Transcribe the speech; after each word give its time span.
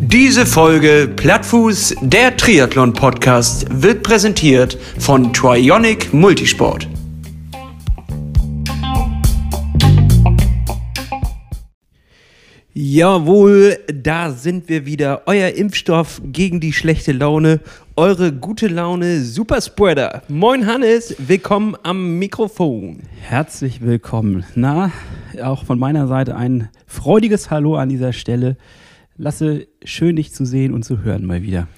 Diese 0.00 0.46
Folge 0.46 1.08
Plattfuß, 1.14 1.96
der 2.00 2.36
Triathlon-Podcast, 2.36 3.66
wird 3.70 4.02
präsentiert 4.02 4.78
von 4.98 5.32
Trionic 5.32 6.14
Multisport. 6.14 6.88
Jawohl, 12.76 13.78
da 13.86 14.32
sind 14.32 14.68
wir 14.68 14.84
wieder. 14.84 15.22
Euer 15.26 15.50
Impfstoff 15.50 16.20
gegen 16.24 16.58
die 16.58 16.72
schlechte 16.72 17.12
Laune. 17.12 17.60
Eure 17.94 18.32
gute 18.32 18.66
Laune 18.66 19.20
Superspreader. 19.20 20.24
Moin 20.26 20.66
Hannes, 20.66 21.14
willkommen 21.18 21.76
am 21.84 22.18
Mikrofon. 22.18 23.04
Herzlich 23.20 23.80
willkommen. 23.80 24.44
Na, 24.56 24.90
auch 25.40 25.64
von 25.64 25.78
meiner 25.78 26.08
Seite 26.08 26.34
ein 26.34 26.68
freudiges 26.88 27.48
Hallo 27.48 27.76
an 27.76 27.90
dieser 27.90 28.12
Stelle. 28.12 28.56
Lasse, 29.16 29.68
schön 29.84 30.16
dich 30.16 30.32
zu 30.32 30.44
sehen 30.44 30.74
und 30.74 30.84
zu 30.84 31.04
hören 31.04 31.24
mal 31.26 31.44
wieder. 31.44 31.68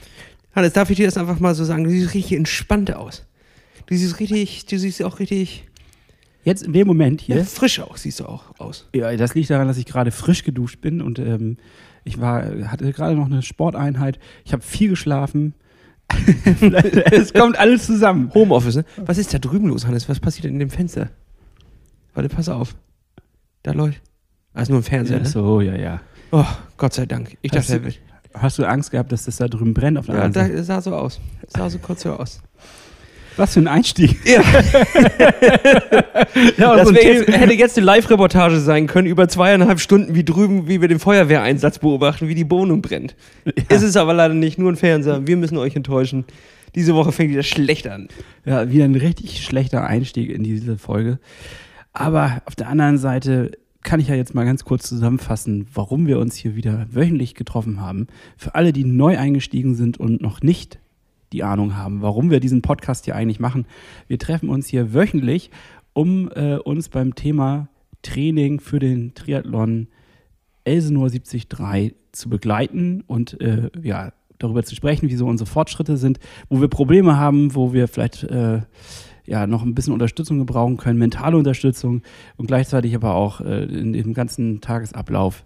Hannes, 0.54 0.73
darf 0.73 0.88
ich 0.88 0.96
dir 0.96 1.04
das 1.04 1.18
einfach 1.18 1.40
mal 1.40 1.54
so 1.54 1.66
sagen? 1.66 1.84
Du 1.84 1.90
siehst 1.90 2.15
richtig 2.15 2.38
entspannt 2.38 2.96
aus. 2.96 3.26
Du 3.84 3.95
siehst 3.95 4.18
richtig, 4.18 4.65
du 4.65 4.78
siehst 4.78 5.02
auch 5.02 5.18
richtig 5.18 5.66
Jetzt 6.46 6.62
in 6.62 6.73
dem 6.73 6.86
Moment 6.86 7.20
hier. 7.20 7.36
ja, 7.38 7.45
frisch 7.45 7.80
auch, 7.80 7.96
siehst 7.96 8.20
du 8.20 8.24
auch 8.27 8.45
aus. 8.59 8.88
Ja, 8.95 9.14
das 9.16 9.34
liegt 9.34 9.50
daran, 9.50 9.66
dass 9.66 9.78
ich 9.78 9.84
gerade 9.84 10.12
frisch 10.12 10.45
geduscht 10.45 10.80
bin 10.80 11.02
und 11.02 11.18
ähm, 11.18 11.56
ich 12.04 12.20
war, 12.20 12.45
hatte 12.70 12.92
gerade 12.92 13.16
noch 13.16 13.27
eine 13.27 13.42
Sporteinheit. 13.42 14.20
Ich 14.45 14.52
habe 14.52 14.62
viel 14.62 14.88
geschlafen. 14.88 15.54
es 17.10 17.34
kommt 17.34 17.59
alles 17.59 17.87
zusammen. 17.87 18.30
Homeoffice, 18.32 18.77
ne? 18.77 18.84
Was 18.96 19.18
ist 19.18 19.34
da 19.34 19.38
drüben 19.40 19.66
los, 19.66 19.87
Hannes? 19.87 20.09
Was 20.09 20.20
passiert 20.20 20.45
in 20.46 20.60
dem 20.60 20.70
Fenster? 20.70 21.10
Warte, 22.14 22.28
pass 22.28 22.48
auf. 22.48 22.76
Da 23.65 23.73
läuft. 23.73 24.01
Ah, 24.54 24.62
ist 24.62 24.68
nur 24.68 24.78
ein 24.78 24.84
Fernseher, 24.84 25.16
Ja, 25.16 25.23
ne? 25.24 25.28
so, 25.28 25.60
ja, 25.60 25.74
ja. 25.74 26.01
Oh, 26.30 26.45
Gott 26.76 26.95
sei 26.95 27.06
Dank. 27.06 27.37
Ich 27.43 27.51
Hast 27.52 27.71
dachte, 27.71 27.80
du-. 27.80 28.40
Hast 28.40 28.59
du 28.60 28.65
Angst 28.65 28.93
gehabt, 28.93 29.10
dass 29.10 29.24
das 29.24 29.38
da 29.38 29.49
drüben 29.49 29.74
brennt 29.74 29.99
auf 29.99 30.06
der 30.06 30.15
Ja, 30.15 30.28
da 30.28 30.62
sah 30.62 30.80
so 30.80 30.95
aus. 30.95 31.21
Sah 31.49 31.68
so 31.68 31.78
kurz 31.78 32.02
so 32.02 32.12
aus. 32.12 32.40
Was 33.37 33.54
für 33.54 33.60
ein 33.60 33.68
Einstieg. 33.68 34.18
Ja, 34.24 34.40
Ja, 36.59 36.76
das 36.76 36.88
so 36.88 36.95
jetzt, 36.95 37.29
hätte 37.29 37.54
jetzt 37.54 37.76
eine 37.76 37.87
Live-Reportage 37.87 38.60
sein 38.60 38.87
können 38.87 39.06
über 39.06 39.28
zweieinhalb 39.28 39.80
Stunden, 39.80 40.15
wie 40.15 40.24
drüben, 40.24 40.68
wie 40.68 40.80
wir 40.80 40.88
den 40.88 40.98
Feuerwehreinsatz 40.98 41.78
beobachten, 41.78 42.28
wie 42.28 42.34
die 42.34 42.51
Wohnung 42.51 42.82
brennt. 42.82 43.15
Ist 43.68 43.82
es 43.82 43.96
aber 43.96 44.15
leider 44.15 44.34
nicht, 44.34 44.59
nur 44.59 44.70
ein 44.70 44.76
Fernseher. 44.76 45.26
Wir 45.26 45.37
müssen 45.37 45.59
euch 45.59 45.76
enttäuschen. 45.76 46.24
Diese 46.74 46.95
Woche 46.95 47.12
fängt 47.12 47.30
wieder 47.30 47.43
schlecht 47.43 47.88
an. 47.88 48.09
Ja, 48.45 48.70
wieder 48.70 48.84
ein 48.84 48.95
richtig 48.95 49.45
schlechter 49.45 49.87
Einstieg 49.87 50.30
in 50.30 50.43
diese 50.43 50.76
Folge. 50.76 51.18
Aber 51.93 52.43
auf 52.45 52.54
der 52.54 52.68
anderen 52.68 52.98
Seite 52.98 53.52
kann 53.82 54.00
ich 54.00 54.09
ja 54.09 54.15
jetzt 54.15 54.34
mal 54.34 54.45
ganz 54.45 54.65
kurz 54.65 54.88
zusammenfassen, 54.88 55.68
warum 55.73 56.06
wir 56.06 56.18
uns 56.18 56.34
hier 56.34 56.56
wieder 56.56 56.87
wöchentlich 56.90 57.34
getroffen 57.34 57.80
haben. 57.80 58.09
Für 58.37 58.54
alle, 58.54 58.73
die 58.73 58.84
neu 58.84 59.16
eingestiegen 59.16 59.74
sind 59.74 59.98
und 59.98 60.21
noch 60.21 60.43
nicht 60.43 60.78
die 61.37 61.45
Ahnung 61.45 61.76
haben, 61.76 62.01
warum 62.01 62.30
wir 62.30 62.40
diesen 62.40 62.62
Podcast 62.62 63.04
hier 63.04 63.15
eigentlich 63.15 63.40
machen. 63.40 63.66
Wir 64.09 64.19
treffen 64.19 64.48
uns 64.48 64.69
hier 64.69 64.94
wöchentlich, 64.94 65.50
um 65.93 66.31
äh, 66.34 66.56
uns 66.56 66.88
beim 66.88 67.15
Thema 67.15 67.69
Training 68.00 68.59
für 68.59 68.78
den 68.78 69.12
Triathlon 69.15 69.88
Elsenor 70.65 71.10
73 71.10 71.94
zu 72.12 72.31
begleiten 72.31 73.04
und 73.06 73.38
äh, 73.43 73.70
ja, 73.82 74.12
darüber 74.38 74.62
zu 74.62 74.75
sprechen, 74.75 75.10
wie 75.10 75.16
so 75.16 75.26
unsere 75.26 75.48
Fortschritte 75.48 75.98
sind, 75.98 76.19
wo 76.48 76.62
wir 76.62 76.69
Probleme 76.69 77.19
haben, 77.19 77.54
wo 77.54 77.75
wir 77.75 77.87
vielleicht 77.87 78.22
äh, 78.25 78.62
ja, 79.27 79.47
noch 79.47 79.62
ein 79.62 79.75
bisschen 79.75 79.93
Unterstützung 79.93 80.38
gebrauchen 80.38 80.77
können, 80.77 80.99
mentale 80.99 81.37
Unterstützung 81.37 82.03
und 82.37 82.47
gleichzeitig 82.47 82.94
aber 82.94 83.15
auch 83.15 83.41
äh, 83.41 83.65
in 83.65 83.93
dem 83.93 84.15
ganzen 84.15 84.60
Tagesablauf. 84.60 85.44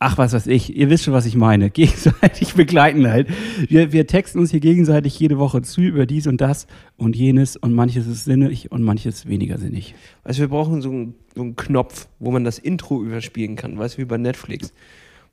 Ach, 0.00 0.16
was 0.16 0.32
weiß 0.32 0.46
ich, 0.46 0.76
ihr 0.76 0.90
wisst 0.90 1.04
schon, 1.04 1.14
was 1.14 1.26
ich 1.26 1.34
meine. 1.34 1.70
Gegenseitig 1.70 2.54
begleiten 2.54 3.08
halt. 3.08 3.28
Wir, 3.68 3.92
wir 3.92 4.06
texten 4.06 4.38
uns 4.38 4.52
hier 4.52 4.60
gegenseitig 4.60 5.18
jede 5.18 5.38
Woche 5.38 5.62
zu 5.62 5.80
über 5.80 6.06
dies 6.06 6.26
und 6.28 6.40
das 6.40 6.68
und 6.96 7.16
jenes 7.16 7.56
und 7.56 7.72
manches 7.72 8.06
ist 8.06 8.24
sinnig 8.24 8.70
und 8.70 8.82
manches 8.82 9.26
weniger 9.26 9.58
sinnig. 9.58 9.94
Also 10.22 10.40
wir 10.40 10.48
brauchen 10.48 10.82
so 10.82 10.90
einen, 10.90 11.14
so 11.34 11.42
einen 11.42 11.56
Knopf, 11.56 12.06
wo 12.20 12.30
man 12.30 12.44
das 12.44 12.58
Intro 12.58 13.02
überspielen 13.02 13.56
kann, 13.56 13.76
weißt 13.76 13.96
du, 13.96 14.02
wie 14.02 14.06
bei 14.06 14.18
Netflix. 14.18 14.72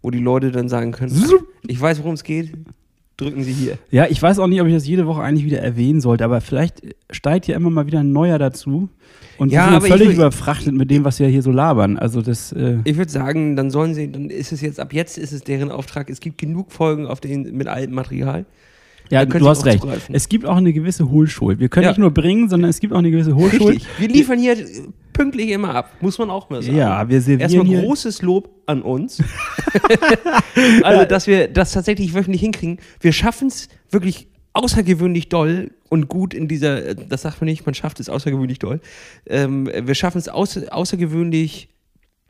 Wo 0.02 0.10
die 0.10 0.20
Leute 0.20 0.52
dann 0.52 0.68
sagen 0.68 0.92
können, 0.92 1.16
ich 1.68 1.80
weiß, 1.80 2.00
worum 2.00 2.14
es 2.14 2.24
geht, 2.24 2.52
drücken 3.18 3.44
Sie 3.44 3.54
hier. 3.54 3.78
Ja, 3.92 4.08
ich 4.10 4.22
weiß 4.22 4.40
auch 4.40 4.48
nicht, 4.48 4.62
ob 4.62 4.68
ich 4.68 4.74
das 4.74 4.88
jede 4.88 5.06
Woche 5.08 5.22
eigentlich 5.22 5.46
wieder 5.46 5.60
erwähnen 5.60 6.02
sollte, 6.02 6.24
aber 6.26 6.42
vielleicht 6.42 6.82
steigt 7.12 7.48
ja 7.48 7.56
immer 7.56 7.70
mal 7.70 7.88
wieder 7.88 8.00
ein 8.00 8.12
neuer 8.12 8.38
dazu. 8.40 8.90
Und 9.38 9.52
Ja, 9.52 9.62
wir 9.62 9.66
sind 9.66 9.76
aber 9.76 9.88
völlig 9.88 10.08
will- 10.10 10.16
überfrachtet 10.16 10.74
mit 10.74 10.90
dem, 10.92 11.04
was 11.04 11.20
wir 11.20 11.28
hier 11.28 11.42
so 11.42 11.52
labern. 11.52 11.98
Also 11.98 12.22
das, 12.22 12.52
äh, 12.54 12.78
Ich 12.86 12.98
würde 12.98 13.12
sagen, 13.12 13.56
dann 13.56 13.70
sollen 13.70 13.94
sie, 13.94 14.12
dann 14.12 14.30
ist 14.30 14.52
es 14.52 14.62
jetzt, 14.62 14.80
ab 14.80 14.94
jetzt 14.94 15.18
ist 15.18 15.32
es 15.34 15.44
deren 15.44 15.72
Auftrag, 15.72 16.10
es 16.10 16.20
gibt 16.22 16.38
genug 16.38 16.72
Folgen 16.72 17.06
auf 17.06 17.20
den, 17.20 17.56
mit 17.56 17.68
altem 17.68 17.96
Material. 17.96 18.46
ja, 19.12 19.26
du 19.26 19.38
Sie 19.40 19.46
hast 19.48 19.66
recht. 19.66 19.82
zugreifen. 19.82 20.16
Es 20.16 20.30
gibt 20.30 20.46
auch 20.46 20.56
eine 20.58 20.72
gewisse 20.74 21.10
Hohlschuld. 21.10 21.60
Wir 21.60 21.70
können 21.70 21.84
Ja. 21.84 21.90
nicht 21.92 22.00
nur 22.00 22.12
bringen, 22.12 22.50
sondern 22.50 22.70
es 22.70 22.80
gibt 22.80 22.94
auch 22.94 22.98
eine 23.00 23.12
gewisse 23.12 23.36
Hohlschuld. 23.36 23.76
Richtig. 23.76 23.88
Wir 24.00 24.08
liefern 24.08 24.40
hier 24.40 24.56
pünktlich 25.16 25.50
immer 25.50 25.74
ab, 25.74 25.92
muss 26.02 26.18
man 26.18 26.30
auch 26.30 26.50
mal 26.50 26.62
sagen. 26.62 26.78
Ja, 26.78 27.08
wir 27.08 27.22
servieren 27.22 27.42
Erstmal 27.42 27.66
hier. 27.66 27.82
großes 27.82 28.22
Lob 28.22 28.50
an 28.66 28.82
uns. 28.82 29.24
also, 30.84 31.06
dass 31.06 31.26
wir 31.26 31.48
das 31.48 31.72
tatsächlich 31.72 32.14
wöchentlich 32.14 32.42
hinkriegen. 32.42 32.80
Wir 33.00 33.14
schaffen 33.14 33.48
es 33.48 33.70
wirklich 33.90 34.28
außergewöhnlich 34.54 35.30
doll 35.30 35.72
und 35.90 36.10
gut 36.10 36.34
in 36.34 36.48
dieser, 36.48 36.96
das 36.96 37.22
sagt 37.24 37.42
man 37.42 37.46
nicht, 37.46 37.66
man 37.66 37.76
schafft 37.76 38.00
es 38.00 38.10
außergewöhnlich 38.10 38.60
doll. 38.60 38.82
Ähm, 39.26 39.70
wir 39.74 39.96
schaffen 39.96 40.18
es 40.18 40.28
außer, 40.28 40.74
außergewöhnlich 40.74 41.70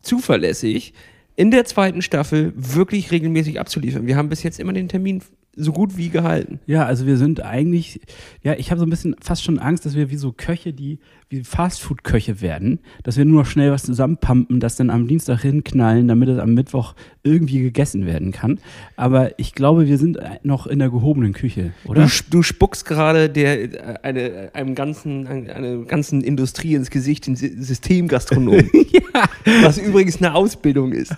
zuverlässig 0.02 0.94
in 1.36 1.52
der 1.52 1.66
zweiten 1.66 2.02
Staffel 2.02 2.54
wirklich 2.56 3.12
regelmäßig 3.12 3.60
abzuliefern. 3.60 4.08
Wir 4.08 4.16
haben 4.16 4.30
bis 4.30 4.44
jetzt 4.44 4.60
immer 4.60 4.74
den 4.74 4.88
Termin 4.88 5.22
so 5.56 5.72
gut 5.72 5.98
wie 5.98 6.10
gehalten. 6.10 6.60
Ja, 6.66 6.86
also 6.86 7.06
wir 7.06 7.18
sind 7.18 7.44
eigentlich, 7.44 8.02
ja, 8.44 8.54
ich 8.54 8.72
habe 8.72 8.80
so 8.80 8.86
ein 8.86 8.90
bisschen 8.90 9.16
fast 9.22 9.44
schon 9.44 9.60
Angst, 9.60 9.86
dass 9.86 9.96
wir 9.96 10.10
wie 10.10 10.18
so 10.18 10.32
Köche, 10.32 10.74
die 10.74 11.00
Fastfood-Köche 11.44 12.42
werden, 12.42 12.80
dass 13.04 13.18
wir 13.18 13.26
nur 13.26 13.42
noch 13.44 13.50
schnell 13.50 13.72
was 13.72 13.84
zusammenpumpen, 13.84 14.60
das 14.60 14.76
dann 14.76 14.90
am 14.90 15.08
Dienstag 15.08 15.42
hinknallen, 15.42 16.08
damit 16.08 16.30
es 16.30 16.40
am 16.40 16.54
Mittwoch 16.54 16.96
irgendwie 17.24 17.62
gegessen 17.62 18.06
werden 18.06 18.32
kann. 18.32 18.60
Aber 18.96 19.38
ich 19.40 19.54
glaube, 19.54 19.88
wir 19.88 19.98
sind 19.98 20.18
noch 20.44 20.68
in 20.68 20.80
der 20.80 20.90
gehobenen 20.90 21.34
Küche, 21.34 21.72
oder? 21.86 22.06
Du, 22.06 22.10
du 22.30 22.44
spuckst 22.44 22.86
gerade 22.86 23.30
der, 23.30 23.64
äh, 23.64 23.96
eine, 24.04 24.50
einem 24.54 24.76
ganzen, 24.76 25.28
einer 25.28 25.78
ganzen 25.86 26.22
Industrie 26.22 26.76
ins 26.76 26.90
Gesicht, 26.90 27.28
den 27.28 27.36
Sy- 27.36 27.56
Systemgastronom. 27.58 28.70
Was 29.64 29.78
übrigens 29.78 30.18
eine 30.18 30.34
Ausbildung 30.36 30.92
ist. 30.92 31.14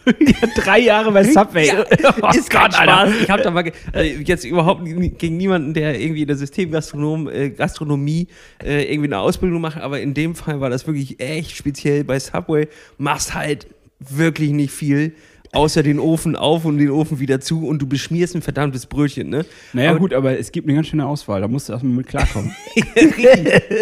Drei 0.56 0.79
Jahre 0.79 1.11
bei 1.11 1.23
Subway. 1.23 1.67
Ja, 1.67 1.83
Oh 2.22 2.29
ist 2.35 2.50
Gott, 2.50 2.77
Alter. 2.79 2.83
Spaß. 3.11 3.11
Ich 3.23 3.29
habe 3.29 3.41
da 3.44 3.51
mal 3.51 3.72
äh, 3.94 4.17
jetzt 4.22 4.45
überhaupt 4.45 4.83
gegen 4.85 5.38
niemanden, 5.38 5.73
der 5.73 6.00
irgendwie 6.00 6.22
in 6.22 6.27
der 6.27 6.38
Systemgastronom 6.38 7.27
äh, 7.29 7.50
Gastronomie 7.50 8.27
äh, 8.63 8.83
irgendwie 8.91 9.09
eine 9.09 9.19
Ausbildung 9.19 9.61
macht, 9.61 9.77
aber 9.77 10.00
in 10.00 10.06
dem 10.13 10.35
Fall 10.35 10.62
war 10.62 10.69
das 10.69 10.85
wirklich 10.88 11.19
echt 11.19 11.56
speziell 11.56 12.03
bei 12.03 12.19
Subway. 12.19 12.68
Machst 12.97 13.34
halt 13.34 13.68
wirklich 14.00 14.51
nicht 14.51 14.72
viel. 14.72 15.13
Außer 15.53 15.81
den 15.81 15.97
Ofen 15.97 16.35
auf 16.35 16.66
und 16.66 16.78
den 16.78 16.91
Ofen 16.91 17.19
wieder 17.19 17.40
zu 17.40 17.66
und 17.66 17.81
du 17.81 17.88
beschmierst 17.88 18.35
ein 18.35 18.41
verdammtes 18.41 18.85
Brötchen, 18.85 19.29
ne? 19.29 19.45
Naja, 19.72 19.91
Aber- 19.91 20.00
gut, 20.00 20.13
aber 20.13 20.38
es 20.38 20.51
gibt 20.51 20.68
eine 20.68 20.75
ganz 20.75 20.88
schöne 20.88 21.06
Auswahl. 21.06 21.40
Da 21.40 21.47
musst 21.47 21.69
du 21.69 21.73
erstmal 21.73 21.94
mit 21.95 22.07
klarkommen. 22.07 22.53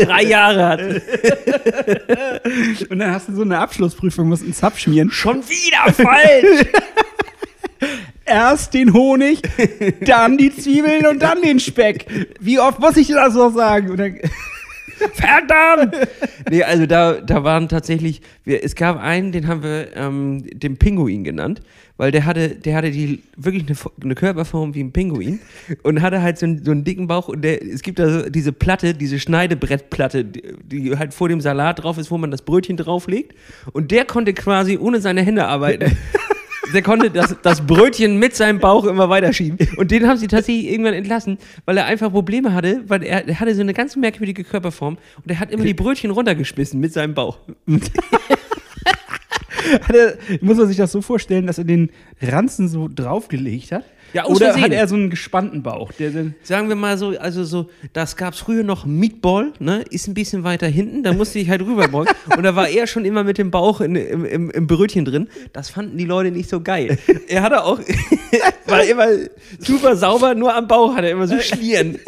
Drei 0.04 0.24
Jahre 0.24 0.66
hat. 0.68 0.80
Und 2.90 3.00
dann 3.00 3.12
hast 3.12 3.30
du 3.30 3.36
so 3.36 3.42
eine 3.42 3.58
Abschlussprüfung, 3.60 4.30
musst 4.30 4.44
einen 4.44 4.54
Zap 4.54 4.78
schmieren. 4.78 5.10
Schon 5.10 5.42
wieder 5.50 5.92
falsch! 5.92 6.68
Erst 8.26 8.74
den 8.74 8.94
Honig, 8.94 9.42
dann 10.02 10.38
die 10.38 10.56
Zwiebeln 10.56 11.06
und 11.06 11.22
dann 11.22 11.42
den 11.44 11.60
Speck. 11.60 12.08
Wie 12.40 12.60
oft 12.60 12.80
muss 12.80 12.98
ich 12.98 13.10
das 13.10 13.36
noch 13.36 13.54
sagen? 13.54 13.96
Verdammt! 15.14 15.96
Nee, 16.50 16.64
also 16.64 16.86
da, 16.86 17.14
da 17.14 17.44
waren 17.44 17.68
tatsächlich, 17.68 18.22
wir, 18.44 18.64
es 18.64 18.76
gab 18.76 19.00
einen, 19.00 19.32
den 19.32 19.48
haben 19.48 19.64
wir 19.64 19.96
ähm, 19.96 20.44
den 20.54 20.78
Pinguin 20.78 21.24
genannt, 21.24 21.62
weil 21.98 22.12
der 22.12 22.26
hatte, 22.26 22.50
der 22.50 22.76
hatte 22.76 22.92
die 22.92 23.24
wirklich 23.36 23.66
eine, 23.68 23.78
eine 24.04 24.16
Körperform 24.16 24.74
wie 24.74 24.82
ein 24.82 24.92
Pinguin 24.92 25.40
und 25.84 26.02
hatte 26.02 26.22
halt 26.22 26.38
so 26.38 26.46
einen, 26.46 26.64
so 26.64 26.72
einen 26.72 26.84
dicken 26.84 27.08
Bauch 27.08 27.28
und 27.28 27.42
der, 27.42 27.62
es 27.62 27.82
gibt 27.82 28.00
da 28.00 28.10
so 28.10 28.30
diese 28.30 28.54
Platte, 28.54 28.94
diese 28.94 29.20
Schneidebrettplatte, 29.20 30.24
die, 30.24 30.44
die 30.64 30.98
halt 30.98 31.14
vor 31.14 31.30
dem 31.30 31.42
Salat 31.42 31.84
drauf 31.84 31.98
ist, 31.98 32.12
wo 32.12 32.18
man 32.18 32.32
das 32.32 32.42
Brötchen 32.42 32.78
drauflegt 32.78 33.36
und 33.74 33.92
der 33.92 34.06
konnte 34.06 34.34
quasi 34.34 34.78
ohne 34.78 35.02
seine 35.02 35.22
Hände 35.24 35.46
arbeiten. 35.46 35.98
Der 36.74 36.82
konnte 36.82 37.10
das, 37.10 37.36
das 37.42 37.66
Brötchen 37.66 38.18
mit 38.18 38.36
seinem 38.36 38.60
Bauch 38.60 38.86
immer 38.86 39.10
weiterschieben. 39.10 39.58
Und 39.78 39.92
den 39.92 40.08
haben 40.08 40.18
sie 40.18 40.28
tatsächlich 40.28 40.72
irgendwann 40.72 40.94
entlassen, 40.94 41.38
weil 41.66 41.78
er 41.78 41.86
einfach 41.86 42.12
Probleme 42.12 42.54
hatte, 42.54 42.84
weil 42.88 43.04
er, 43.04 43.28
er 43.28 43.40
hatte 43.40 43.56
so 43.56 43.62
eine 43.62 43.74
ganz 43.74 43.96
merkwürdige 43.96 44.44
Körperform 44.44 44.98
und 45.24 45.32
er 45.32 45.40
hat 45.40 45.52
immer 45.52 45.64
die 45.64 45.74
Brötchen 45.74 46.12
runtergeschmissen 46.12 46.80
mit 46.80 46.94
seinem 46.94 47.14
Bauch. 47.14 47.40
hat 49.82 49.96
er, 49.96 50.18
muss 50.42 50.58
man 50.58 50.68
sich 50.68 50.78
das 50.78 50.92
so 50.92 51.02
vorstellen, 51.02 51.48
dass 51.48 51.58
er 51.58 51.64
den 51.64 51.90
Ranzen 52.22 52.68
so 52.68 52.88
draufgelegt 52.88 53.72
hat 53.72 53.86
Ja, 54.14 54.26
Oder 54.26 54.48
Versehen. 54.54 54.64
hat 54.64 54.72
er 54.72 54.88
so 54.88 54.96
einen 54.96 55.10
gespannten 55.10 55.62
Bauch? 55.62 55.92
Der, 55.94 56.10
der, 56.10 56.28
Sagen 56.44 56.70
wir 56.70 56.76
mal 56.76 56.98
so, 56.98 57.10
also 57.20 57.44
so, 57.44 57.70
das 57.94 58.16
gab's 58.16 58.40
früher 58.40 58.64
noch 58.64 58.86
Meatball, 58.86 59.52
ne? 59.60 59.84
Ist 59.90 60.08
ein 60.08 60.14
bisschen 60.14 60.44
weiter 60.44 60.68
hinten, 60.68 61.04
da 61.04 61.14
musste 61.14 61.40
ich 61.40 61.50
halt 61.50 61.62
rüberbeugen. 61.62 62.14
und 62.38 62.44
da 62.44 62.56
war 62.56 62.70
er 62.70 62.88
schon 62.88 63.04
immer 63.04 63.24
mit 63.24 63.38
dem 63.38 63.52
Bauch 63.52 63.82
in, 63.82 63.96
im, 63.96 64.26
im, 64.26 64.50
im 64.52 64.68
Brötchen 64.68 65.04
drin. 65.06 65.28
Das 65.52 65.70
fanden 65.70 65.98
die 65.98 66.06
Leute 66.06 66.32
nicht 66.32 66.50
so 66.50 66.62
geil. 66.62 66.98
Er 67.28 67.42
hatte 67.42 67.64
auch, 67.64 67.80
war 68.68 68.84
immer 68.84 69.08
super 69.60 69.96
sauber, 69.96 70.34
nur 70.36 70.56
am 70.56 70.68
Bauch 70.68 70.96
hat 70.96 71.04
er 71.04 71.12
immer 71.12 71.28
so 71.28 71.40
Schlieren. 71.40 72.00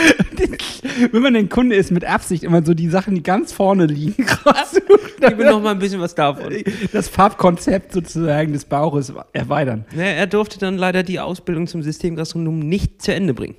wenn 1.12 1.22
man 1.22 1.36
ein 1.36 1.48
Kunde 1.48 1.76
ist, 1.76 1.90
mit 1.90 2.04
Absicht 2.04 2.42
immer 2.44 2.64
so 2.64 2.74
die 2.74 2.88
Sachen, 2.88 3.14
die 3.14 3.22
ganz 3.22 3.52
vorne 3.52 3.86
liegen, 3.86 4.24
raussucht. 4.46 5.16
Gib 5.20 5.38
mir 5.38 5.50
noch 5.50 5.62
mal 5.62 5.72
ein 5.72 5.78
bisschen 5.78 6.00
was 6.00 6.14
davon. 6.14 6.52
das 6.92 7.08
Farbkonzept 7.08 7.92
sozusagen 7.92 8.52
des 8.52 8.64
Bauches 8.64 9.12
erweitern. 9.32 9.84
Ja, 9.94 10.02
er 10.04 10.26
durfte 10.26 10.58
dann 10.58 10.76
leider 10.78 11.02
die 11.02 11.20
Ausbildung 11.20 11.66
zum 11.66 11.82
Systemgastronom 11.82 12.58
nicht 12.58 13.02
zu 13.02 13.14
Ende 13.14 13.34
bringen. 13.34 13.56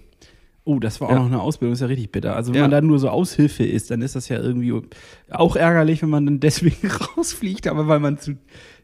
Oh, 0.63 0.77
das 0.79 1.01
war 1.01 1.07
auch 1.09 1.13
Ja. 1.13 1.19
noch 1.19 1.25
eine 1.25 1.41
Ausbildung, 1.41 1.73
ist 1.73 1.81
ja 1.81 1.88
richtig 1.88 2.11
bitter. 2.11 2.35
Also 2.35 2.51
wenn 2.53 2.57
Ja. 2.57 2.61
man 2.63 2.71
da 2.71 2.81
nur 2.81 2.99
so 2.99 3.09
Aushilfe 3.09 3.63
ist, 3.65 3.89
dann 3.89 4.01
ist 4.03 4.15
das 4.15 4.29
ja 4.29 4.38
irgendwie 4.39 4.73
auch 5.31 5.55
ärgerlich, 5.55 6.01
wenn 6.03 6.09
man 6.09 6.25
dann 6.25 6.39
deswegen 6.39 6.88
rausfliegt, 7.17 7.67
aber 7.67 7.88
weil 7.88 7.99
man 7.99 8.19
zu. 8.19 8.38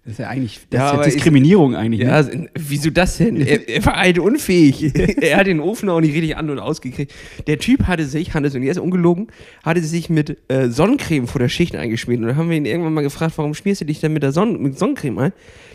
Das 0.07 0.13
ist 0.13 0.19
ja 0.19 0.29
eigentlich 0.29 0.61
das 0.69 0.79
Ja, 0.79 0.91
ist 0.91 0.97
ja 0.99 1.03
Diskriminierung 1.03 1.75
eigentlich. 1.75 1.99
Ja, 1.99 2.21
Ne? 2.21 2.49
wieso 2.55 2.89
das 2.91 3.17
denn? 3.17 3.45
Er, 3.45 3.67
er 3.67 3.85
war 3.85 3.97
halt 3.97 4.19
unfähig. 4.19 4.93
er 5.21 5.35
hat 5.35 5.47
den 5.47 5.59
Ofen 5.59 5.89
auch 5.89 5.99
nicht 5.99 6.13
richtig 6.15 6.37
an- 6.37 6.49
und 6.49 6.59
ausgekriegt. 6.59 7.13
Der 7.45 7.59
Typ 7.59 7.87
hatte 7.87 8.05
sich, 8.05 8.33
Hannes, 8.33 8.55
und 8.55 8.63
jetzt 8.63 8.79
ungelogen, 8.79 9.27
hatte 9.65 9.81
sich 9.81 10.09
mit 10.09 10.37
äh, 10.47 10.69
Sonnencreme 10.69 11.27
vor 11.27 11.39
der 11.39 11.49
Schicht 11.49 11.75
eingeschmiert. 11.75 12.21
Und 12.21 12.27
dann 12.27 12.37
haben 12.37 12.49
wir 12.49 12.55
ihn 12.55 12.65
irgendwann 12.65 12.93
mal 12.93 13.01
gefragt, 13.01 13.33
warum 13.35 13.53
schmierst 13.53 13.81
du 13.81 13.85
dich 13.85 13.99
denn 13.99 14.13
mit, 14.13 14.23
der 14.23 14.31
Sonn 14.31 14.61
mit 14.61 14.79
Sonnencreme 14.79 15.19
ein? 15.19 15.33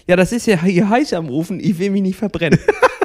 Ja, 0.09 0.17
das 0.17 0.33
ist 0.33 0.47
ja 0.47 0.59
hier 0.63 0.89
heiß 0.89 1.13
am 1.13 1.29
Ofen, 1.29 1.61
ich 1.61 1.79
will 1.79 1.91
mich 1.91 2.01
nicht 2.01 2.17
verbrennen. 2.17 2.59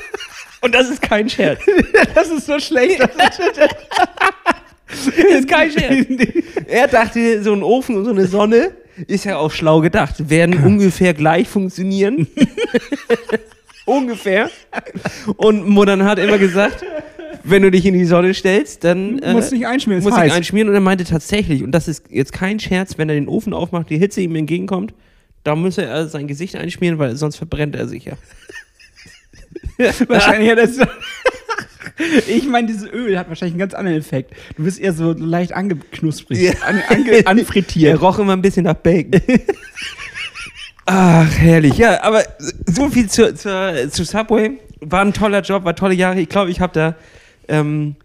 und 0.62 0.74
das 0.74 0.90
ist 0.90 1.02
kein 1.02 1.30
Scherz. 1.30 1.60
Das 2.16 2.30
ist 2.30 2.46
so 2.46 2.58
schlecht. 2.58 3.02
Das 3.02 3.38
ist 5.08 5.50
kein 5.50 5.72
Scherz. 5.72 6.08
Er 6.68 6.88
dachte, 6.88 7.44
so 7.44 7.52
ein 7.52 7.64
Ofen 7.64 7.98
und 7.98 8.06
so 8.06 8.12
eine 8.12 8.28
Sonne 8.28 8.72
ist 9.06 9.26
ja 9.26 9.38
auch 9.38 9.52
schlau 9.52 9.82
gedacht, 9.82 10.30
werden 10.30 10.64
ungefähr 10.64 11.14
gleich 11.14 11.48
funktionieren. 11.48 12.28
ungefähr. 13.86 14.50
Und 15.38 15.68
Modern 15.68 16.04
hat 16.04 16.20
immer 16.20 16.38
gesagt, 16.38 16.84
wenn 17.44 17.62
du 17.62 17.72
dich 17.72 17.86
in 17.86 17.94
die 17.94 18.06
Sonne 18.06 18.34
stellst, 18.34 18.84
dann 18.84 19.18
Du 19.18 19.32
musst 19.32 19.52
nicht 19.52 19.68
einschmieren, 19.68 20.04
musst 20.04 20.16
dich 20.16 20.24
heiß. 20.24 20.34
einschmieren. 20.34 20.70
Und 20.70 20.76
er 20.76 20.82
meinte 20.82 21.04
tatsächlich, 21.04 21.64
und 21.64 21.72
das 21.72 21.88
ist 21.88 22.06
jetzt 22.10 22.34
kein 22.34 22.60
Scherz, 22.60 22.98
wenn 22.98 23.10
er 23.10 23.16
den 23.16 23.28
Ofen 23.28 23.54
aufmacht, 23.54 23.90
die 23.90 23.98
Hitze 23.98 24.22
ihm 24.22 24.36
entgegenkommt, 24.36 24.94
da 25.44 25.56
müsse 25.56 25.84
er 25.86 26.08
sein 26.08 26.28
Gesicht 26.28 26.56
einschmieren, 26.56 27.00
weil 27.00 27.16
sonst 27.16 27.38
verbrennt 27.38 27.76
er 27.76 27.88
sich 27.88 28.06
ja. 28.06 28.14
Wahrscheinlich 30.08 30.52
hat 30.52 30.58
das. 30.58 30.78
Ich 32.28 32.48
meine, 32.48 32.68
dieses 32.68 32.90
Öl 32.92 33.18
hat 33.18 33.30
wahrscheinlich 33.30 33.54
einen 33.54 33.60
ganz 33.60 33.74
anderen 33.74 33.98
Effekt. 33.98 34.34
Du 34.56 34.64
bist 34.64 34.80
eher 34.80 34.94
so 34.94 35.14
leicht 35.14 35.54
angeknusprig, 35.54 36.40
Ja. 36.42 36.52
an, 36.66 36.82
ange, 36.90 37.12
Er 37.24 37.28
anfrittiert. 37.28 38.02
roch 38.02 38.20
immer 38.20 38.34
ein 38.34 38.42
bisschen 38.42 38.64
nach 38.66 38.76
Bacon. 38.76 39.22
Ach, 40.86 41.30
herrlich. 41.38 41.78
Ja, 41.78 42.02
aber 42.04 42.24
so 42.66 42.90
viel 42.90 43.10
zu, 43.10 43.34
zu, 43.36 43.90
zu 43.90 44.04
Subway. 44.06 44.52
War 44.80 45.02
ein 45.02 45.14
toller 45.14 45.42
Job, 45.42 45.66
war 45.66 45.76
tolle 45.76 45.96
Jahre. 45.96 46.20
Ich 46.22 46.30
glaube, 46.30 46.50
ich 46.52 46.62
habe 46.62 46.72
da 46.74 46.96
ähm, 47.50 47.96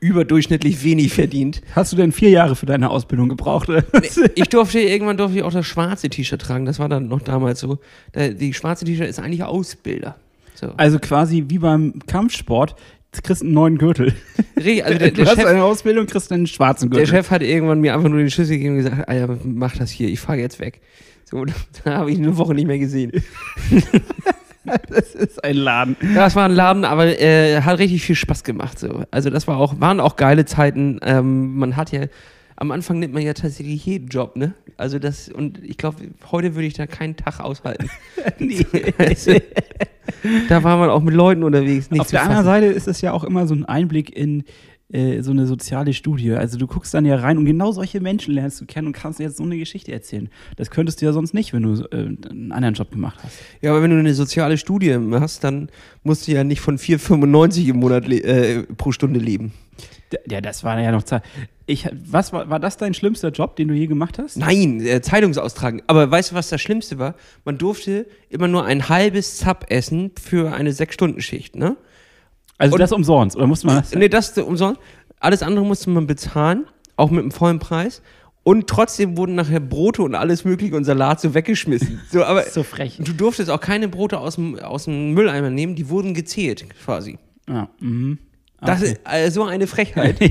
überdurchschnittlich 0.00 0.82
wenig 0.84 1.14
verdient. 1.14 1.62
Hast 1.74 1.92
du 1.92 1.96
denn 1.96 2.12
vier 2.12 2.30
Jahre 2.30 2.56
für 2.56 2.66
deine 2.66 2.90
Ausbildung 2.90 3.28
gebraucht? 3.30 3.68
Ich 4.34 4.48
durfte 4.48 4.80
irgendwann 4.80 5.16
durfte 5.16 5.38
ich 5.38 5.44
auch 5.44 5.52
das 5.52 5.66
schwarze 5.66 6.08
T-Shirt 6.10 6.40
tragen. 6.42 6.66
Das 6.66 6.78
war 6.78 6.88
dann 6.88 7.08
noch 7.08 7.22
damals 7.22 7.60
so. 7.60 7.78
Die 8.14 8.52
schwarze 8.52 8.84
T-Shirt 8.84 9.08
ist 9.08 9.20
eigentlich 9.20 9.44
Ausbilder. 9.44 10.16
So. 10.54 10.72
Also 10.76 10.98
quasi 10.98 11.44
wie 11.48 11.58
beim 11.58 11.94
Kampfsport, 12.06 12.76
du 13.12 13.20
kriegst 13.22 13.42
einen 13.42 13.52
neuen 13.52 13.78
Gürtel. 13.78 14.14
Re- 14.56 14.82
Also 14.84 14.98
der, 14.98 15.10
du 15.10 15.14
der, 15.16 15.26
hast 15.26 15.34
Chef, 15.36 15.46
eine 15.46 15.64
Ausbildung, 15.64 16.06
kriegst 16.06 16.32
einen 16.32 16.46
schwarzen 16.46 16.90
der 16.90 17.00
Gürtel. 17.00 17.16
Chef 17.16 17.30
hat 17.30 17.42
irgendwann 17.42 17.80
mir 17.80 17.94
einfach 17.94 18.08
nur 18.08 18.18
den 18.18 18.30
Schlüssel 18.30 18.56
gegeben 18.56 18.76
und 18.78 18.84
gesagt, 18.84 19.08
Alter, 19.08 19.38
mach 19.44 19.76
das 19.76 19.90
hier, 19.90 20.08
ich 20.08 20.20
fahre 20.20 20.38
jetzt 20.38 20.60
weg. 20.60 20.80
So, 21.24 21.44
da 21.84 21.98
habe 21.98 22.10
ich 22.10 22.18
eine 22.18 22.36
Woche 22.36 22.54
nicht 22.54 22.66
mehr 22.66 22.78
gesehen. 22.78 23.12
das 24.88 25.14
ist 25.14 25.42
ein 25.44 25.56
Laden. 25.56 25.96
Ja, 26.14 26.26
es 26.26 26.36
war 26.36 26.46
ein 26.46 26.52
Laden, 26.54 26.84
aber 26.84 27.20
äh, 27.20 27.60
hat 27.62 27.78
richtig 27.78 28.02
viel 28.04 28.14
Spaß 28.16 28.44
gemacht. 28.44 28.78
So. 28.78 29.04
Also 29.10 29.30
das 29.30 29.46
war 29.46 29.58
auch, 29.58 29.80
waren 29.80 30.00
auch 30.00 30.16
geile 30.16 30.44
Zeiten. 30.46 31.00
Ähm, 31.02 31.56
man 31.56 31.76
hat 31.76 31.92
ja, 31.92 32.02
am 32.56 32.70
Anfang 32.70 32.98
nimmt 32.98 33.14
man 33.14 33.22
ja 33.22 33.34
tatsächlich 33.34 33.84
jeden 33.84 34.08
Job, 34.08 34.36
ne? 34.36 34.54
Also 34.76 34.98
das, 34.98 35.28
und 35.28 35.62
ich 35.62 35.76
glaube, 35.76 35.98
heute 36.30 36.54
würde 36.54 36.66
ich 36.66 36.74
da 36.74 36.86
keinen 36.86 37.16
Tag 37.16 37.40
aushalten. 37.40 37.90
also, 38.98 39.32
da 40.48 40.62
war 40.62 40.76
man 40.76 40.90
auch 40.90 41.02
mit 41.02 41.14
Leuten 41.14 41.42
unterwegs. 41.42 41.90
Nicht 41.90 42.00
Auf 42.00 42.08
zu 42.08 42.12
der 42.12 42.22
anderen. 42.22 42.44
Seite 42.44 42.66
ist 42.66 42.88
es 42.88 43.00
ja 43.00 43.12
auch 43.12 43.24
immer 43.24 43.46
so 43.46 43.54
ein 43.54 43.64
Einblick 43.64 44.16
in 44.16 44.44
äh, 44.92 45.22
so 45.22 45.32
eine 45.32 45.46
soziale 45.46 45.92
Studie. 45.92 46.32
Also 46.32 46.58
du 46.58 46.66
guckst 46.66 46.94
dann 46.94 47.04
ja 47.04 47.16
rein 47.16 47.38
und 47.38 47.46
genau 47.46 47.72
solche 47.72 48.00
Menschen 48.00 48.34
lernst 48.34 48.60
du 48.60 48.66
kennen 48.66 48.88
und 48.88 48.92
kannst 48.92 49.18
jetzt 49.18 49.38
so 49.38 49.42
eine 49.42 49.58
Geschichte 49.58 49.92
erzählen. 49.92 50.28
Das 50.56 50.70
könntest 50.70 51.00
du 51.00 51.06
ja 51.06 51.12
sonst 51.12 51.34
nicht, 51.34 51.52
wenn 51.52 51.62
du 51.62 51.82
äh, 51.90 51.96
einen 51.96 52.52
anderen 52.52 52.74
Job 52.74 52.90
gemacht 52.90 53.18
hast. 53.22 53.38
Ja, 53.60 53.72
aber 53.72 53.82
wenn 53.82 53.90
du 53.90 53.98
eine 53.98 54.14
soziale 54.14 54.56
Studie 54.56 54.96
hast, 55.12 55.42
dann 55.42 55.68
musst 56.02 56.28
du 56.28 56.32
ja 56.32 56.44
nicht 56.44 56.60
von 56.60 56.78
4,95 56.78 57.70
im 57.70 57.76
Monat 57.76 58.08
äh, 58.08 58.62
pro 58.76 58.92
Stunde 58.92 59.18
leben. 59.18 59.52
Ja, 60.30 60.40
das 60.40 60.62
war 60.62 60.78
ja 60.78 60.92
noch 60.92 61.02
Zeit. 61.02 61.22
Ich, 61.66 61.88
was 62.10 62.32
war, 62.32 62.50
war 62.50 62.60
das 62.60 62.76
dein 62.76 62.92
schlimmster 62.92 63.30
Job, 63.30 63.56
den 63.56 63.68
du 63.68 63.74
je 63.74 63.86
gemacht 63.86 64.18
hast? 64.18 64.36
Nein, 64.36 64.84
äh, 64.84 65.00
Zeitungsaustragen. 65.00 65.80
Aber 65.86 66.10
weißt 66.10 66.32
du, 66.32 66.34
was 66.34 66.50
das 66.50 66.60
Schlimmste 66.60 66.98
war? 66.98 67.14
Man 67.46 67.56
durfte 67.56 68.06
immer 68.28 68.48
nur 68.48 68.64
ein 68.66 68.88
halbes 68.90 69.38
Sub 69.38 69.64
essen 69.70 70.10
für 70.20 70.52
eine 70.52 70.72
6-Stunden-Schicht, 70.72 71.56
ne? 71.56 71.76
Also 72.58 72.74
Und- 72.74 72.80
das 72.80 72.92
umsonst, 72.92 73.36
oder 73.36 73.46
musste 73.46 73.66
man 73.66 73.76
das? 73.76 73.94
Nee, 73.94 74.08
das 74.10 74.36
umsonst. 74.38 74.78
Alles 75.20 75.42
andere 75.42 75.64
musste 75.64 75.88
man 75.90 76.06
bezahlen, 76.06 76.66
auch 76.96 77.10
mit 77.10 77.20
einem 77.22 77.30
vollen 77.30 77.58
Preis. 77.60 78.02
Und 78.42 78.66
trotzdem 78.68 79.16
wurden 79.16 79.34
nachher 79.34 79.58
Brote 79.60 80.02
und 80.02 80.14
alles 80.14 80.44
mögliche 80.44 80.76
und 80.76 80.84
Salat 80.84 81.18
so 81.18 81.32
weggeschmissen. 81.32 82.02
So, 82.12 82.24
aber 82.24 82.42
So 82.50 82.62
frech. 82.62 82.98
du 83.02 83.14
durftest 83.14 83.48
auch 83.48 83.60
keine 83.60 83.88
Brote 83.88 84.18
aus 84.18 84.34
dem, 84.34 84.58
aus 84.58 84.84
dem 84.84 85.14
Mülleimer 85.14 85.48
nehmen, 85.48 85.74
die 85.76 85.88
wurden 85.88 86.12
gezählt 86.12 86.66
quasi. 86.84 87.18
Ja, 87.48 87.70
mhm. 87.80 88.18
Das 88.66 88.80
Okay. 88.82 88.92
ist 88.92 89.00
äh, 89.12 89.30
so 89.30 89.44
eine 89.44 89.66
Frechheit. 89.66 90.16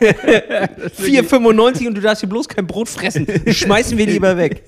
So, 0.00 1.04
4,95 1.04 1.86
und 1.88 1.94
du 1.96 2.00
darfst 2.00 2.20
hier 2.20 2.28
bloß 2.28 2.48
kein 2.48 2.66
Brot 2.66 2.88
fressen. 2.88 3.26
Schmeißen 3.46 3.96
wir 3.96 4.06
lieber 4.06 4.36
weg. 4.36 4.62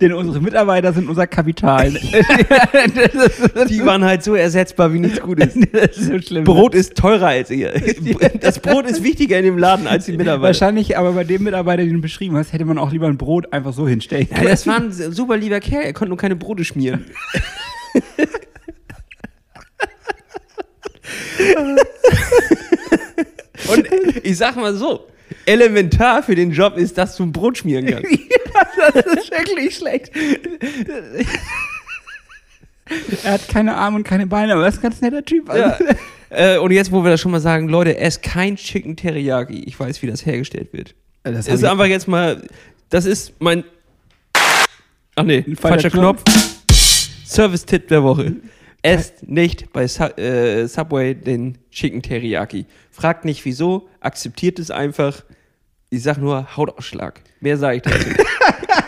Denn 0.00 0.12
unsere 0.12 0.40
Mitarbeiter 0.40 0.92
sind 0.92 1.08
unser 1.08 1.26
Kapital. 1.26 1.90
Die 3.68 3.84
waren 3.84 4.04
halt 4.04 4.22
so 4.22 4.34
ersetzbar 4.34 4.92
wie 4.92 4.98
nichts 5.00 5.20
Gutes. 5.20 5.54
das 5.72 5.96
ist 5.96 6.06
so 6.06 6.18
schlimm. 6.20 6.44
Brot 6.44 6.74
ist 6.74 6.94
teurer 6.96 7.28
als 7.28 7.50
ihr. 7.50 7.72
Das 8.40 8.60
Brot 8.60 8.86
ist 8.86 9.02
wichtiger 9.02 9.38
in 9.38 9.44
dem 9.44 9.58
Laden 9.58 9.86
als 9.86 10.06
die 10.06 10.12
Mitarbeiter. 10.12 10.42
Wahrscheinlich, 10.48 10.96
aber 10.96 11.12
bei 11.12 11.24
dem 11.24 11.42
Mitarbeiter, 11.42 11.82
den 11.82 11.94
du 11.94 12.00
beschrieben 12.00 12.36
hast, 12.36 12.52
hätte 12.52 12.64
man 12.64 12.78
auch 12.78 12.92
lieber 12.92 13.08
ein 13.08 13.16
Brot 13.18 13.52
einfach 13.52 13.72
so 13.72 13.88
hinstellen 13.88 14.28
Ja, 14.30 14.44
das 14.44 14.66
war 14.66 14.76
ein 14.76 14.92
super 14.92 15.36
lieber 15.36 15.60
Kerl, 15.60 15.82
er 15.84 15.92
konnte 15.92 16.10
nur 16.10 16.18
keine 16.18 16.36
Brote 16.36 16.64
schmieren. 16.64 17.06
Und 23.68 23.88
ich 24.22 24.36
sag 24.36 24.56
mal 24.56 24.74
so, 24.74 25.06
elementar 25.46 26.22
für 26.22 26.34
den 26.34 26.50
Job 26.52 26.76
ist, 26.76 26.98
dass 26.98 27.16
du 27.16 27.22
ein 27.24 27.32
Brot 27.32 27.58
schmieren 27.58 27.86
kannst. 27.86 28.10
das 28.94 29.06
ist 29.06 29.30
wirklich 29.30 29.76
schlecht. 29.76 30.10
er 33.24 33.32
hat 33.32 33.48
keine 33.48 33.74
Arme 33.76 33.96
und 33.98 34.04
keine 34.04 34.26
Beine, 34.26 34.54
aber 34.54 34.62
er 34.62 34.68
ist 34.68 34.78
ein 34.78 34.82
ganz 34.82 35.00
netter 35.00 35.24
Typ. 35.24 35.48
Ja. 35.48 35.78
Äh, 36.30 36.58
und 36.58 36.70
jetzt, 36.70 36.90
wo 36.90 37.04
wir 37.04 37.10
das 37.10 37.20
schon 37.20 37.30
mal 37.32 37.40
sagen, 37.40 37.68
Leute, 37.68 37.98
esst 37.98 38.22
kein 38.22 38.56
Chicken 38.56 38.96
Teriyaki. 38.96 39.64
Ich 39.64 39.78
weiß, 39.78 40.02
wie 40.02 40.06
das 40.06 40.24
hergestellt 40.24 40.72
wird. 40.72 40.94
das 41.22 41.46
Das 41.46 41.54
ist 41.60 41.64
einfach 41.64 41.86
jetzt 41.86 42.08
mal, 42.08 42.42
das 42.88 43.04
ist 43.04 43.34
mein, 43.38 43.64
ach 45.14 45.24
nee, 45.24 45.42
falscher 45.42 45.90
falscher 45.90 45.90
Knopf. 45.90 46.22
Service-Tipp 47.26 47.88
der 47.88 48.02
Woche. 48.02 48.36
Esst 48.82 49.28
nicht 49.28 49.72
bei 49.72 49.86
Su 49.86 50.04
äh, 50.16 50.66
Subway 50.66 51.14
den 51.14 51.58
Chicken 51.70 52.02
Teriyaki. 52.02 52.66
Fragt 52.90 53.24
nicht 53.24 53.44
wieso, 53.44 53.88
akzeptiert 54.00 54.58
es 54.58 54.72
einfach. 54.72 55.22
Ich 55.88 56.02
sag 56.02 56.18
nur 56.18 56.56
Hautausschlag. 56.56 57.20
Mehr 57.40 57.56
sage 57.56 57.76
ich 57.76 57.82
dazu. 57.82 58.08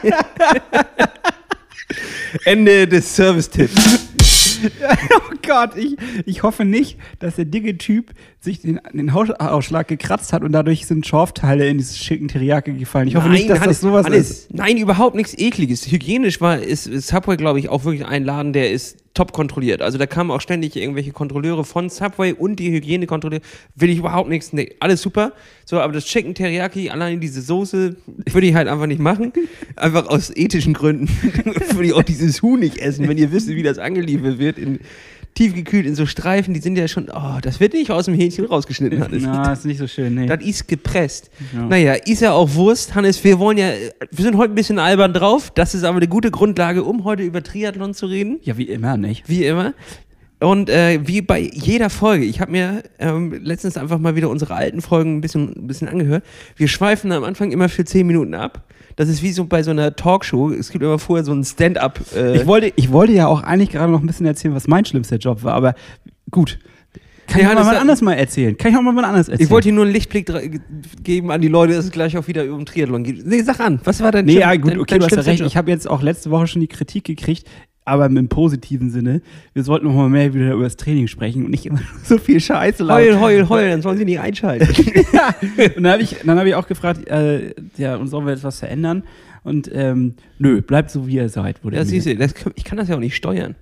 Ende 2.45 2.89
des 2.89 3.15
Service-Tipps. 3.15 4.11
Oh 5.11 5.35
Gott, 5.47 5.77
ich, 5.77 5.97
ich 6.25 6.43
hoffe 6.43 6.65
nicht, 6.65 6.99
dass 7.19 7.37
der 7.37 7.45
dicke 7.45 7.77
Typ 7.77 8.13
sich 8.41 8.63
den, 8.63 8.81
den 8.95 9.13
Hautausschlag 9.13 9.89
gekratzt 9.89 10.33
hat 10.33 10.43
und 10.43 10.53
dadurch 10.53 10.87
sind 10.87 11.07
Schorfteile 11.07 11.69
in 11.69 11.77
dieses 11.77 11.99
schicken 11.99 12.29
Teriyaki 12.29 12.73
gefallen. 12.73 13.09
Ich 13.09 13.17
hoffe 13.17 13.29
nicht, 13.29 13.51
dass 13.51 13.61
Hannes, 13.61 13.81
das 13.81 13.81
sowas 13.83 14.07
Hannes, 14.07 14.31
ist. 14.31 14.55
Nein, 14.55 14.79
überhaupt 14.79 15.17
nichts 15.17 15.37
Ekliges. 15.37 15.91
Hygienisch 15.91 16.41
war 16.41 16.59
ist, 16.59 16.87
ist 16.87 17.09
Subway, 17.09 17.37
glaube 17.37 17.59
ich, 17.59 17.69
auch 17.69 17.85
wirklich 17.85 18.07
ein 18.07 18.25
Laden, 18.25 18.55
der 18.55 18.71
ist 18.73 19.04
top 19.15 19.33
kontrolliert. 19.33 19.81
Also 19.81 19.97
da 19.97 20.07
kamen 20.07 20.31
auch 20.33 20.41
ständig 20.41 20.77
irgendwelche 20.77 21.13
Kontrolleure 21.13 21.65
von 21.65 21.89
Subway 21.89 22.33
und 22.33 22.57
die 22.57 22.73
Hygienekontrolleure. 22.73 23.43
Will 23.77 23.91
ich 23.91 23.99
überhaupt 23.99 24.29
nichts. 24.29 24.53
Nee, 24.53 24.75
alles 24.81 25.01
super. 25.01 25.33
So, 25.65 25.81
aber 25.81 25.93
das 25.93 26.05
Chicken 26.05 26.35
Teriyaki, 26.35 26.91
allein 26.91 27.21
diese 27.21 27.41
Soße, 27.41 27.97
würde 28.31 28.47
ich 28.47 28.55
halt 28.55 28.69
einfach 28.69 28.87
nicht 28.87 29.01
machen. 29.01 29.33
Einfach 29.77 30.09
aus 30.09 30.37
ethischen 30.37 30.75
Gründen 30.75 31.09
würde 31.73 31.87
ich 31.87 31.93
auch 31.93 32.03
dieses 32.03 32.43
Huhn 32.43 32.59
nicht 32.59 32.79
essen, 32.79 33.09
wenn 33.09 33.17
ihr 33.17 33.33
wisst, 33.33 33.49
wie 33.49 33.63
das 33.63 33.79
angeliefert 33.79 34.39
wird. 34.39 34.59
In, 34.59 34.81
tiefgekühlt 35.35 35.85
in 35.87 35.95
so 35.95 36.07
Streifen, 36.07 36.55
die 36.55 36.61
sind 36.61 36.77
ja 36.77 36.87
schon, 36.87 37.09
oh, 37.13 37.39
das 37.43 37.59
wird 37.59 37.73
nicht 37.73 37.91
aus 37.91 38.05
dem 38.05 38.15
Hähnchen 38.15 38.45
rausgeschnitten, 38.45 39.03
Hannes. 39.03 39.23
Na, 39.25 39.53
ist 39.53 39.65
nicht 39.65 39.79
so 39.79 39.87
schön, 39.87 40.15
nee. 40.15 40.27
Das 40.27 40.43
ist 40.43 40.69
gepresst. 40.69 41.31
Ja. 41.53 41.67
Naja, 41.67 41.95
ist 41.95 42.23
ja 42.23 42.33
auch 42.33 42.55
Wurst, 42.55 42.95
Hannes. 42.95 43.23
Wir 43.25 43.39
wollen 43.39 43.59
ja, 43.59 43.71
wir 44.11 44.25
sind 44.25 44.37
heute 44.37 44.53
ein 44.53 44.55
bisschen 44.55 44.79
albern 44.79 45.13
drauf. 45.13 45.51
Das 45.55 45.75
ist 45.75 45.85
aber 45.85 45.97
eine 45.97 46.09
gute 46.09 46.31
Grundlage, 46.31 46.85
um 46.85 47.05
heute 47.05 47.25
über 47.25 47.43
Triathlon 47.43 47.95
zu 47.95 48.07
reden. 48.07 48.39
Ja, 48.43 48.57
wie 48.57 48.65
immer, 48.65 48.97
nicht? 48.97 49.29
Wie 49.29 49.45
immer. 49.45 49.75
Und 50.45 50.69
äh, 50.71 51.01
wie 51.07 51.23
bei 51.23 51.41
jeder 51.41 51.91
Folge, 51.91 52.25
ich 52.25 52.41
habe 52.41 52.53
mir 52.53 52.83
ähm, 52.99 53.33
letztens 53.43 53.77
einfach 53.77 53.99
mal 53.99 54.17
wieder 54.17 54.29
unsere 54.29 54.55
alten 54.55 54.81
Folgen 54.81 55.17
ein 55.17 55.21
bisschen, 55.21 55.53
ein 55.57 55.67
bisschen 55.67 55.89
angehört. 55.89 56.25
Wir 56.57 56.69
schweifen 56.69 57.13
am 57.13 57.25
Anfang 57.25 57.51
immer 57.51 57.69
für 57.69 57.85
10 57.85 58.07
Minuten 58.07 58.35
ab. 58.35 58.65
Das 58.97 59.09
ist 59.09 59.23
wie 59.23 59.33
so 59.33 59.45
bei 59.47 59.63
so 59.63 59.71
einer 59.71 59.97
Talkshow. 59.97 60.51
Es 60.51 60.71
gibt 60.71 60.85
immer 60.85 60.99
vorher 60.99 61.25
so 61.25 61.33
ein 61.33 61.45
Stand-up. 61.45 62.01
Äh, 62.15 62.37
Ich 62.37 62.47
wollte, 62.47 62.73
ich 62.77 62.93
wollte 62.93 63.13
ja 63.13 63.27
auch 63.27 63.43
eigentlich 63.43 63.71
gerade 63.71 63.91
noch 63.91 64.01
ein 64.01 64.07
bisschen 64.07 64.27
erzählen, 64.27 64.55
was 64.55 64.69
mein 64.69 64.85
schlimmster 64.85 65.17
Job 65.17 65.43
war, 65.43 65.55
aber 65.55 65.75
gut. 66.31 66.59
Kann 67.27 67.41
Ja, 67.41 67.47
ich 67.53 67.57
auch 67.57 67.65
mal 67.65 67.73
was 67.73 67.81
anderes 67.81 68.03
mal 68.03 68.13
erzählen? 68.13 68.57
Kann 68.57 68.71
ich 68.71 68.77
auch 68.77 68.83
mal 68.83 68.95
was 68.95 69.05
anderes 69.05 69.29
erzählen? 69.29 69.47
ich 69.47 69.51
wollte 69.51 69.65
hier 69.65 69.73
nur 69.73 69.85
einen 69.85 69.95
Lichtblick 69.95 70.31
geben 71.03 71.31
an 71.31 71.41
die 71.41 71.49
Leute, 71.49 71.73
dass 71.75 71.87
es 71.87 71.91
gleich 71.91 72.17
auch 72.19 72.29
wieder 72.29 72.45
um 72.53 72.67
Triathlon 72.67 73.03
geht. 73.03 73.27
Nee, 73.27 73.43
sag 73.43 73.61
an, 73.61 73.81
was 73.85 74.03
war 74.03 74.13
dein 74.13 74.27
Nee, 74.27 74.41
ja, 74.41 74.55
gut, 74.57 74.77
okay, 74.77 74.99
du 74.99 75.07
hast 75.07 75.27
recht. 75.27 75.41
Ich 75.41 75.57
habe 75.57 75.71
jetzt 75.71 75.89
auch 75.89 76.03
letzte 76.03 76.31
Woche 76.31 76.47
schon 76.47 76.61
die 76.61 76.69
Kritik 76.69 77.05
gekriegt, 77.05 77.49
aber 77.85 78.07
im 78.07 78.29
positiven 78.29 78.91
Sinne. 78.91 79.21
Wir 79.53 79.63
sollten 79.63 79.87
noch 79.87 79.95
mal 79.95 80.09
mehr 80.09 80.33
wieder 80.33 80.53
über 80.55 80.65
das 80.65 80.77
Training 80.77 81.07
sprechen 81.07 81.45
und 81.45 81.51
nicht 81.51 81.67
immer 81.67 81.81
so 82.05 82.19
viel 82.19 82.41
Scheiße 82.41 82.87
Heul, 82.89 83.21
heul, 83.21 83.49
heul, 83.49 83.69
dann 83.69 83.83
sollen 83.83 83.99
sie 83.99 84.05
nicht 84.05 84.21
einschalten. 84.21 84.69
Und 85.77 85.83
dann 85.85 85.93
habe 85.93 86.03
ich, 86.03 86.17
dann 86.25 86.39
hab 86.39 86.47
ich 86.47 86.55
auch 86.55 86.67
gefragt, 86.67 87.07
äh, 87.09 87.55
ja, 87.77 87.97
und 87.97 88.09
sollen 88.09 88.27
wir 88.27 88.33
jetzt 88.33 88.45
was 88.45 88.59
verändern? 88.61 89.03
Und 89.43 89.71
ähm, 89.73 90.15
nö, 90.39 90.63
bleibt 90.63 90.91
so, 90.91 91.07
wie 91.07 91.17
ihr 91.17 91.29
seid. 91.29 91.63
Wurde 91.65 91.77
mir- 91.77 91.85
siehst 91.85 92.07
du, 92.07 92.17
das, 92.17 92.35
ich 92.55 92.65
kann 92.65 92.79
das 92.79 92.89
ja 92.89 92.97
auch 92.97 93.01
nicht 93.01 93.15
steuern. 93.17 93.55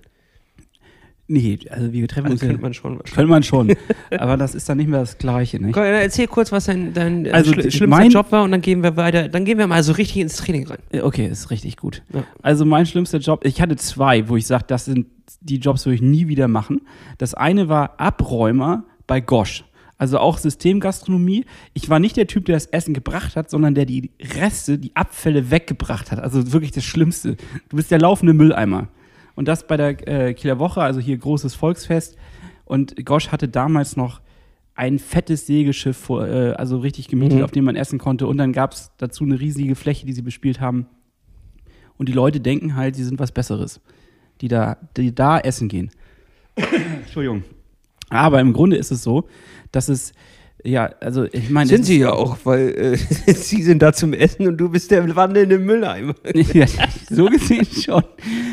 Nee, 1.27 1.57
also 1.69 1.93
wir 1.93 2.05
treffen 2.07 2.25
Also 2.25 2.33
uns 2.33 2.41
ja- 2.41 2.47
könnte 2.49 2.61
man 2.61 2.73
schon. 2.73 2.99
Könnte 3.03 3.27
man 3.27 3.43
schon. 3.43 3.73
aber 4.17 4.35
das 4.35 4.55
ist 4.55 4.67
dann 4.67 4.77
nicht 4.77 4.89
mehr 4.89 4.99
das 4.99 5.17
Gleiche, 5.17 5.57
nicht? 5.57 5.73
Komm, 5.73 5.83
erzähl 5.83 6.27
kurz, 6.27 6.51
was 6.51 6.65
dein, 6.65 6.93
dein 6.93 7.31
Also, 7.31 7.51
schli- 7.51 7.61
schlimmster 7.71 7.87
mein- 7.87 8.11
Job 8.11 8.31
war 8.31 8.43
und 8.43 8.51
dann 8.51 8.61
gehen 8.61 8.83
wir 8.83 8.97
weiter. 8.97 9.29
Dann 9.29 9.45
gehen 9.45 9.57
wir 9.57 9.67
mal 9.67 9.81
so 9.83 9.93
richtig 9.93 10.17
ins 10.21 10.35
Training 10.35 10.67
rein. 10.67 10.79
Okay, 11.01 11.25
ist 11.27 11.49
richtig 11.49 11.77
gut. 11.77 12.03
Ja. 12.13 12.23
Also 12.41 12.65
mein 12.65 12.85
schlimmster 12.85 13.19
Job, 13.19 13.45
ich 13.45 13.61
hatte 13.61 13.77
zwei, 13.77 14.27
wo 14.27 14.35
ich 14.35 14.45
sage, 14.45 14.65
das 14.67 14.85
sind 14.85 15.07
die 15.39 15.57
Jobs, 15.57 15.85
würde 15.85 15.95
ich 15.95 16.01
nie 16.01 16.27
wieder 16.27 16.49
machen. 16.49 16.81
Das 17.17 17.33
eine 17.33 17.69
war 17.69 17.99
Abräumer 17.99 18.83
bei 19.07 19.21
Gosch. 19.21 19.63
Also 19.97 20.19
auch 20.19 20.37
Systemgastronomie. 20.37 21.45
Ich 21.73 21.89
war 21.89 21.99
nicht 21.99 22.17
der 22.17 22.27
Typ, 22.27 22.45
der 22.45 22.55
das 22.57 22.65
Essen 22.65 22.93
gebracht 22.93 23.37
hat, 23.37 23.49
sondern 23.49 23.73
der 23.75 23.85
die 23.85 24.11
Reste, 24.37 24.77
die 24.77 24.93
Abfälle 24.95 25.49
weggebracht 25.51 26.11
hat. 26.11 26.19
Also 26.19 26.51
wirklich 26.51 26.71
das 26.71 26.83
Schlimmste. 26.83 27.37
Du 27.69 27.77
bist 27.77 27.91
der 27.91 27.99
laufende 27.99 28.33
Mülleimer. 28.33 28.89
Und 29.35 29.47
das 29.47 29.65
bei 29.67 29.77
der 29.77 30.07
äh, 30.07 30.33
Kieler 30.33 30.59
Woche, 30.59 30.81
also 30.81 30.99
hier 30.99 31.17
großes 31.17 31.55
Volksfest. 31.55 32.15
Und 32.65 33.05
Gosch 33.05 33.29
hatte 33.29 33.47
damals 33.47 33.95
noch 33.97 34.21
ein 34.75 34.99
fettes 34.99 35.45
Segelschiff, 35.47 36.09
äh, 36.09 36.51
also 36.53 36.77
richtig 36.79 37.07
gemietet, 37.07 37.39
Mhm. 37.39 37.43
auf 37.43 37.51
dem 37.51 37.65
man 37.65 37.75
essen 37.75 37.99
konnte. 37.99 38.27
Und 38.27 38.37
dann 38.37 38.53
gab 38.53 38.73
es 38.73 38.91
dazu 38.97 39.23
eine 39.23 39.39
riesige 39.39 39.75
Fläche, 39.75 40.05
die 40.05 40.13
sie 40.13 40.21
bespielt 40.21 40.59
haben. 40.59 40.87
Und 41.97 42.09
die 42.09 42.13
Leute 42.13 42.39
denken 42.39 42.75
halt, 42.75 42.95
sie 42.95 43.03
sind 43.03 43.19
was 43.19 43.31
Besseres, 43.31 43.81
die 44.41 44.47
da, 44.47 44.77
die 44.97 45.13
da 45.13 45.39
essen 45.39 45.67
gehen. 45.67 45.91
Entschuldigung. 46.55 47.43
Aber 48.09 48.39
im 48.39 48.53
Grunde 48.53 48.77
ist 48.77 48.91
es 48.91 49.03
so, 49.03 49.27
dass 49.71 49.89
es, 49.89 50.13
ja, 50.65 50.91
also 51.01 51.25
ich 51.25 51.49
meine. 51.49 51.67
Sind 51.67 51.85
sie 51.85 51.99
ja 51.99 52.13
auch, 52.13 52.37
weil 52.45 52.69
äh, 52.69 53.33
sie 53.33 53.61
sind 53.63 53.81
da 53.81 53.91
zum 53.91 54.13
Essen 54.13 54.47
und 54.47 54.57
du 54.57 54.69
bist 54.69 54.91
der 54.91 55.13
wandelnde 55.13 55.59
Mülleimer. 55.59 56.15
ja, 56.33 56.65
so 57.09 57.25
gesehen 57.25 57.65
schon. 57.65 58.03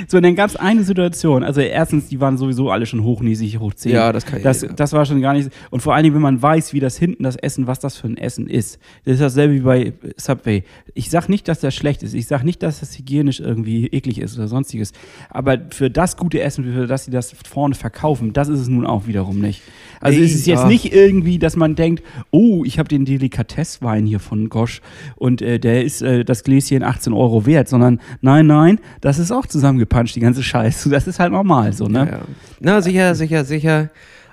So, 0.09 0.17
und 0.17 0.25
dann 0.25 0.35
gab 0.35 0.51
es 0.51 0.57
eine 0.57 0.83
Situation. 0.83 1.45
Also 1.45 1.61
erstens, 1.61 2.09
die 2.09 2.21
waren 2.21 2.37
sowieso 2.37 2.71
alle 2.71 2.87
schon 2.87 3.05
hochnäsig, 3.05 3.61
hoch 3.61 3.75
10. 3.75 3.93
Ja, 3.93 4.13
das 4.13 4.27
kann 4.27 4.39
ich 4.39 4.43
das, 4.43 4.63
ja. 4.63 4.73
das 4.73 4.93
war 4.93 5.07
schon 5.07 5.21
gar 5.21 5.35
nicht. 5.35 5.51
Und 5.71 5.81
vor 5.81 5.95
allen 5.95 6.03
Dingen, 6.03 6.17
wenn 6.17 6.23
man 6.23 6.43
weiß, 6.43 6.73
wie 6.73 6.81
das 6.81 6.97
hinten 6.97 7.23
das 7.23 7.37
Essen, 7.37 7.69
was 7.69 7.79
das 7.79 7.97
für 7.97 8.09
ein 8.09 8.17
Essen 8.17 8.49
ist. 8.49 8.81
Das 9.05 9.15
ist 9.15 9.21
dasselbe 9.21 9.55
wie 9.55 9.61
bei 9.61 9.93
Subway. 10.17 10.65
Ich 10.95 11.11
sag 11.11 11.29
nicht, 11.29 11.47
dass 11.47 11.61
das 11.61 11.77
schlecht 11.77 12.03
ist. 12.03 12.15
Ich 12.15 12.27
sag 12.27 12.43
nicht, 12.43 12.61
dass 12.65 12.81
das 12.81 12.99
hygienisch 12.99 13.39
irgendwie 13.39 13.87
eklig 13.87 14.19
ist 14.19 14.37
oder 14.37 14.49
sonstiges. 14.49 14.93
Aber 15.29 15.59
für 15.71 15.91
das 15.91 16.17
gute 16.17 16.41
Essen, 16.41 16.65
für 16.65 16.89
das 16.89 17.05
sie 17.05 17.13
das 17.13 17.33
vorne 17.49 17.77
verkaufen, 17.77 18.33
das 18.33 18.49
ist 18.49 18.59
es 18.59 18.69
nun 18.69 18.85
auch 18.85 19.07
wiederum 19.07 19.39
nicht. 19.39 19.63
Also 20.01 20.19
Nee, 20.19 20.25
es 20.25 20.35
ist 20.35 20.47
jetzt 20.47 20.63
ja. 20.63 20.69
nicht 20.69 20.93
irgendwie, 20.93 21.39
dass 21.39 21.57
man 21.57 21.77
denkt, 21.77 22.00
oh, 22.31 22.65
ich 22.65 22.79
habe 22.79 22.89
den 22.89 23.05
Delikatesswein 23.05 24.07
hier 24.07 24.21
von 24.21 24.49
Gosch 24.49 24.81
und 25.17 25.43
äh, 25.43 25.59
der 25.59 25.85
ist 25.85 26.03
äh, 26.03 26.25
das 26.25 26.45
Gläschen 26.45 26.83
18 26.83 27.13
Euro 27.13 27.47
wert, 27.47 27.69
sondern 27.69 28.01
nein, 28.21 28.47
nein, 28.47 28.81
das 29.01 29.19
ist 29.19 29.33
auch 29.33 29.47
zusammengepanscht, 29.47 30.17
die 30.17 30.21
ganze 30.21 30.43
Scheiße. 30.43 30.91
Das 30.91 31.07
ist 31.07 31.19
halt 31.19 31.33
normal 31.33 31.73
so, 31.73 31.87
ne? 31.87 32.09
Ja. 32.11 32.19
Na, 32.61 32.83
sicher, 32.83 33.15
sicher, 33.15 33.45
sicher. 33.45 33.91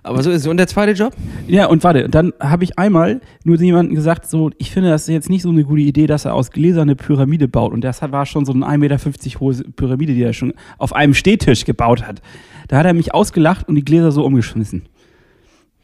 Aber 0.07 0.24
so 0.24 0.31
ist 0.31 0.41
es. 0.41 0.47
Und 0.47 0.57
der 0.57 0.67
zweite 0.67 0.93
Job? 0.93 1.13
Ja, 1.47 1.65
und 1.67 1.83
warte, 1.83 2.07
dann 2.07 2.33
habe 2.39 2.63
ich 2.63 2.79
einmal 2.79 3.19
nur 3.43 3.57
jemandem 3.57 3.95
gesagt, 3.95 4.29
so, 4.29 4.51
ich 4.57 4.71
finde 4.71 4.89
das 4.89 5.07
jetzt 5.07 5.29
nicht 5.29 5.41
so 5.41 5.50
eine 5.50 5.65
gute 5.65 5.81
Idee, 5.81 6.07
dass 6.07 6.25
er 6.25 6.33
aus 6.33 6.51
Gläsern 6.51 6.83
eine 6.83 6.95
Pyramide 6.95 7.47
baut. 7.47 7.74
Und 7.74 7.81
das 7.83 8.01
war 8.01 8.25
schon 8.25 8.45
so 8.45 8.53
eine 8.53 8.65
1,50 8.65 8.77
Meter 8.77 9.39
hohe 9.39 9.55
Pyramide, 9.75 10.13
die 10.13 10.24
er 10.24 10.33
schon 10.33 10.53
auf 10.77 10.93
einem 10.93 11.13
Stehtisch 11.13 11.65
gebaut 11.65 12.07
hat. 12.07 12.21
Da 12.69 12.77
hat 12.77 12.86
er 12.86 12.93
mich 12.93 13.13
ausgelacht 13.13 13.67
und 13.67 13.75
die 13.75 13.83
Gläser 13.83 14.12
so 14.12 14.25
umgeschmissen. 14.25 14.83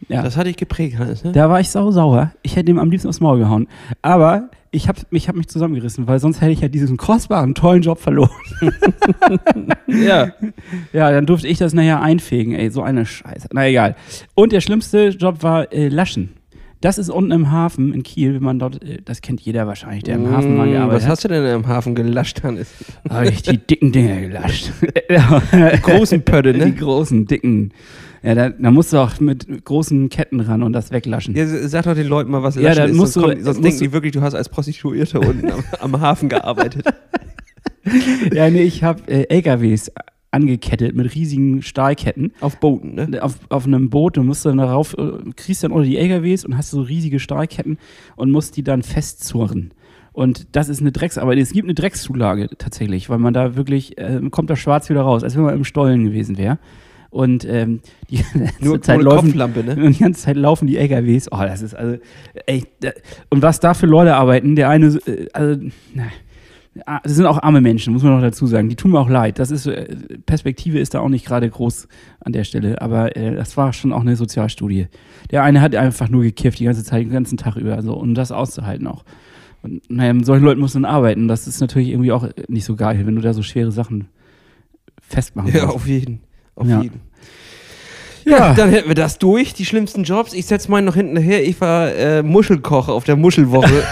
Ja. 0.10 0.22
Das 0.22 0.38
hatte 0.38 0.50
ich 0.50 0.58
geprägt, 0.58 0.98
Hannes. 1.00 1.24
Ne? 1.24 1.32
Da 1.32 1.50
war 1.50 1.60
ich 1.60 1.70
sau 1.70 1.92
sauer. 1.92 2.32
Ich 2.42 2.56
hätte 2.56 2.72
ihm 2.72 2.80
am 2.80 2.90
liebsten 2.92 3.08
aufs 3.10 3.20
Maul 3.20 3.40
gehauen. 3.40 3.68
Aber 4.02 4.50
ich 4.72 4.88
habe 4.88 5.00
ich 5.12 5.28
hab 5.30 5.36
mich 5.36 5.48
zusammengerissen, 5.48 6.08
weil 6.08 6.20
sonst 6.20 6.42
hätte 6.42 6.52
ich 6.52 6.62
ja 6.62 6.68
diesen 6.68 6.98
kostbaren, 6.98 7.54
tollen 7.56 7.82
Job 7.84 8.00
verloren. 8.00 8.30
Ja. 9.88 10.32
Ja, 10.92 11.12
dann 11.12 11.26
durfte 11.26 11.48
ich 11.48 11.58
das 11.60 11.74
nachher 11.74 12.02
einfegen. 12.02 12.54
Ey, 12.56 12.70
so 12.70 12.82
eine 12.82 13.06
Scheiße. 13.06 13.50
Na 13.54 13.68
egal. 13.68 13.96
Und 14.36 14.52
der 14.52 14.62
schlimmste 14.62 15.10
Job 15.10 15.44
war 15.44 15.72
äh, 15.72 15.88
Laschen. 15.90 16.34
Das 16.82 16.98
ist 16.98 17.10
unten 17.10 17.32
im 17.32 17.52
Hafen 17.52 17.94
in 17.94 18.04
Kiel, 18.04 18.34
wenn 18.36 18.44
man 18.44 18.60
dort, 18.60 18.84
äh, 18.84 18.98
das 19.06 19.22
kennt 19.22 19.40
jeder 19.42 19.68
wahrscheinlich, 19.68 20.04
der 20.04 20.16
im 20.16 20.30
Hafen 20.32 20.58
mal 20.58 20.68
Mm, 20.68 20.72
gearbeitet 20.72 20.96
Was 20.98 21.04
hat. 21.04 21.12
hast 21.12 21.24
du 21.24 21.28
denn 21.30 21.46
im 21.46 21.68
Hafen 21.68 21.96
gelascht, 21.96 22.44
Hannes? 22.44 22.74
Habe 23.10 23.30
ich 23.30 23.42
die 23.44 23.58
dicken 23.58 23.92
Dinger 23.92 24.20
gelascht. 24.22 24.72
Großen 25.84 26.22
Pötte, 26.24 26.52
Die 26.54 26.60
ne? 26.60 26.72
großen, 26.74 27.26
dicken. 27.26 27.72
Ja, 28.24 28.36
da, 28.36 28.50
da 28.50 28.72
musst 28.72 28.94
du 28.94 28.98
auch 28.98 29.20
mit 29.20 29.66
großen 29.66 30.08
Ketten 30.10 30.40
ran 30.40 30.64
und 30.64 30.72
das 30.74 30.92
weglaschen. 30.92 31.36
Ja, 31.36 31.46
sag 31.68 31.84
doch 31.84 31.94
den 31.94 32.08
Leuten 32.08 32.32
mal, 32.32 32.42
was 32.42 32.56
Ja, 32.56 32.74
dann 32.74 32.96
musst 32.96 33.14
sonst 33.14 33.16
du- 33.16 33.22
kommen- 33.34 33.44
sonst 33.44 33.62
denken 33.64 33.80
du- 33.80 33.86
die 33.86 33.92
wirklich, 33.94 34.12
du 34.14 34.22
hast 34.22 34.34
als 34.34 34.48
Prostituierte 34.50 35.20
unten 35.20 35.52
am, 35.52 35.64
am 35.80 36.02
Hafen 36.02 36.30
gearbeitet. 36.30 36.86
Ja, 38.34 38.50
nee, 38.50 38.62
ich 38.64 38.82
habe 38.84 39.02
äh, 39.12 39.24
LKWs 39.28 39.92
angekettet 40.32 40.96
mit 40.96 41.14
riesigen 41.14 41.62
Stahlketten. 41.62 42.32
Auf 42.40 42.60
Booten, 42.60 42.96
ne? 42.96 43.22
auf, 43.22 43.38
auf 43.50 43.66
einem 43.68 43.90
Boot, 43.90 44.16
du 44.18 44.24
musst 44.24 44.46
dann 44.46 44.58
darauf, 44.58 44.98
äh, 44.98 45.12
kriegst 45.36 45.64
dann 45.64 45.72
unter 45.74 45.86
die 45.86 45.98
LKWs 45.98 46.46
und 46.46 46.56
hast 46.58 46.72
so 46.72 46.82
riesige 46.82 47.20
Stahlketten 47.20 47.78
und 48.16 48.32
musst 48.32 48.56
die 48.58 48.64
dann 48.64 48.84
festzurren. 48.84 49.74
Und 50.14 50.48
das 50.56 50.70
ist 50.70 50.80
eine 50.80 50.92
Drecksarbeit. 50.92 51.38
Es 51.40 51.52
gibt 51.52 51.66
eine 51.66 51.74
Dreckszulage 51.74 52.50
tatsächlich, 52.58 53.10
weil 53.10 53.18
man 53.20 53.34
da 53.34 53.56
wirklich, 53.56 53.98
äh, 53.98 54.22
kommt 54.32 54.50
da 54.50 54.56
schwarz 54.56 54.90
wieder 54.90 55.02
raus, 55.02 55.24
als 55.24 55.36
wenn 55.36 55.44
man 55.44 55.54
im 55.56 55.64
Stollen 55.66 56.06
gewesen 56.06 56.38
wäre. 56.38 56.60
Und 57.14 57.46
ähm, 57.46 57.80
die 58.10 58.18
ganze 58.24 58.54
Nur 58.66 58.82
Zeit 58.82 59.00
laufen, 59.04 59.26
Kopflampe, 59.28 59.64
ne? 59.64 59.76
und 59.86 59.94
die 59.98 60.04
ganze 60.04 60.24
Zeit 60.24 60.36
laufen 60.36 60.66
die 60.68 60.78
LKWs. 60.78 61.32
Oh, 61.32 61.38
das 61.42 61.62
ist 61.62 61.76
also 61.76 61.98
echt. 62.48 62.68
da- 62.80 62.90
Und 63.30 63.44
was 63.44 63.60
da 63.60 63.76
für 63.76 63.86
Leute 63.86 64.16
arbeiten, 64.16 64.56
der 64.56 64.70
eine, 64.70 64.88
äh, 65.06 65.28
also, 65.32 65.62
na, 65.94 66.06
ah, 66.88 67.00
das 67.04 67.14
sind 67.16 67.28
auch 67.28 67.38
arme 67.44 67.62
Menschen, 67.62 67.94
muss 67.94 68.02
man 68.02 68.14
noch 68.14 68.22
dazu 68.22 68.48
sagen. 68.48 68.68
Die 68.68 68.76
tun 68.76 68.90
mir 68.90 69.00
auch 69.00 69.10
leid. 69.10 69.38
Das 69.38 69.52
ist, 69.52 69.68
äh, 69.68 69.96
Perspektive 70.26 70.80
ist 70.80 70.96
da 70.96 71.02
auch 71.02 71.10
nicht 71.10 71.24
gerade 71.24 71.48
groß 71.48 71.88
an 72.22 72.34
der 72.34 72.46
Stelle, 72.46 72.82
aber 72.82 73.16
äh, 73.16 73.36
das 73.36 73.56
war 73.58 73.74
schon 73.74 73.94
auch 73.94 74.02
eine 74.02 74.16
Sozialstudie. 74.16 74.88
Der 75.30 75.44
eine 75.44 75.62
hat 75.62 75.76
einfach 75.76 76.10
nur 76.10 76.24
gekifft 76.24 76.58
die 76.60 76.66
ganze 76.66 76.84
Zeit, 76.84 77.04
den 77.04 77.12
ganzen 77.12 77.38
Tag 77.38 77.58
über, 77.58 77.76
also, 77.76 77.94
um 77.94 78.16
das 78.16 78.32
auszuhalten 78.32 78.88
auch. 78.88 79.04
Und 79.62 79.88
naja, 79.88 80.14
mit 80.14 80.26
solchen 80.26 80.46
Leuten 80.46 80.60
muss 80.62 80.74
man 80.74 80.84
arbeiten. 80.86 81.28
Das 81.28 81.46
ist 81.46 81.62
natürlich 81.62 81.90
irgendwie 81.90 82.12
auch 82.12 82.28
nicht 82.48 82.66
so 82.66 82.76
geil, 82.76 83.00
wenn 83.06 83.14
du 83.16 83.22
da 83.22 83.34
so 83.36 83.44
schwere 83.44 83.72
Sachen 83.72 84.08
festmachen 85.00 85.54
Ja, 85.54 85.66
musst. 85.66 85.76
auf 85.76 85.86
jeden. 85.88 86.22
Auf 86.56 86.68
Ja. 86.68 86.82
jeden. 86.82 87.02
Ja, 88.26 88.54
dann 88.54 88.70
hätten 88.70 88.88
wir 88.88 88.96
das 88.96 89.18
durch, 89.20 89.54
die 89.54 89.66
schlimmsten 89.66 90.04
Jobs. 90.04 90.34
Ich 90.34 90.46
setze 90.46 90.72
meinen 90.72 90.86
noch 90.86 90.96
hinten 90.96 91.18
her. 91.18 91.44
Ich 91.46 91.60
war 91.60 91.94
äh, 91.94 92.24
Muschelkoch 92.24 92.88
auf 92.88 93.04
der 93.04 93.18
Muschelwoche. 93.18 93.84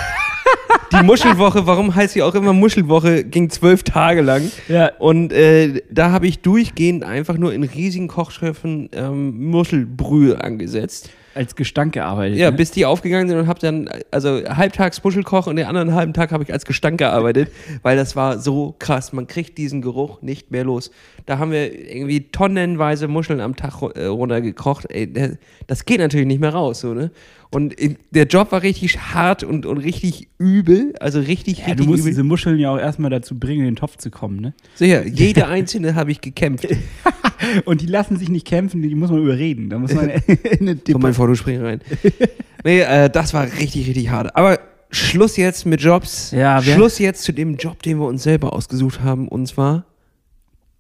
die 0.94 1.04
Muschelwoche, 1.04 1.68
warum 1.68 1.94
heißt 1.94 2.14
sie 2.14 2.22
auch 2.24 2.34
immer 2.34 2.54
Muschelwoche, 2.54 3.26
ging 3.26 3.50
zwölf 3.50 3.84
Tage 3.84 4.22
lang. 4.22 4.50
Ja. 4.70 4.92
Und 5.00 5.34
äh, 5.34 5.82
da 5.92 6.12
habe 6.12 6.28
ich 6.28 6.40
durchgehend 6.40 7.04
einfach 7.04 7.38
nur 7.38 7.54
in 7.54 7.64
riesigen 7.64 8.08
Kochschiffen 8.08 8.90
ähm, 8.94 9.50
Muschelbrühe 9.50 10.42
angesetzt. 10.42 11.10
Als 11.34 11.56
Gestank 11.56 11.94
gearbeitet. 11.94 12.38
Ja, 12.38 12.52
ne? 12.52 12.58
bis 12.58 12.72
die 12.72 12.86
aufgegangen 12.86 13.28
sind 13.28 13.38
und 13.38 13.48
habe 13.48 13.60
dann, 13.60 13.90
also 14.12 14.42
halbtags 14.44 15.04
Muschelkoch 15.04 15.48
und 15.48 15.56
den 15.56 15.66
anderen 15.66 15.94
halben 15.94 16.14
Tag 16.14 16.32
habe 16.32 16.44
ich 16.44 16.52
als 16.52 16.66
Gestank 16.66 16.98
gearbeitet, 16.98 17.52
weil 17.82 17.98
das 17.98 18.16
war 18.16 18.40
so 18.40 18.76
krass. 18.80 19.14
Man 19.14 19.28
kriegt 19.28 19.58
diesen 19.58 19.82
Geruch 19.82 20.22
nicht 20.22 20.52
mehr 20.52 20.64
los. 20.64 20.92
Da 21.26 21.38
haben 21.38 21.52
wir 21.52 21.74
irgendwie 21.74 22.32
tonnenweise 22.32 23.08
Muscheln 23.08 23.40
am 23.40 23.56
Tag 23.56 23.82
äh, 23.96 24.06
runtergekocht. 24.06 24.92
Ey, 24.92 25.38
das 25.68 25.86
geht 25.86 26.00
natürlich 26.00 26.28
nicht 26.28 26.42
mehr 26.42 26.54
raus, 26.54 26.82
so, 26.82 26.94
ne? 26.94 27.12
Und 27.54 27.76
der 28.12 28.28
Job 28.28 28.54
war 28.54 28.62
richtig 28.62 28.98
hart 28.98 29.44
und, 29.44 29.66
und 29.66 29.78
richtig 29.78 30.30
übel, 30.38 30.94
also 31.02 31.20
richtig, 31.20 31.60
ja, 31.60 31.66
du 31.66 31.72
richtig 31.72 31.88
musst 31.88 32.00
übel. 32.00 32.12
diese 32.12 32.24
Muscheln 32.24 32.58
ja 32.58 32.72
auch 32.72 32.78
erstmal 32.80 33.12
dazu 33.12 33.38
bringen, 33.38 33.60
in 33.60 33.72
den 33.72 33.76
Topf 33.76 33.98
zu 33.98 34.10
kommen, 34.10 34.40
ne? 34.40 34.54
Sicher, 34.76 35.06
jede 35.06 35.48
einzelne 35.48 35.96
habe 35.96 36.12
ich 36.12 36.22
gekämpft. 36.22 36.68
Und 37.66 37.82
die 37.82 37.86
lassen 37.86 38.18
sich 38.18 38.30
nicht 38.30 38.46
kämpfen, 38.48 38.82
die 38.82 38.94
muss 38.96 39.10
man 39.12 39.22
überreden. 39.22 39.70
Da 39.70 39.78
muss 39.80 39.94
man 39.94 40.10
in 40.60 40.70
eine 40.70 40.76
Komm 40.92 41.02
mal 41.02 41.14
vor, 41.14 41.28
du 41.28 41.36
spring 41.36 41.62
rein. 41.62 41.82
nee, 42.64 42.82
äh, 42.82 43.10
das 43.10 43.34
war 43.34 43.44
richtig, 43.46 43.88
richtig 43.88 44.10
hart. 44.10 44.36
Aber 44.36 44.60
Schluss 44.92 45.38
jetzt 45.38 45.66
mit 45.66 45.82
Jobs. 45.82 46.32
Ja, 46.32 46.62
Schluss 46.62 47.00
jetzt 47.00 47.24
zu 47.24 47.32
dem 47.32 47.56
Job, 47.58 47.82
den 47.84 48.00
wir 48.00 48.06
uns 48.08 48.24
selber 48.24 48.54
ausgesucht 48.54 49.02
haben. 49.02 49.28
Und 49.28 49.48
zwar 49.48 49.86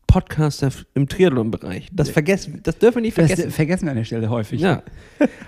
Podcaster 0.07 0.69
im 0.93 1.07
Triathlon-Bereich. 1.07 1.87
Das 1.93 2.09
vergessen, 2.09 2.59
das 2.63 2.77
dürfen 2.77 2.95
wir 2.97 3.01
nicht 3.03 3.17
Das 3.17 3.27
vergessen. 3.27 3.51
vergessen 3.51 3.85
wir 3.85 3.91
an 3.91 3.97
der 3.97 4.03
Stelle 4.03 4.29
häufig. 4.29 4.59
Ja. 4.59 4.83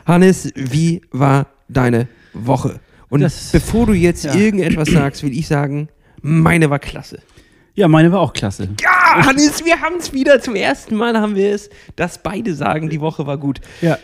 Hannes, 0.05 0.51
wie 0.55 1.01
war 1.11 1.47
deine 1.67 2.07
Woche? 2.33 2.79
Und 3.09 3.19
Das- 3.21 3.51
bevor 3.51 3.85
du 3.87 3.93
jetzt 3.93 4.23
ja. 4.23 4.33
irgendetwas 4.35 4.87
sagst, 4.89 5.23
will 5.23 5.37
ich 5.37 5.47
sagen, 5.47 5.89
meine 6.21 6.69
war 6.69 6.79
klasse. 6.79 7.19
Ja, 7.75 7.87
meine 7.87 8.11
war 8.11 8.19
auch 8.19 8.33
klasse. 8.33 8.69
Ja, 8.81 9.25
Hannes, 9.25 9.65
wir 9.65 9.81
haben 9.81 9.95
es 9.99 10.13
wieder. 10.13 10.41
Zum 10.41 10.55
ersten 10.55 10.95
Mal 10.95 11.19
haben 11.19 11.35
wir 11.35 11.51
es, 11.51 11.69
dass 11.95 12.21
beide 12.21 12.53
sagen, 12.53 12.89
die 12.89 13.01
Woche 13.01 13.25
war 13.25 13.37
gut. 13.37 13.61
Ja, 13.81 13.97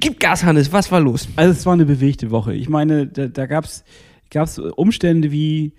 Gib 0.00 0.20
Gas, 0.20 0.44
Hannes, 0.44 0.72
was 0.72 0.92
war 0.92 1.00
los? 1.00 1.28
also 1.36 1.52
es 1.52 1.66
war 1.66 1.72
eine 1.72 1.84
bewegte 1.84 2.30
Woche. 2.30 2.54
Ich 2.54 2.68
meine, 2.68 3.06
da, 3.06 3.26
da 3.26 3.46
gab 3.46 3.64
es 3.64 4.58
Umstände 4.58 5.32
wie 5.32 5.72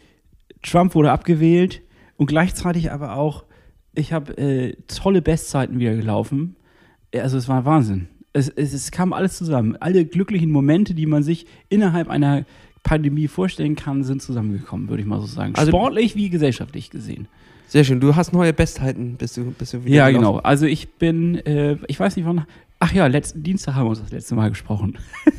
Trump 0.61 0.93
wurde 0.95 1.11
abgewählt 1.11 1.81
und 2.17 2.25
gleichzeitig 2.25 2.91
aber 2.91 3.15
auch, 3.15 3.45
ich 3.95 4.11
habe 4.11 4.37
äh, 4.37 4.75
tolle 4.87 5.21
Bestzeiten 5.21 5.79
wieder 5.79 5.95
gelaufen. 5.95 6.57
Also 7.15 7.37
es 7.37 7.47
war 7.47 7.65
Wahnsinn. 7.65 8.09
Es, 8.33 8.49
es, 8.49 8.73
es 8.73 8.91
kam 8.91 9.13
alles 9.13 9.37
zusammen. 9.37 9.77
Alle 9.79 10.05
glücklichen 10.05 10.51
Momente, 10.51 10.93
die 10.93 11.05
man 11.05 11.23
sich 11.23 11.45
innerhalb 11.69 12.09
einer 12.09 12.45
Pandemie 12.83 13.27
vorstellen 13.27 13.75
kann, 13.75 14.03
sind 14.03 14.21
zusammengekommen, 14.21 14.89
würde 14.89 15.01
ich 15.01 15.07
mal 15.07 15.19
so 15.19 15.27
sagen. 15.27 15.53
Also- 15.55 15.71
Sportlich 15.71 16.15
wie 16.15 16.29
gesellschaftlich 16.29 16.89
gesehen. 16.89 17.27
Sehr 17.67 17.83
schön. 17.83 17.99
Du 17.99 18.15
hast 18.15 18.33
neue 18.33 18.51
Bestzeiten, 18.51 19.15
bist 19.15 19.37
du, 19.37 19.51
bist 19.51 19.73
du 19.73 19.85
wieder 19.85 19.95
Ja, 19.95 20.07
gelaufen. 20.09 20.25
genau. 20.25 20.37
Also 20.39 20.65
ich 20.65 20.89
bin, 20.93 21.35
äh, 21.45 21.77
ich 21.87 21.99
weiß 21.99 22.15
nicht 22.15 22.25
wann. 22.25 22.45
Ach 22.79 22.91
ja, 22.93 23.05
letzten 23.07 23.43
Dienstag 23.43 23.75
haben 23.75 23.85
wir 23.85 23.89
uns 23.89 24.01
das 24.01 24.11
letzte 24.11 24.35
Mal 24.35 24.49
gesprochen. 24.49 24.97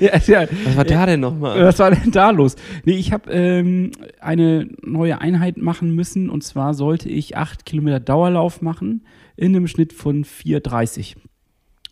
ja, 0.00 0.16
ja. 0.26 0.46
Was 0.64 0.76
war 0.76 0.84
da 0.84 1.06
denn 1.06 1.20
nochmal? 1.20 1.64
Was 1.64 1.78
war 1.78 1.90
denn 1.90 2.10
da 2.10 2.30
los? 2.30 2.56
Nee, 2.84 2.94
ich 2.96 3.12
habe 3.12 3.30
ähm, 3.30 3.90
eine 4.20 4.68
neue 4.82 5.20
Einheit 5.20 5.56
machen 5.56 5.94
müssen 5.94 6.30
und 6.30 6.42
zwar 6.42 6.74
sollte 6.74 7.08
ich 7.08 7.36
acht 7.36 7.64
Kilometer 7.66 8.00
Dauerlauf 8.00 8.62
machen 8.62 9.04
in 9.36 9.54
einem 9.54 9.66
Schnitt 9.68 9.92
von 9.92 10.24
4,30. 10.24 11.16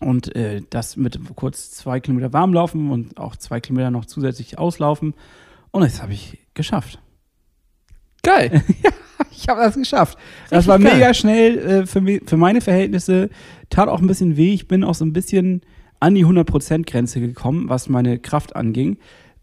Und 0.00 0.34
äh, 0.34 0.62
das 0.70 0.96
mit 0.96 1.18
kurz 1.36 1.70
zwei 1.70 2.00
Kilometer 2.00 2.32
warm 2.32 2.52
laufen 2.52 2.90
und 2.90 3.18
auch 3.18 3.36
zwei 3.36 3.60
Kilometer 3.60 3.90
noch 3.90 4.04
zusätzlich 4.04 4.58
auslaufen. 4.58 5.14
Und 5.70 5.82
das 5.82 6.02
habe 6.02 6.12
ich 6.12 6.38
geschafft. 6.54 6.98
Geil. 8.22 8.62
Ich 9.36 9.48
habe 9.48 9.60
das 9.60 9.74
geschafft. 9.74 10.18
das 10.50 10.60
Richtig 10.60 10.68
war 10.68 10.78
geil. 10.78 10.94
mega 10.94 11.14
schnell 11.14 11.58
äh, 11.58 11.86
für, 11.86 12.02
für 12.24 12.36
meine 12.36 12.60
Verhältnisse. 12.60 13.30
Tat 13.68 13.88
auch 13.88 14.00
ein 14.00 14.06
bisschen 14.06 14.36
weh. 14.36 14.52
Ich 14.52 14.68
bin 14.68 14.84
auch 14.84 14.94
so 14.94 15.04
ein 15.04 15.12
bisschen 15.12 15.62
an 16.00 16.14
die 16.14 16.24
100%-Grenze 16.24 17.20
gekommen, 17.20 17.68
was 17.68 17.88
meine 17.88 18.18
Kraft 18.18 18.56
anging. 18.56 18.96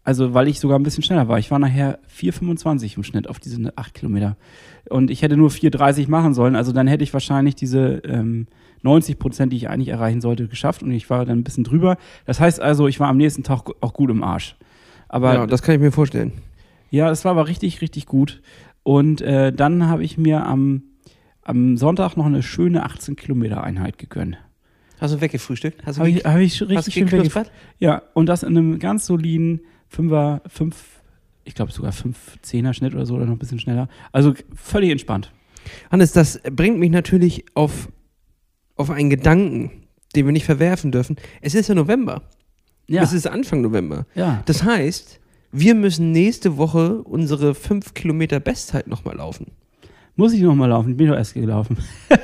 Also, 0.04 0.34
weil 0.34 0.48
ich 0.48 0.60
sogar 0.60 0.78
ein 0.78 0.82
bisschen 0.82 1.04
schneller 1.04 1.28
war. 1.28 1.38
Ich 1.38 1.50
war 1.50 1.58
nachher 1.58 2.00
4,25 2.18 2.96
im 2.96 3.04
Schnitt 3.04 3.28
auf 3.28 3.38
diese 3.38 3.72
8 3.76 3.94
Kilometer. 3.94 4.36
Und 4.88 5.10
ich 5.10 5.22
hätte 5.22 5.36
nur 5.36 5.50
4,30 5.50 6.10
machen 6.10 6.34
sollen. 6.34 6.56
Also, 6.56 6.72
dann 6.72 6.86
hätte 6.86 7.04
ich 7.04 7.12
wahrscheinlich 7.12 7.54
diese 7.54 8.02
ähm, 8.04 8.46
90 8.82 9.18
Prozent, 9.18 9.52
die 9.52 9.56
ich 9.56 9.68
eigentlich 9.68 9.88
erreichen 9.88 10.20
sollte, 10.20 10.48
geschafft. 10.48 10.82
Und 10.82 10.92
ich 10.92 11.08
war 11.10 11.24
dann 11.24 11.38
ein 11.38 11.44
bisschen 11.44 11.64
drüber. 11.64 11.96
Das 12.26 12.40
heißt 12.40 12.60
also, 12.60 12.88
ich 12.88 13.00
war 13.00 13.08
am 13.08 13.16
nächsten 13.16 13.42
Tag 13.42 13.70
auch 13.80 13.92
gut 13.92 14.10
im 14.10 14.22
Arsch. 14.22 14.56
Aber 15.08 15.34
ja, 15.34 15.46
das 15.46 15.62
kann 15.62 15.74
ich 15.74 15.80
mir 15.80 15.92
vorstellen. 15.92 16.32
ja, 16.90 17.08
das 17.08 17.24
war 17.24 17.32
aber 17.32 17.48
richtig, 17.48 17.80
richtig 17.80 18.06
gut. 18.06 18.42
Und 18.82 19.20
äh, 19.20 19.52
dann 19.52 19.88
habe 19.88 20.02
ich 20.02 20.18
mir 20.18 20.44
am, 20.46 20.82
am 21.42 21.76
Sonntag 21.76 22.16
noch 22.16 22.26
eine 22.26 22.42
schöne 22.42 22.84
18 22.84 23.16
Kilometer 23.16 23.62
Einheit 23.62 23.98
gegönnt. 23.98 24.38
Hast 25.00 25.14
du 25.14 25.20
weggefrühstückt? 25.20 25.84
Hast 25.84 25.98
du 25.98 26.00
Habe 26.00 26.10
ich, 26.10 26.24
hab 26.24 26.38
ich 26.38 26.60
hast 26.60 26.68
richtig 26.68 26.94
du 26.94 27.08
schön 27.08 27.30
Ja, 27.80 28.02
und 28.14 28.26
das 28.26 28.42
in 28.44 28.56
einem 28.56 28.78
ganz 28.78 29.06
soliden 29.06 29.60
5er, 29.94 30.48
5, 30.48 30.76
ich 31.44 31.54
glaube 31.54 31.72
sogar 31.72 31.90
5, 31.90 32.38
10er 32.44 32.72
Schnitt 32.72 32.94
oder 32.94 33.04
so 33.04 33.16
oder 33.16 33.26
noch 33.26 33.32
ein 33.32 33.38
bisschen 33.38 33.58
schneller. 33.58 33.88
Also 34.12 34.34
völlig 34.54 34.90
entspannt. 34.90 35.32
Hannes, 35.90 36.12
das 36.12 36.40
bringt 36.50 36.78
mich 36.78 36.90
natürlich 36.90 37.44
auf, 37.54 37.88
auf 38.82 38.90
einen 38.90 39.10
Gedanken, 39.10 39.70
den 40.14 40.26
wir 40.26 40.32
nicht 40.32 40.44
verwerfen 40.44 40.92
dürfen. 40.92 41.16
Es 41.40 41.54
ist 41.54 41.68
ja 41.68 41.74
November. 41.74 42.22
Ja, 42.88 43.02
Es 43.02 43.12
ist 43.12 43.26
Anfang 43.26 43.62
November. 43.62 44.06
ja. 44.14 44.42
Das 44.46 44.64
heißt, 44.64 45.20
wir 45.52 45.74
müssen 45.74 46.12
nächste 46.12 46.56
Woche 46.56 47.02
unsere 47.02 47.54
5 47.54 47.94
Kilometer 47.94 48.40
Bestzeit 48.40 48.86
nochmal 48.86 49.16
laufen. 49.16 49.52
Muss 50.16 50.32
ich 50.32 50.42
noch 50.42 50.54
mal 50.54 50.66
laufen? 50.66 50.90
Ich 50.90 50.96
bin 50.96 51.08
doch 51.08 51.16
erst 51.16 51.34
gelaufen. 51.34 51.78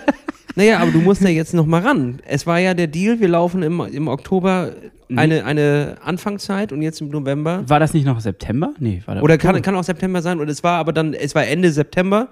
Naja, 0.58 0.80
aber 0.80 0.90
du 0.90 0.98
musst 0.98 1.22
ja 1.22 1.28
jetzt 1.28 1.54
nochmal 1.54 1.82
ran. 1.82 2.18
Es 2.26 2.44
war 2.44 2.58
ja 2.58 2.74
der 2.74 2.88
Deal, 2.88 3.20
wir 3.20 3.28
laufen 3.28 3.62
im, 3.62 3.80
im 3.80 4.08
Oktober 4.08 4.72
eine, 5.14 5.44
eine 5.44 5.98
Anfangszeit 6.02 6.72
und 6.72 6.82
jetzt 6.82 7.00
im 7.00 7.10
November. 7.10 7.62
War 7.68 7.78
das 7.78 7.94
nicht 7.94 8.04
noch 8.04 8.18
September? 8.18 8.74
Nee, 8.80 9.00
war 9.06 9.14
der 9.14 9.22
Oder 9.22 9.38
kann, 9.38 9.62
kann 9.62 9.76
auch 9.76 9.84
September 9.84 10.20
sein. 10.20 10.40
Und 10.40 10.48
es 10.48 10.64
war 10.64 10.78
aber 10.78 10.92
dann, 10.92 11.14
es 11.14 11.36
war 11.36 11.46
Ende 11.46 11.70
September. 11.70 12.30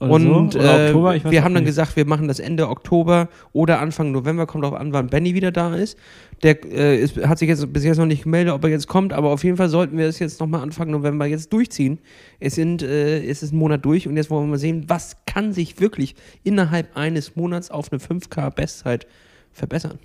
Oder 0.00 0.12
und 0.12 0.52
so? 0.52 0.60
Oder 0.60 0.78
äh, 0.78 0.86
Oktober, 0.88 1.16
ich 1.16 1.24
weiß 1.24 1.32
wir 1.32 1.42
haben 1.42 1.54
dann 1.54 1.64
nicht. 1.64 1.70
gesagt, 1.70 1.96
wir 1.96 2.06
machen 2.06 2.28
das 2.28 2.38
Ende 2.38 2.68
Oktober 2.68 3.28
oder 3.52 3.80
Anfang 3.80 4.12
November, 4.12 4.46
kommt 4.46 4.64
auch 4.64 4.74
an, 4.74 4.92
wann 4.92 5.08
Benny 5.08 5.34
wieder 5.34 5.50
da 5.50 5.74
ist. 5.74 5.98
Der 6.44 6.64
äh, 6.64 7.00
ist, 7.00 7.16
hat 7.16 7.38
sich 7.38 7.48
jetzt 7.48 7.72
bis 7.72 7.82
jetzt 7.82 7.98
noch 7.98 8.06
nicht 8.06 8.22
gemeldet, 8.22 8.54
ob 8.54 8.62
er 8.62 8.70
jetzt 8.70 8.86
kommt, 8.86 9.12
aber 9.12 9.30
auf 9.30 9.42
jeden 9.42 9.56
Fall 9.56 9.68
sollten 9.68 9.98
wir 9.98 10.06
es 10.06 10.20
jetzt 10.20 10.38
nochmal 10.38 10.62
Anfang 10.62 10.90
November 10.90 11.26
jetzt 11.26 11.52
durchziehen. 11.52 11.98
Es, 12.38 12.54
sind, 12.54 12.82
äh, 12.82 13.24
es 13.24 13.42
ist 13.42 13.52
ein 13.52 13.58
Monat 13.58 13.84
durch 13.84 14.06
und 14.06 14.16
jetzt 14.16 14.30
wollen 14.30 14.44
wir 14.44 14.50
mal 14.52 14.58
sehen, 14.58 14.84
was 14.86 15.16
kann 15.26 15.52
sich 15.52 15.80
wirklich 15.80 16.14
innerhalb 16.44 16.96
eines 16.96 17.34
Monats 17.34 17.72
auf 17.72 17.90
eine 17.90 18.00
5K 18.00 18.50
Bestzeit 18.50 19.06
verbessern. 19.50 19.98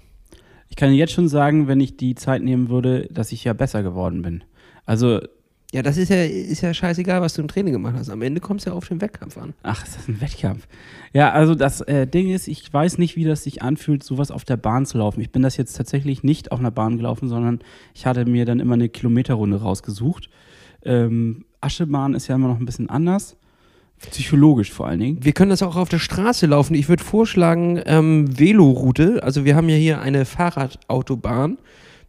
Ich 0.69 0.75
kann 0.75 0.91
jetzt 0.91 1.13
schon 1.13 1.27
sagen, 1.27 1.67
wenn 1.67 1.79
ich 1.79 1.97
die 1.97 2.15
Zeit 2.15 2.41
nehmen 2.41 2.69
würde, 2.69 3.08
dass 3.12 3.32
ich 3.32 3.43
ja 3.43 3.53
besser 3.53 3.84
geworden 3.84 4.23
bin. 4.23 4.43
Also 4.88 5.19
Ja, 5.73 5.81
das 5.81 5.97
ist 5.97 6.09
ja, 6.09 6.23
ist 6.23 6.62
ja 6.62 6.71
scheißegal, 6.71 7.19
was 7.21 7.33
du 7.33 7.41
im 7.41 7.47
Training 7.47 7.73
gemacht 7.73 7.95
hast. 7.97 8.12
Am 8.12 8.21
Ende 8.21 8.39
kommt 8.39 8.59
es 8.59 8.65
ja 8.65 8.73
auf 8.73 8.88
den 8.89 9.01
Wettkampf 9.01 9.39
an. 9.39 9.55
Ach, 9.63 9.83
ist 9.83 9.97
das 9.97 10.07
ein 10.07 10.21
Wettkampf? 10.21 10.67
Ja, 11.13 11.31
also 11.31 11.55
das 11.55 11.81
äh, 11.81 12.05
Ding 12.05 12.29
ist, 12.29 12.47
ich 12.47 12.71
weiß 12.71 12.99
nicht, 12.99 13.15
wie 13.15 13.23
das 13.23 13.43
sich 13.43 13.63
anfühlt, 13.63 14.03
sowas 14.03 14.29
auf 14.29 14.45
der 14.45 14.55
Bahn 14.55 14.86
zu 14.86 14.99
laufen. 14.99 15.19
Ich 15.19 15.31
bin 15.31 15.41
das 15.41 15.57
jetzt 15.57 15.73
tatsächlich 15.73 16.21
nicht 16.21 16.51
auf 16.51 16.59
einer 16.59 16.69
Bahn 16.69 16.97
gelaufen, 16.97 17.27
sondern 17.27 17.57
ich 17.95 18.05
hatte 18.05 18.25
mir 18.25 18.45
dann 18.45 18.59
immer 18.59 18.75
eine 18.75 18.88
Kilometerrunde 18.88 19.57
rausgesucht. 19.63 20.29
Ähm, 20.83 21.45
Aschebahn 21.59 22.13
ist 22.13 22.27
ja 22.27 22.36
immer 22.36 22.49
noch 22.49 22.59
ein 22.59 22.67
bisschen 22.67 22.91
anders. 22.91 23.36
Psychologisch 24.12 24.71
vor 24.71 24.86
allen 24.86 24.99
Dingen. 24.99 25.25
Wir 25.25 25.31
können 25.33 25.49
das 25.49 25.63
auch 25.63 25.75
auf 25.75 25.89
der 25.89 25.97
Straße 25.97 26.45
laufen. 26.45 26.75
Ich 26.75 26.88
würde 26.88 27.03
vorschlagen, 27.03 27.81
ähm, 27.88 28.38
Veloroute. 28.38 29.23
Also 29.23 29.43
wir 29.43 29.55
haben 29.55 29.69
ja 29.69 29.75
hier 29.75 30.01
eine 30.01 30.25
Fahrradautobahn. 30.25 31.57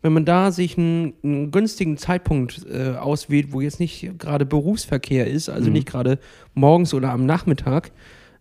Wenn 0.04 0.12
man 0.12 0.26
da 0.26 0.52
sich 0.52 0.76
einen, 0.76 1.14
einen 1.24 1.50
günstigen 1.50 1.96
Zeitpunkt 1.96 2.66
äh, 2.70 2.90
auswählt, 2.90 3.52
wo 3.52 3.62
jetzt 3.62 3.80
nicht 3.80 4.18
gerade 4.18 4.44
Berufsverkehr 4.44 5.26
ist, 5.26 5.48
also 5.48 5.68
Mhm. 5.68 5.72
nicht 5.72 5.86
gerade 5.88 6.18
morgens 6.52 6.92
oder 6.92 7.10
am 7.10 7.24
Nachmittag, 7.24 7.90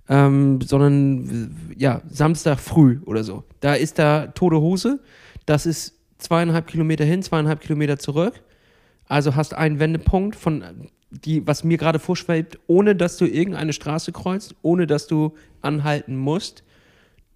ähm, 0.10 0.60
sondern 0.60 1.54
äh, 1.72 1.82
ja, 1.82 2.02
Samstag 2.10 2.60
früh 2.60 3.00
oder 3.06 3.24
so. 3.24 3.46
Da 3.62 3.76
ist 3.76 3.98
da 3.98 4.28
tote 4.28 4.60
Hose. 4.60 5.00
Das 5.46 5.66
ist 5.66 5.94
zweieinhalb 6.18 6.68
Kilometer 6.68 7.06
hin, 7.06 7.24
zweieinhalb 7.24 7.62
Kilometer 7.62 7.98
zurück. 7.98 8.44
Also 9.08 9.38
hast 9.38 9.54
einen 9.54 9.80
Wendepunkt 9.80 10.36
von 10.36 10.66
die, 11.12 11.48
was 11.48 11.64
mir 11.64 11.78
gerade 11.78 12.00
vorschwebt, 12.00 12.60
ohne 12.68 12.94
dass 12.94 13.16
du 13.16 13.26
irgendeine 13.26 13.72
Straße 13.72 14.12
kreuzt, 14.12 14.54
ohne 14.64 14.86
dass 14.86 15.08
du 15.08 15.32
anhalten 15.62 16.18
musst. 16.18 16.66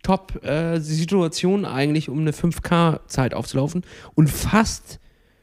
Top 0.04 0.44
äh, 0.46 0.80
Situation 0.80 1.66
eigentlich, 1.66 2.10
um 2.10 2.20
eine 2.20 2.32
5K-Zeit 2.32 3.34
aufzulaufen 3.34 3.84
und 4.16 4.30
fast 4.30 5.00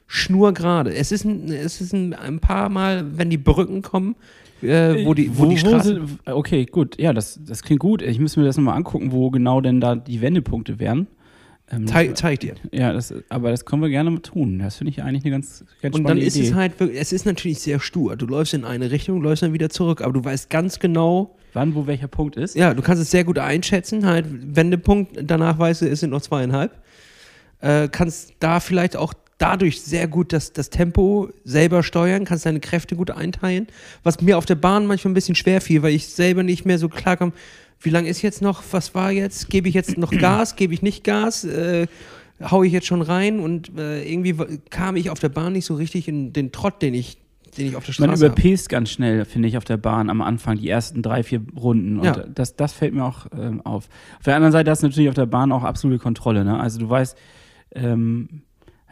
schnurgerade. 0.07 0.95
Es 0.95 1.13
ist 1.13 1.25
ein, 1.25 1.51
es 1.51 1.81
ist 1.81 1.93
ein, 1.93 2.15
ein 2.15 2.39
paar 2.41 2.69
Mal, 2.69 3.05
wenn 3.19 3.31
die 3.31 3.39
Brücken 3.39 3.83
kommen, 3.83 4.17
äh, 4.63 5.05
wo 5.05 5.15
die, 5.15 5.37
wo, 5.37 5.47
die 5.47 5.59
Straße. 5.59 5.89
sind- 5.95 6.19
okay, 6.27 6.67
gut. 6.67 6.99
Ja, 7.01 7.13
das, 7.13 7.41
das 7.45 7.63
klingt 7.63 7.81
gut. 7.81 8.01
Ich 8.03 8.19
muss 8.21 8.37
mir 8.37 8.45
das 8.45 8.57
nochmal 8.57 8.77
angucken, 8.77 9.13
wo 9.13 9.31
genau 9.31 9.61
denn 9.61 9.81
da 9.81 9.97
die 9.97 10.21
Wendepunkte 10.21 10.79
wären. 10.79 11.07
Ähm, 11.71 11.87
Zeig, 11.87 12.17
zeig 12.19 12.41
dir. 12.41 12.55
ja, 12.73 12.93
das, 12.93 13.15
aber 13.31 13.51
das 13.51 13.65
können 13.65 13.81
wir 13.81 13.89
gerne 13.89 14.11
mal 14.11 14.21
tun. 14.21 14.59
Das 14.59 14.77
finde 14.77 14.91
ich 14.91 15.03
eigentlich 15.03 15.25
eine 15.25 15.33
ganz, 15.33 15.65
ganz 15.81 15.97
Und 15.97 16.05
dann 16.05 16.19
ist 16.19 16.37
Idee. 16.37 16.49
es 16.49 16.55
halt 16.55 16.79
wirklich, 16.79 17.01
es 17.01 17.11
ist 17.13 17.25
natürlich 17.25 17.59
sehr 17.61 17.81
stur. 17.81 18.17
Du 18.17 18.27
läufst 18.27 18.53
in 18.53 18.65
eine 18.67 18.91
Richtung, 18.91 19.23
läufst 19.23 19.43
dann 19.43 19.55
wieder 19.55 19.71
zurück, 19.71 20.03
aber 20.03 20.13
du 20.13 20.23
weißt 20.23 20.51
ganz 20.51 20.79
genau, 20.79 21.35
Wann, 21.55 21.75
wo 21.75 21.87
welcher 21.87 22.09
Punkt 22.09 22.37
ist? 22.37 22.55
Ja, 22.55 22.75
du 22.75 22.83
kannst 22.83 23.03
es 23.03 23.11
sehr 23.11 23.25
gut 23.25 23.39
einschätzen. 23.39 24.05
Halt, 24.05 24.27
Wendepunkt, 24.29 25.19
danach 25.23 25.59
weißt 25.59 25.83
du, 25.83 25.89
es 25.89 26.01
sind 26.01 26.11
noch 26.11 26.21
zweieinhalb. 26.23 26.73
äh, 27.61 27.89
kannst 27.89 28.35
da 28.41 28.61
vielleicht 28.61 28.97
auch 28.97 29.15
dadurch 29.39 29.83
sehr 29.83 30.07
gut 30.07 30.33
das, 30.33 30.53
das 30.53 30.71
Tempo 30.71 31.29
selber 31.45 31.83
steuern, 31.83 32.25
kannst 32.25 32.47
deine 32.47 32.61
Kräfte 32.61 32.97
gut 32.97 33.11
einteilen, 33.11 33.67
was 34.03 34.21
mir 34.21 34.39
auf 34.39 34.47
der 34.47 34.55
Bahn 34.55 34.87
manchmal 34.87 35.11
ein 35.13 35.15
bisschen 35.15 35.35
schwer 35.35 35.61
fiel, 35.61 35.83
weil 35.83 35.95
ich 35.95 36.07
selber 36.09 36.43
nicht 36.43 36.65
mehr 36.65 36.79
so 36.79 36.89
klar 36.89 37.17
kam, 37.17 37.33
wie 37.81 37.91
lange 37.91 38.09
ist 38.09 38.23
jetzt 38.23 38.43
noch, 38.43 38.63
was 38.71 38.95
war 38.95 39.11
jetzt, 39.11 39.51
gebe 39.51 39.69
ich 39.69 39.75
jetzt 39.75 39.99
noch 39.99 40.11
Gas, 40.19 40.57
gebe 40.57 40.75
ich 40.75 40.83
nicht 40.83 41.05
Gas, 41.05 41.45
äh, 41.45 41.87
hau 42.43 42.63
ich 42.63 42.73
jetzt 42.73 42.87
schon 42.87 43.03
rein 43.03 43.41
und 43.41 43.77
äh, 43.79 44.03
irgendwie 44.05 44.35
kam 44.71 44.97
ich 44.97 45.11
auf 45.11 45.19
der 45.19 45.29
Bahn 45.29 45.53
nicht 45.53 45.67
so 45.67 45.75
richtig 45.75 46.09
in 46.09 46.33
den 46.33 46.53
Trott, 46.53 46.83
den 46.83 46.95
ich, 46.95 47.19
den 47.55 47.67
ich 47.69 47.77
auf 47.77 47.85
der 47.85 47.95
Man 47.99 48.11
Straße 48.11 48.29
habe. 48.31 48.41
überpaced 48.41 48.69
ganz 48.69 48.91
schnell, 48.91 49.25
finde 49.25 49.49
ich, 49.49 49.57
auf 49.57 49.65
der 49.65 49.77
Bahn 49.77 50.11
am 50.11 50.21
Anfang, 50.21 50.59
die 50.59 50.69
ersten 50.69 51.03
drei, 51.03 51.23
vier 51.23 51.41
Runden. 51.57 51.99
Und 51.99 52.05
Ja. 52.05 52.25
das, 52.33 52.57
das 52.57 52.73
fällt 52.73 52.95
mir 52.95 53.05
auch 53.05 53.27
ähm, 53.39 53.61
auf. 53.65 53.89
Auf 54.19 54.25
der 54.25 54.37
anderen 54.37 54.53
Seite 54.53 54.71
hast 54.71 54.83
du 54.83 54.87
natürlich 54.89 55.09
auf 55.09 55.15
der 55.15 55.27
Bahn 55.27 55.53
auch 55.53 55.65
absolute 55.65 56.01
Kontrolle. 56.03 56.45
Ne? 56.45 56.59
Also 56.59 56.79
du 56.79 56.89
weißt, 56.89 57.17
ähm, 57.75 58.29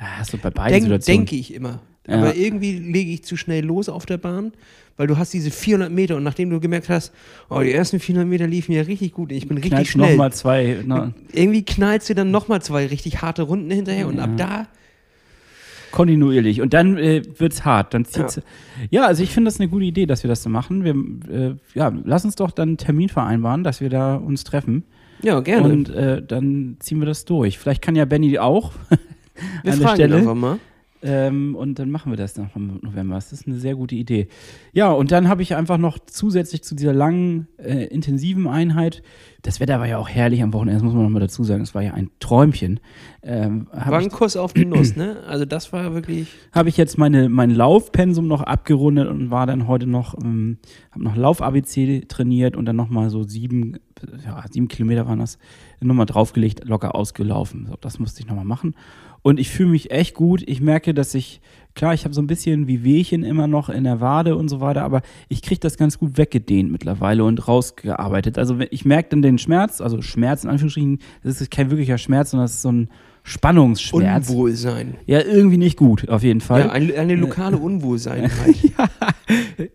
ja, 0.00 0.06
hast 0.18 0.32
du 0.32 0.38
bei 0.38 0.50
beiden 0.50 0.72
Denk, 0.72 0.82
Situationen. 0.84 1.18
denke 1.26 1.36
ich 1.36 1.54
immer. 1.54 1.80
Ja. 2.08 2.16
Aber 2.18 2.34
irgendwie 2.34 2.78
lege 2.78 3.12
ich 3.12 3.24
zu 3.24 3.36
schnell 3.36 3.64
los 3.64 3.88
auf 3.88 4.06
der 4.06 4.18
Bahn, 4.18 4.52
weil 4.96 5.06
du 5.06 5.18
hast 5.18 5.32
diese 5.32 5.52
400 5.52 5.90
Meter 5.92 6.16
und 6.16 6.24
nachdem 6.24 6.50
du 6.50 6.58
gemerkt 6.58 6.88
hast, 6.88 7.12
oh, 7.48 7.60
die 7.60 7.70
ersten 7.72 8.00
400 8.00 8.28
Meter 8.28 8.48
liefen 8.48 8.72
ja 8.72 8.82
richtig 8.82 9.12
gut, 9.12 9.30
ich 9.30 9.46
bin 9.46 9.56
richtig 9.58 9.88
schnell. 9.92 10.10
noch 10.10 10.16
mal 10.18 10.32
zwei. 10.32 10.82
Ne? 10.84 11.14
Irgendwie 11.32 11.64
knallst 11.64 12.10
du 12.10 12.14
dann 12.16 12.32
nochmal 12.32 12.60
zwei 12.60 12.86
richtig 12.86 13.22
harte 13.22 13.42
Runden 13.42 13.70
hinterher 13.70 14.08
und 14.08 14.18
ab 14.18 14.30
da, 14.36 14.66
Kontinuierlich. 15.92 16.60
Und 16.60 16.74
dann 16.74 16.96
äh, 16.98 17.22
wird's 17.38 17.64
hart. 17.64 17.94
Dann 17.94 18.04
zieht's. 18.04 18.40
Ja, 18.90 19.06
also 19.06 19.22
ich 19.22 19.30
finde 19.32 19.48
das 19.48 19.60
eine 19.60 19.68
gute 19.68 19.84
Idee, 19.84 20.06
dass 20.06 20.24
wir 20.24 20.28
das 20.28 20.42
so 20.42 20.50
machen. 20.50 20.82
Wir, 20.84 20.94
äh, 21.30 21.54
ja, 21.74 21.92
lass 22.04 22.24
uns 22.24 22.34
doch 22.34 22.50
dann 22.50 22.70
einen 22.70 22.76
Termin 22.78 23.08
vereinbaren, 23.08 23.62
dass 23.62 23.80
wir 23.80 23.90
da 23.90 24.16
uns 24.16 24.42
treffen. 24.44 24.84
ja, 25.22 25.38
gerne. 25.40 25.68
Und 25.68 25.90
äh, 25.90 26.22
dann 26.22 26.76
ziehen 26.80 26.98
wir 26.98 27.06
das 27.06 27.24
durch. 27.24 27.58
Vielleicht 27.58 27.82
kann 27.82 27.94
ja 27.94 28.04
Benny 28.06 28.38
auch 28.38 28.72
Wir 28.88 28.98
an 29.72 29.78
der 29.78 29.86
fragen 29.88 29.94
Stelle. 29.96 30.16
einfach 30.16 30.34
mal. 30.34 30.58
Ähm, 31.02 31.56
und 31.56 31.78
dann 31.78 31.90
machen 31.90 32.12
wir 32.12 32.16
das 32.16 32.36
noch 32.36 32.54
im 32.54 32.78
November. 32.82 33.16
Das 33.16 33.32
ist 33.32 33.46
eine 33.46 33.56
sehr 33.56 33.74
gute 33.74 33.94
Idee. 33.96 34.28
Ja, 34.72 34.92
und 34.92 35.10
dann 35.10 35.28
habe 35.28 35.42
ich 35.42 35.56
einfach 35.56 35.78
noch 35.78 35.98
zusätzlich 35.98 36.62
zu 36.62 36.74
dieser 36.74 36.92
langen, 36.92 37.48
äh, 37.58 37.86
intensiven 37.86 38.46
Einheit, 38.46 39.02
das 39.42 39.58
Wetter 39.58 39.80
war 39.80 39.88
ja 39.88 39.98
auch 39.98 40.08
herrlich 40.08 40.40
am 40.40 40.52
Wochenende, 40.52 40.74
das 40.74 40.84
muss 40.84 40.94
man 40.94 41.02
noch 41.02 41.10
mal 41.10 41.18
dazu 41.18 41.42
sagen, 41.42 41.62
es 41.62 41.74
war 41.74 41.82
ja 41.82 41.94
ein 41.94 42.10
Träumchen. 42.20 42.78
Ähm, 43.24 43.66
War 43.72 43.86
habe 43.86 43.96
ein 43.96 44.10
Kuss 44.10 44.36
auf 44.36 44.52
die 44.52 44.64
Nuss, 44.64 44.94
ne? 44.94 45.16
Also 45.26 45.44
das 45.44 45.72
war 45.72 45.94
wirklich, 45.94 46.28
hab 46.52 46.68
ich 46.68 46.76
jetzt 46.76 46.96
meine, 46.96 47.28
mein 47.28 47.50
Laufpensum 47.50 48.28
noch 48.28 48.42
abgerundet 48.42 49.08
und 49.08 49.32
war 49.32 49.46
dann 49.46 49.66
heute 49.66 49.88
noch, 49.88 50.14
ähm, 50.22 50.58
habe 50.92 51.02
noch 51.02 51.16
Lauf-ABC 51.16 52.02
trainiert 52.06 52.56
und 52.56 52.66
dann 52.66 52.76
nochmal 52.76 53.10
so 53.10 53.24
sieben, 53.24 53.78
ja, 54.24 54.44
sieben 54.48 54.68
Kilometer 54.68 55.08
waren 55.08 55.18
das, 55.18 55.38
nochmal 55.80 56.06
draufgelegt, 56.06 56.64
locker 56.64 56.94
ausgelaufen. 56.94 57.66
So, 57.66 57.74
das 57.80 57.98
musste 57.98 58.20
ich 58.20 58.28
nochmal 58.28 58.44
machen. 58.44 58.76
Und 59.22 59.38
ich 59.38 59.50
fühle 59.50 59.70
mich 59.70 59.90
echt 59.90 60.14
gut. 60.14 60.42
Ich 60.46 60.60
merke, 60.60 60.94
dass 60.94 61.14
ich, 61.14 61.40
klar, 61.74 61.94
ich 61.94 62.04
habe 62.04 62.14
so 62.14 62.20
ein 62.20 62.26
bisschen 62.26 62.66
wie 62.66 62.82
Wehchen 62.82 63.22
immer 63.22 63.46
noch 63.46 63.68
in 63.68 63.84
der 63.84 64.00
Wade 64.00 64.36
und 64.36 64.48
so 64.48 64.60
weiter, 64.60 64.82
aber 64.82 65.02
ich 65.28 65.42
kriege 65.42 65.60
das 65.60 65.76
ganz 65.76 65.98
gut 65.98 66.18
weggedehnt 66.18 66.72
mittlerweile 66.72 67.24
und 67.24 67.46
rausgearbeitet. 67.46 68.36
Also 68.36 68.58
ich 68.70 68.84
merke 68.84 69.10
dann 69.10 69.22
den 69.22 69.38
Schmerz, 69.38 69.80
also 69.80 70.02
Schmerz 70.02 70.42
in 70.44 70.50
Anführungsstrichen, 70.50 70.98
das 71.22 71.40
ist 71.40 71.50
kein 71.50 71.70
wirklicher 71.70 71.98
Schmerz, 71.98 72.32
sondern 72.32 72.44
das 72.44 72.54
ist 72.54 72.62
so 72.62 72.72
ein 72.72 72.88
Spannungsschmerz. 73.24 74.28
Unwohlsein. 74.28 74.96
Ja, 75.06 75.20
irgendwie 75.20 75.56
nicht 75.56 75.76
gut, 75.76 76.08
auf 76.08 76.22
jeden 76.22 76.40
Fall. 76.40 76.62
Ja, 76.62 76.70
eine, 76.70 76.94
eine 76.94 77.14
lokale 77.14 77.56
Unwohlseinheit. 77.58 78.56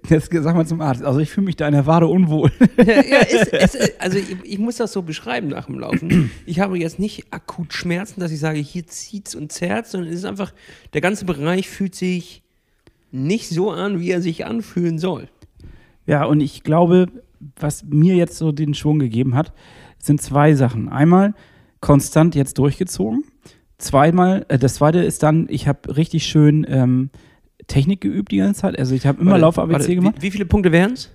Das 0.10 0.30
sag 0.32 0.56
mal 0.56 0.68
zum 0.68 0.82
Arzt. 0.82 1.04
Also 1.04 1.20
ich 1.20 1.30
fühle 1.30 1.46
mich 1.46 1.56
da 1.56 1.68
in 1.68 1.74
der 1.74 1.86
Wade 1.86 2.08
unwohl. 2.08 2.52
ja, 2.78 2.84
ja, 2.86 3.20
es, 3.28 3.48
es, 3.76 4.00
also 4.00 4.18
ich, 4.18 4.36
ich 4.44 4.60
muss 4.60 4.78
das 4.78 4.94
so 4.94 5.02
beschreiben 5.02 5.48
nach 5.48 5.66
dem 5.66 5.80
Laufen. 5.80 6.30
Ich 6.46 6.60
habe 6.60 6.78
jetzt 6.78 7.00
nicht 7.00 7.26
akut 7.32 7.74
Schmerzen, 7.74 8.20
dass 8.20 8.32
ich 8.32 8.40
sage, 8.40 8.60
hier 8.60 8.86
zieht's 8.86 9.34
und 9.34 9.52
zerrt, 9.52 9.88
sondern 9.88 10.12
es 10.12 10.20
ist 10.20 10.26
einfach, 10.26 10.54
der 10.94 11.02
ganze 11.02 11.26
Bereich 11.26 11.70
fühlt 11.70 11.96
sich 11.96 12.44
nicht 13.12 13.50
so 13.50 13.72
an, 13.72 14.00
wie 14.00 14.12
er 14.12 14.22
sich 14.22 14.46
anfühlen 14.46 15.00
soll. 15.00 15.30
Ja, 16.06 16.26
und 16.26 16.42
ich 16.42 16.64
glaube, 16.64 17.08
was 17.60 17.84
mir 17.84 18.16
jetzt 18.16 18.38
so 18.38 18.52
den 18.52 18.74
Schwung 18.74 19.00
gegeben 19.00 19.36
hat, 19.36 19.54
sind 20.00 20.22
zwei 20.22 20.54
Sachen. 20.54 20.90
Einmal 20.90 21.34
konstant 21.82 22.36
jetzt 22.36 22.58
durchgezogen. 22.58 23.24
Zweimal, 23.78 24.46
äh, 24.48 24.58
das 24.58 24.76
zweite 24.76 25.00
ist 25.00 25.24
dann, 25.24 25.48
ich 25.50 25.68
habe 25.68 25.96
richtig 25.96 26.26
schön 26.26 26.66
ähm, 26.68 27.10
Technik 27.68 28.02
geübt 28.02 28.32
die 28.32 28.38
ganze 28.38 28.62
Zeit. 28.62 28.80
Also 28.80 28.96
ich 28.96 29.06
habe 29.06 29.22
immer 29.22 29.32
Warte, 29.32 29.42
Lauf-ABC 29.42 29.74
warte, 29.74 29.96
gemacht. 29.96 30.16
Wie, 30.18 30.24
wie 30.24 30.32
viele 30.32 30.46
Punkte 30.46 30.72
wären's? 30.72 31.12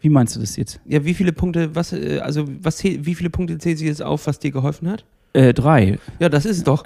Wie 0.00 0.08
meinst 0.08 0.34
du 0.34 0.40
das 0.40 0.56
jetzt? 0.56 0.80
Ja, 0.86 1.04
wie 1.04 1.12
viele 1.12 1.32
Punkte, 1.32 1.74
was, 1.74 1.92
äh, 1.92 2.20
also 2.20 2.44
was, 2.62 2.82
wie 2.82 3.14
viele 3.14 3.28
Punkte 3.28 3.58
zählt 3.58 3.78
sich 3.78 3.86
jetzt 3.86 4.02
auf, 4.02 4.26
was 4.26 4.38
dir 4.38 4.50
geholfen 4.50 4.88
hat? 4.88 5.04
Äh, 5.34 5.52
drei. 5.52 5.98
Ja, 6.18 6.28
das 6.28 6.46
ist 6.46 6.58
es 6.58 6.64
doch. 6.64 6.84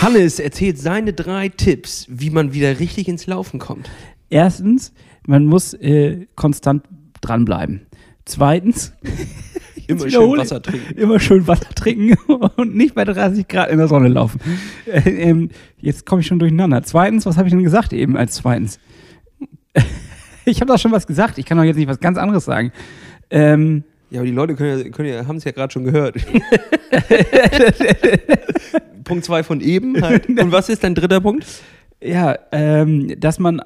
Hannes 0.00 0.38
erzählt 0.38 0.78
seine 0.78 1.12
drei 1.12 1.48
Tipps, 1.48 2.06
wie 2.08 2.30
man 2.30 2.52
wieder 2.52 2.78
richtig 2.78 3.08
ins 3.08 3.26
Laufen 3.26 3.58
kommt. 3.58 3.90
Erstens, 4.30 4.92
man 5.26 5.46
muss 5.46 5.74
äh, 5.74 6.26
konstant 6.36 6.84
dranbleiben. 7.20 7.86
Zweitens, 8.24 8.92
Immer 9.88 10.10
schön 10.10 10.36
Wasser 10.36 10.62
trinken. 10.62 10.98
immer 10.98 11.20
schön 11.20 11.46
Wasser 11.46 11.68
trinken 11.74 12.16
und 12.56 12.74
nicht 12.74 12.94
bei 12.94 13.04
30 13.04 13.48
Grad 13.48 13.70
in 13.70 13.78
der 13.78 13.88
Sonne 13.88 14.08
laufen. 14.08 14.40
Äh, 14.86 15.08
ähm, 15.10 15.50
jetzt 15.78 16.06
komme 16.06 16.20
ich 16.20 16.26
schon 16.26 16.38
durcheinander. 16.38 16.82
Zweitens, 16.82 17.26
was 17.26 17.36
habe 17.36 17.48
ich 17.48 17.54
denn 17.54 17.62
gesagt 17.62 17.92
eben 17.92 18.16
als 18.16 18.34
zweitens? 18.34 18.78
ich 20.44 20.60
habe 20.60 20.72
doch 20.72 20.78
schon 20.78 20.92
was 20.92 21.06
gesagt. 21.06 21.38
Ich 21.38 21.46
kann 21.46 21.58
doch 21.58 21.64
jetzt 21.64 21.76
nicht 21.76 21.88
was 21.88 22.00
ganz 22.00 22.18
anderes 22.18 22.44
sagen. 22.44 22.72
Ähm, 23.30 23.84
Ja, 24.10 24.20
aber 24.20 24.26
die 24.26 24.32
Leute 24.32 24.54
können 24.54 24.78
ja, 24.78 24.88
können 24.90 25.08
ja, 25.08 25.26
haben 25.26 25.36
es 25.36 25.44
ja 25.44 25.52
gerade 25.52 25.72
schon 25.72 25.84
gehört. 25.84 26.16
Punkt 29.04 29.24
zwei 29.24 29.42
von 29.42 29.60
eben 29.60 30.00
halt. 30.02 30.28
Und 30.28 30.52
was 30.52 30.68
ist 30.68 30.84
dein 30.84 30.94
dritter 30.94 31.20
Punkt? 31.20 31.44
ja, 32.04 32.38
ähm, 32.52 33.18
dass 33.18 33.38
man 33.38 33.62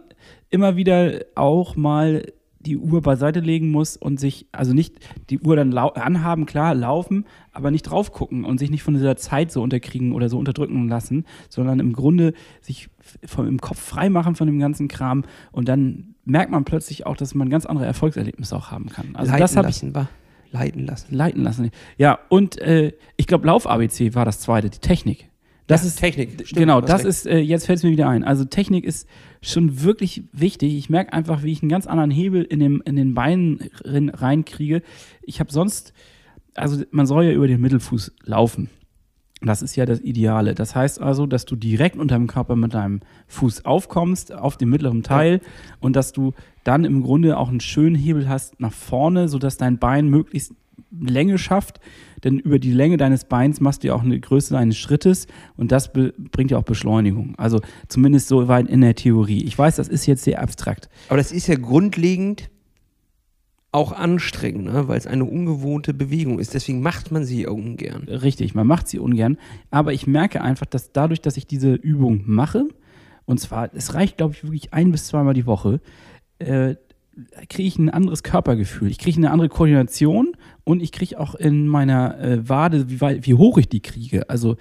immer 0.50 0.76
wieder 0.76 1.20
auch 1.34 1.76
mal 1.76 2.24
die 2.68 2.76
Uhr 2.76 3.02
beiseite 3.02 3.40
legen 3.40 3.70
muss 3.70 3.96
und 3.96 4.20
sich, 4.20 4.46
also 4.52 4.74
nicht 4.74 4.96
die 5.30 5.40
Uhr 5.40 5.56
dann 5.56 5.76
anhaben, 5.76 6.46
klar, 6.46 6.74
laufen, 6.74 7.24
aber 7.52 7.70
nicht 7.70 7.82
drauf 7.82 8.12
gucken 8.12 8.44
und 8.44 8.58
sich 8.58 8.70
nicht 8.70 8.82
von 8.82 8.94
dieser 8.94 9.16
Zeit 9.16 9.50
so 9.50 9.62
unterkriegen 9.62 10.12
oder 10.12 10.28
so 10.28 10.38
unterdrücken 10.38 10.88
lassen, 10.88 11.24
sondern 11.48 11.80
im 11.80 11.92
Grunde 11.92 12.34
sich 12.60 12.90
vom, 13.24 13.48
im 13.48 13.60
Kopf 13.60 13.80
frei 13.80 14.10
machen 14.10 14.34
von 14.34 14.46
dem 14.46 14.58
ganzen 14.58 14.88
Kram 14.88 15.24
und 15.52 15.68
dann 15.68 16.14
merkt 16.24 16.50
man 16.50 16.64
plötzlich 16.64 17.06
auch, 17.06 17.16
dass 17.16 17.34
man 17.34 17.48
ganz 17.48 17.66
andere 17.66 17.86
Erfolgserlebnisse 17.86 18.54
auch 18.54 18.70
haben 18.70 18.88
kann. 18.90 19.14
Also 19.14 19.32
Leiten 19.32 19.40
das 19.40 19.56
habe 19.56 19.70
ich 19.70 19.76
lassen, 19.76 19.94
war. 19.94 20.08
Leiten 20.50 20.86
lassen. 20.86 21.14
leiten 21.14 21.42
lassen. 21.42 21.70
Ja, 21.96 22.18
und 22.28 22.58
äh, 22.58 22.92
ich 23.16 23.26
glaube, 23.26 23.46
Lauf-ABC 23.46 24.14
war 24.14 24.24
das 24.24 24.40
zweite, 24.40 24.70
die 24.70 24.78
Technik. 24.78 25.27
Das 25.68 25.82
Ja, 25.82 25.88
ist 25.88 25.96
Technik, 26.00 26.30
stimmt, 26.44 26.58
genau, 26.58 26.80
das 26.80 27.04
ist, 27.04 27.26
äh, 27.26 27.38
jetzt 27.38 27.66
fällt 27.66 27.76
es 27.78 27.84
mir 27.84 27.90
wieder 27.90 28.08
ein. 28.08 28.24
Also 28.24 28.44
Technik 28.44 28.84
ist 28.84 29.06
schon 29.42 29.82
wirklich 29.82 30.24
wichtig. 30.32 30.74
Ich 30.76 30.90
merke 30.90 31.12
einfach, 31.12 31.44
wie 31.44 31.52
ich 31.52 31.62
einen 31.62 31.68
ganz 31.68 31.86
anderen 31.86 32.10
Hebel 32.10 32.42
in, 32.42 32.58
dem, 32.58 32.82
in 32.84 32.96
den 32.96 33.14
Beinen 33.14 33.60
rein- 33.84 34.08
reinkriege. 34.08 34.82
Ich 35.22 35.40
habe 35.40 35.52
sonst, 35.52 35.92
also 36.54 36.82
man 36.90 37.06
soll 37.06 37.24
ja 37.24 37.32
über 37.32 37.46
den 37.46 37.60
Mittelfuß 37.60 38.12
laufen. 38.24 38.70
Das 39.42 39.62
ist 39.62 39.76
ja 39.76 39.86
das 39.86 40.00
Ideale. 40.00 40.54
Das 40.56 40.74
heißt 40.74 41.00
also, 41.00 41.26
dass 41.26 41.44
du 41.44 41.54
direkt 41.54 41.96
unter 41.96 42.16
dem 42.16 42.26
Körper 42.26 42.56
mit 42.56 42.74
deinem 42.74 43.00
Fuß 43.28 43.66
aufkommst, 43.66 44.32
auf 44.32 44.56
dem 44.56 44.70
mittleren 44.70 45.04
Teil, 45.04 45.40
und 45.78 45.94
dass 45.94 46.12
du 46.12 46.32
dann 46.64 46.84
im 46.84 47.02
Grunde 47.02 47.36
auch 47.38 47.48
einen 47.48 47.60
schönen 47.60 47.94
Hebel 47.94 48.28
hast 48.28 48.58
nach 48.58 48.72
vorne, 48.72 49.28
sodass 49.28 49.58
dein 49.58 49.78
Bein 49.78 50.08
möglichst 50.08 50.54
Länge 50.98 51.38
schafft. 51.38 51.78
Denn 52.24 52.38
über 52.38 52.58
die 52.58 52.72
Länge 52.72 52.96
deines 52.96 53.24
Beins 53.24 53.60
machst 53.60 53.82
du 53.82 53.88
ja 53.88 53.94
auch 53.94 54.02
eine 54.02 54.18
Größe 54.18 54.54
deines 54.54 54.76
Schrittes 54.76 55.26
und 55.56 55.72
das 55.72 55.92
bringt 55.92 56.50
ja 56.50 56.58
auch 56.58 56.64
Beschleunigung. 56.64 57.34
Also 57.36 57.60
zumindest 57.88 58.28
so 58.28 58.48
weit 58.48 58.68
in 58.68 58.80
der 58.80 58.94
Theorie. 58.94 59.44
Ich 59.44 59.58
weiß, 59.58 59.76
das 59.76 59.88
ist 59.88 60.06
jetzt 60.06 60.24
sehr 60.24 60.42
abstrakt. 60.42 60.88
Aber 61.08 61.18
das 61.18 61.32
ist 61.32 61.46
ja 61.46 61.54
grundlegend 61.56 62.50
auch 63.70 63.92
anstrengend, 63.92 64.64
ne? 64.64 64.88
weil 64.88 64.96
es 64.96 65.06
eine 65.06 65.24
ungewohnte 65.24 65.92
Bewegung 65.92 66.38
ist. 66.38 66.54
Deswegen 66.54 66.80
macht 66.80 67.10
man 67.10 67.24
sie 67.24 67.42
ja 67.42 67.50
ungern. 67.50 68.04
Richtig, 68.04 68.54
man 68.54 68.66
macht 68.66 68.88
sie 68.88 68.98
ungern. 68.98 69.36
Aber 69.70 69.92
ich 69.92 70.06
merke 70.06 70.40
einfach, 70.40 70.66
dass 70.66 70.92
dadurch, 70.92 71.20
dass 71.20 71.36
ich 71.36 71.46
diese 71.46 71.74
Übung 71.74 72.22
mache, 72.26 72.66
und 73.26 73.38
zwar, 73.38 73.68
es 73.74 73.92
reicht, 73.92 74.16
glaube 74.16 74.32
ich, 74.32 74.42
wirklich 74.42 74.72
ein 74.72 74.90
bis 74.90 75.06
zweimal 75.06 75.34
die 75.34 75.44
Woche, 75.44 75.80
äh, 76.38 76.76
kriege 77.48 77.68
ich 77.68 77.78
ein 77.78 77.90
anderes 77.90 78.22
Körpergefühl. 78.22 78.90
Ich 78.90 78.98
kriege 78.98 79.18
eine 79.18 79.30
andere 79.30 79.48
Koordination 79.48 80.36
und 80.68 80.82
ich 80.82 80.92
kriege 80.92 81.18
auch 81.18 81.34
in 81.34 81.66
meiner 81.66 82.18
äh, 82.20 82.48
Wade, 82.48 82.90
wie, 82.90 83.00
weit, 83.00 83.26
wie 83.26 83.34
hoch 83.34 83.56
ich 83.58 83.68
die 83.68 83.80
kriege. 83.80 84.28
Also 84.28 84.56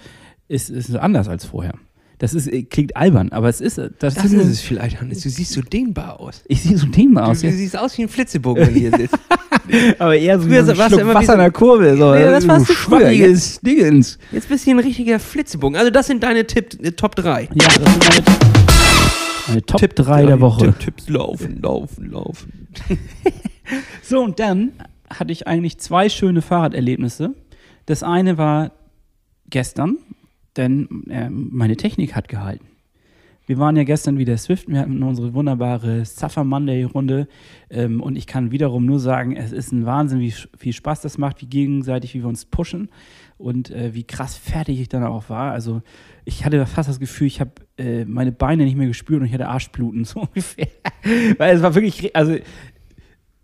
es 0.48 0.70
ist 0.70 0.96
anders 0.96 1.28
als 1.28 1.44
vorher. 1.46 1.74
Das 2.20 2.34
ist, 2.34 2.48
äh, 2.48 2.64
klingt 2.64 2.96
albern, 2.96 3.30
aber 3.32 3.50
es 3.50 3.62
ist, 3.62 3.78
äh, 3.78 3.90
das, 4.00 4.16
Das 4.16 4.26
ist 4.26 4.34
es 4.34 4.72
Hannes. 5.00 5.20
Du 5.22 5.30
siehst 5.30 5.52
so 5.52 5.62
dehnbar 5.62 6.20
aus. 6.20 6.42
Ich 6.48 6.62
sehe 6.64 6.78
so 6.78 6.88
dehnbar 6.88 7.26
Du, 7.26 7.32
aus. 7.32 7.42
du 7.42 7.48
Ja. 7.48 7.54
siehst 7.54 7.78
aus 7.78 7.98
wie 7.98 8.04
ein 8.04 8.10
Flitzebogen, 8.10 8.66
wenn 8.66 8.74
du 8.74 8.80
hier 8.80 8.92
sitzt. 8.98 9.16
Aber 10.00 10.16
eher 10.18 10.40
so 10.40 10.48
Früher 10.48 10.66
wie 10.66 10.72
ein 10.72 10.78
warst 10.78 10.96
du 10.96 11.00
immer 11.00 11.14
Wasser 11.14 11.26
so- 11.28 11.34
in 11.34 11.40
der 11.40 11.52
Kurve. 11.52 11.98
So. 11.98 12.14
Nee, 12.16 12.22
das 12.24 12.44
so 12.44 12.50
warst 12.50 12.70
du 12.70 12.74
früher. 12.74 13.00
schwammiges 13.02 13.60
Dingens. 13.60 14.18
Jetzt 14.32 14.48
bist 14.50 14.66
du 14.66 14.72
ein 14.72 14.80
richtiger 14.80 15.20
Flitzebogen. 15.20 15.78
Also 15.78 15.92
das 15.92 16.08
sind 16.08 16.24
deine 16.24 16.48
Tipp, 16.48 16.80
äh, 16.82 16.92
Top 16.94 17.16
3. 17.16 17.44
Ja, 17.44 17.50
das 17.54 17.74
sind 17.76 17.86
meine, 18.10 18.24
meine 19.50 19.66
Top 19.66 19.96
3 19.96 20.26
der 20.26 20.40
Woche. 20.40 20.74
Tipps 20.80 21.10
laufen, 21.10 21.62
laufen, 21.62 22.10
laufen. 22.12 22.68
So, 24.02 24.24
und 24.24 24.40
dann 24.40 24.72
hatte 25.10 25.32
ich 25.32 25.48
eigentlich 25.48 25.80
zwei 25.80 26.10
schöne 26.10 26.42
Fahrraderlebnisse. 26.42 27.36
Das 27.86 28.04
eine 28.04 28.38
war 28.38 28.72
gestern, 29.50 29.98
denn 30.56 31.06
äh, 31.10 31.30
meine 31.30 31.78
Technik 31.78 32.16
hat 32.16 32.28
gehalten. 32.28 32.66
Wir 33.48 33.58
waren 33.60 33.78
ja 33.78 33.86
gestern 33.86 34.18
wieder 34.18 34.38
Swift, 34.38 34.68
wir 34.68 34.82
hatten 34.82 35.02
unsere 35.04 35.34
wunderbare 35.34 36.04
Suffer 36.04 36.44
Monday-Runde 36.44 37.30
ähm, 37.70 38.02
und 38.02 38.18
ich 38.18 38.28
kann 38.28 38.52
wiederum 38.52 38.86
nur 38.86 39.00
sagen, 39.00 39.38
es 39.38 39.54
ist 39.54 39.72
ein 39.72 39.86
Wahnsinn, 39.86 40.20
wie 40.20 40.34
viel 40.58 40.74
Spaß 40.74 41.00
das 41.00 41.18
macht, 41.18 41.42
wie 41.42 41.46
gegenseitig, 41.46 42.14
wie 42.14 42.24
wir 42.24 42.28
uns 42.28 42.44
pushen 42.44 42.90
und 43.38 43.72
äh, 43.72 43.94
wie 43.94 44.04
krass 44.04 44.36
fertig 44.36 44.82
ich 44.82 44.90
dann 44.90 45.04
auch 45.04 45.30
war. 45.30 45.54
Also 45.54 45.82
ich 46.26 46.44
hatte 46.44 46.66
fast 46.66 46.90
das 46.90 47.00
Gefühl, 47.00 47.28
ich 47.28 47.40
habe 47.40 47.52
äh, 47.78 48.04
meine 48.04 48.34
Beine 48.34 48.66
nicht 48.66 48.76
mehr 48.76 48.88
gespürt 48.88 49.22
und 49.22 49.28
ich 49.28 49.34
hatte 49.34 49.48
Arschbluten, 49.48 50.04
so 50.04 50.22
ungefähr. 50.24 50.68
Weil 51.38 51.56
es 51.56 51.62
war 51.62 51.74
wirklich, 51.74 52.14
also 52.18 52.36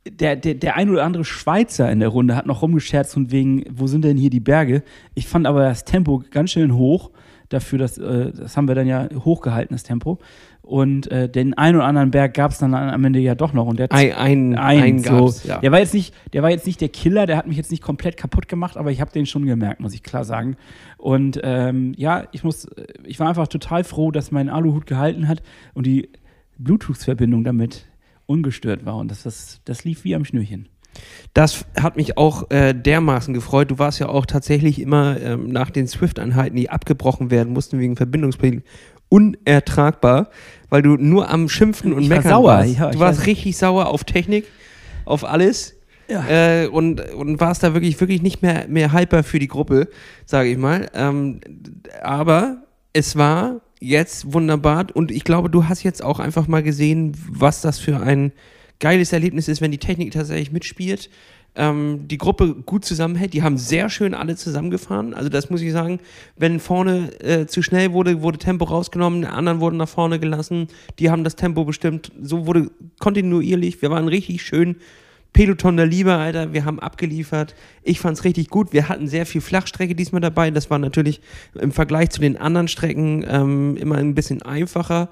der, 0.09 0.35
der, 0.35 0.55
der 0.55 0.75
ein 0.75 0.89
oder 0.89 1.03
andere 1.03 1.25
Schweizer 1.25 1.91
in 1.91 1.99
der 1.99 2.09
Runde 2.09 2.35
hat 2.35 2.45
noch 2.45 2.61
rumgescherzt 2.61 3.15
und 3.15 3.31
wegen, 3.31 3.63
wo 3.71 3.87
sind 3.87 4.03
denn 4.03 4.17
hier 4.17 4.29
die 4.29 4.39
Berge? 4.39 4.83
Ich 5.15 5.27
fand 5.27 5.47
aber 5.47 5.63
das 5.63 5.85
Tempo 5.85 6.23
ganz 6.29 6.51
schön 6.51 6.75
hoch 6.75 7.11
dafür, 7.49 7.79
dass, 7.79 7.97
äh, 7.97 8.31
das 8.31 8.57
haben 8.57 8.67
wir 8.67 8.75
dann 8.75 8.87
ja 8.87 9.07
hochgehalten, 9.23 9.75
das 9.75 9.83
Tempo. 9.83 10.19
Und 10.61 11.11
äh, 11.11 11.27
den 11.27 11.53
einen 11.55 11.77
oder 11.77 11.85
anderen 11.85 12.11
Berg 12.11 12.33
gab 12.33 12.51
es 12.51 12.57
dann 12.57 12.73
am 12.73 13.03
Ende 13.03 13.19
ja 13.19 13.35
doch 13.35 13.51
noch. 13.51 13.67
Und 13.67 13.79
der 13.79 13.91
ein, 13.91 14.13
ein, 14.13 14.57
ein, 14.57 14.99
so, 14.99 15.33
ja. 15.43 15.59
Der 15.59 15.71
war 15.73 15.79
jetzt 15.79 15.93
nicht, 15.93 16.13
der 16.31 16.41
war 16.41 16.49
jetzt 16.49 16.65
nicht 16.65 16.79
der 16.79 16.87
Killer, 16.87 17.25
der 17.25 17.35
hat 17.35 17.47
mich 17.47 17.57
jetzt 17.57 17.69
nicht 17.69 17.83
komplett 17.83 18.15
kaputt 18.15 18.47
gemacht, 18.47 18.77
aber 18.77 18.89
ich 18.89 19.01
habe 19.01 19.11
den 19.11 19.25
schon 19.25 19.45
gemerkt, 19.45 19.81
muss 19.81 19.93
ich 19.93 20.03
klar 20.03 20.23
sagen. 20.23 20.55
Und 20.97 21.39
ähm, 21.43 21.93
ja, 21.97 22.27
ich 22.31 22.45
muss, 22.45 22.67
ich 23.03 23.19
war 23.19 23.27
einfach 23.27 23.47
total 23.47 23.83
froh, 23.83 24.11
dass 24.11 24.31
mein 24.31 24.49
Aluhut 24.49 24.85
gehalten 24.85 25.27
hat 25.27 25.43
und 25.73 25.85
die 25.85 26.09
Bluetooth-Verbindung 26.57 27.43
damit 27.43 27.85
ungestört 28.25 28.85
war. 28.85 28.97
Und 28.97 29.09
das, 29.11 29.23
das, 29.23 29.59
das 29.65 29.83
lief 29.83 30.03
wie 30.03 30.15
am 30.15 30.25
Schnürchen. 30.25 30.69
Das 31.33 31.65
hat 31.79 31.97
mich 31.97 32.17
auch 32.17 32.51
äh, 32.51 32.73
dermaßen 32.73 33.33
gefreut. 33.33 33.71
Du 33.71 33.79
warst 33.79 33.99
ja 33.99 34.09
auch 34.09 34.25
tatsächlich 34.25 34.79
immer 34.79 35.19
ähm, 35.19 35.49
nach 35.49 35.71
den 35.71 35.87
Swift-Einheiten, 35.87 36.55
die 36.55 36.69
abgebrochen 36.69 37.31
werden 37.31 37.53
mussten 37.53 37.79
wegen 37.79 37.95
Verbindungsproblemen, 37.95 38.63
unertragbar, 39.09 40.29
weil 40.69 40.81
du 40.81 40.95
nur 40.95 41.29
am 41.29 41.49
Schimpfen 41.49 41.93
und 41.93 42.03
ich 42.03 42.09
Meckern 42.09 42.25
war 42.25 42.31
sauer. 42.31 42.47
warst. 42.47 42.77
Ja, 42.77 42.91
du 42.91 42.99
warst 42.99 43.25
richtig 43.25 43.57
sauer 43.57 43.87
auf 43.87 44.03
Technik, 44.03 44.45
auf 45.05 45.23
alles. 45.23 45.75
Ja. 46.07 46.27
Äh, 46.27 46.67
und, 46.67 46.99
und 47.13 47.39
warst 47.39 47.63
da 47.63 47.73
wirklich, 47.73 47.99
wirklich 47.99 48.21
nicht 48.21 48.41
mehr, 48.41 48.67
mehr 48.67 48.91
hyper 48.91 49.23
für 49.23 49.39
die 49.39 49.47
Gruppe, 49.47 49.87
sage 50.25 50.49
ich 50.49 50.57
mal. 50.57 50.89
Ähm, 50.93 51.39
aber 52.03 52.63
es 52.91 53.15
war 53.15 53.61
jetzt 53.83 54.33
wunderbar 54.33 54.87
und 54.93 55.11
ich 55.11 55.23
glaube, 55.23 55.49
du 55.49 55.67
hast 55.67 55.83
jetzt 55.83 56.03
auch 56.03 56.19
einfach 56.19 56.47
mal 56.47 56.63
gesehen, 56.63 57.13
was 57.29 57.61
das 57.61 57.79
für 57.79 57.99
ein 57.99 58.31
geiles 58.79 59.13
Erlebnis 59.13 59.47
ist, 59.47 59.61
wenn 59.61 59.71
die 59.71 59.77
Technik 59.77 60.11
tatsächlich 60.11 60.51
mitspielt. 60.51 61.09
Ähm, 61.55 62.07
die 62.07 62.17
Gruppe 62.17 62.55
gut 62.65 62.83
zusammenhält. 62.83 63.33
Die 63.33 63.43
haben 63.43 63.57
sehr 63.57 63.89
schön 63.89 64.15
alle 64.15 64.35
zusammengefahren. 64.35 65.13
Also 65.13 65.29
das 65.29 65.51
muss 65.51 65.61
ich 65.61 65.71
sagen, 65.71 65.99
wenn 66.35 66.59
vorne 66.59 67.11
äh, 67.21 67.45
zu 67.45 67.61
schnell 67.61 67.93
wurde, 67.93 68.23
wurde 68.23 68.39
Tempo 68.39 68.65
rausgenommen, 68.65 69.21
die 69.21 69.27
anderen 69.27 69.59
wurden 69.59 69.77
nach 69.77 69.89
vorne 69.89 70.19
gelassen. 70.19 70.67
Die 70.97 71.11
haben 71.11 71.23
das 71.23 71.35
Tempo 71.35 71.63
bestimmt. 71.63 72.11
So 72.19 72.47
wurde 72.47 72.71
kontinuierlich. 72.99 73.81
Wir 73.83 73.91
waren 73.91 74.07
richtig 74.07 74.41
schön. 74.41 74.77
Peloton 75.33 75.77
der 75.77 75.85
Liebe, 75.87 76.13
Alter. 76.13 76.53
Wir 76.53 76.63
haben 76.65 76.79
abgeliefert. 76.79 77.55
Ich 77.83 77.99
fand's 77.99 78.23
richtig 78.23 78.49
gut. 78.49 78.71
Wir 78.71 78.87
hatten 78.87 79.07
sehr 79.07 79.25
viel 79.25 79.41
Flachstrecke 79.41 79.95
diesmal 79.95 80.21
dabei. 80.21 80.51
Das 80.51 80.69
war 80.69 80.77
natürlich 80.79 81.21
im 81.59 81.71
Vergleich 81.71 82.11
zu 82.11 82.21
den 82.21 82.37
anderen 82.37 82.67
Strecken 82.67 83.25
ähm, 83.27 83.75
immer 83.77 83.95
ein 83.97 84.15
bisschen 84.15 84.41
einfacher 84.43 85.09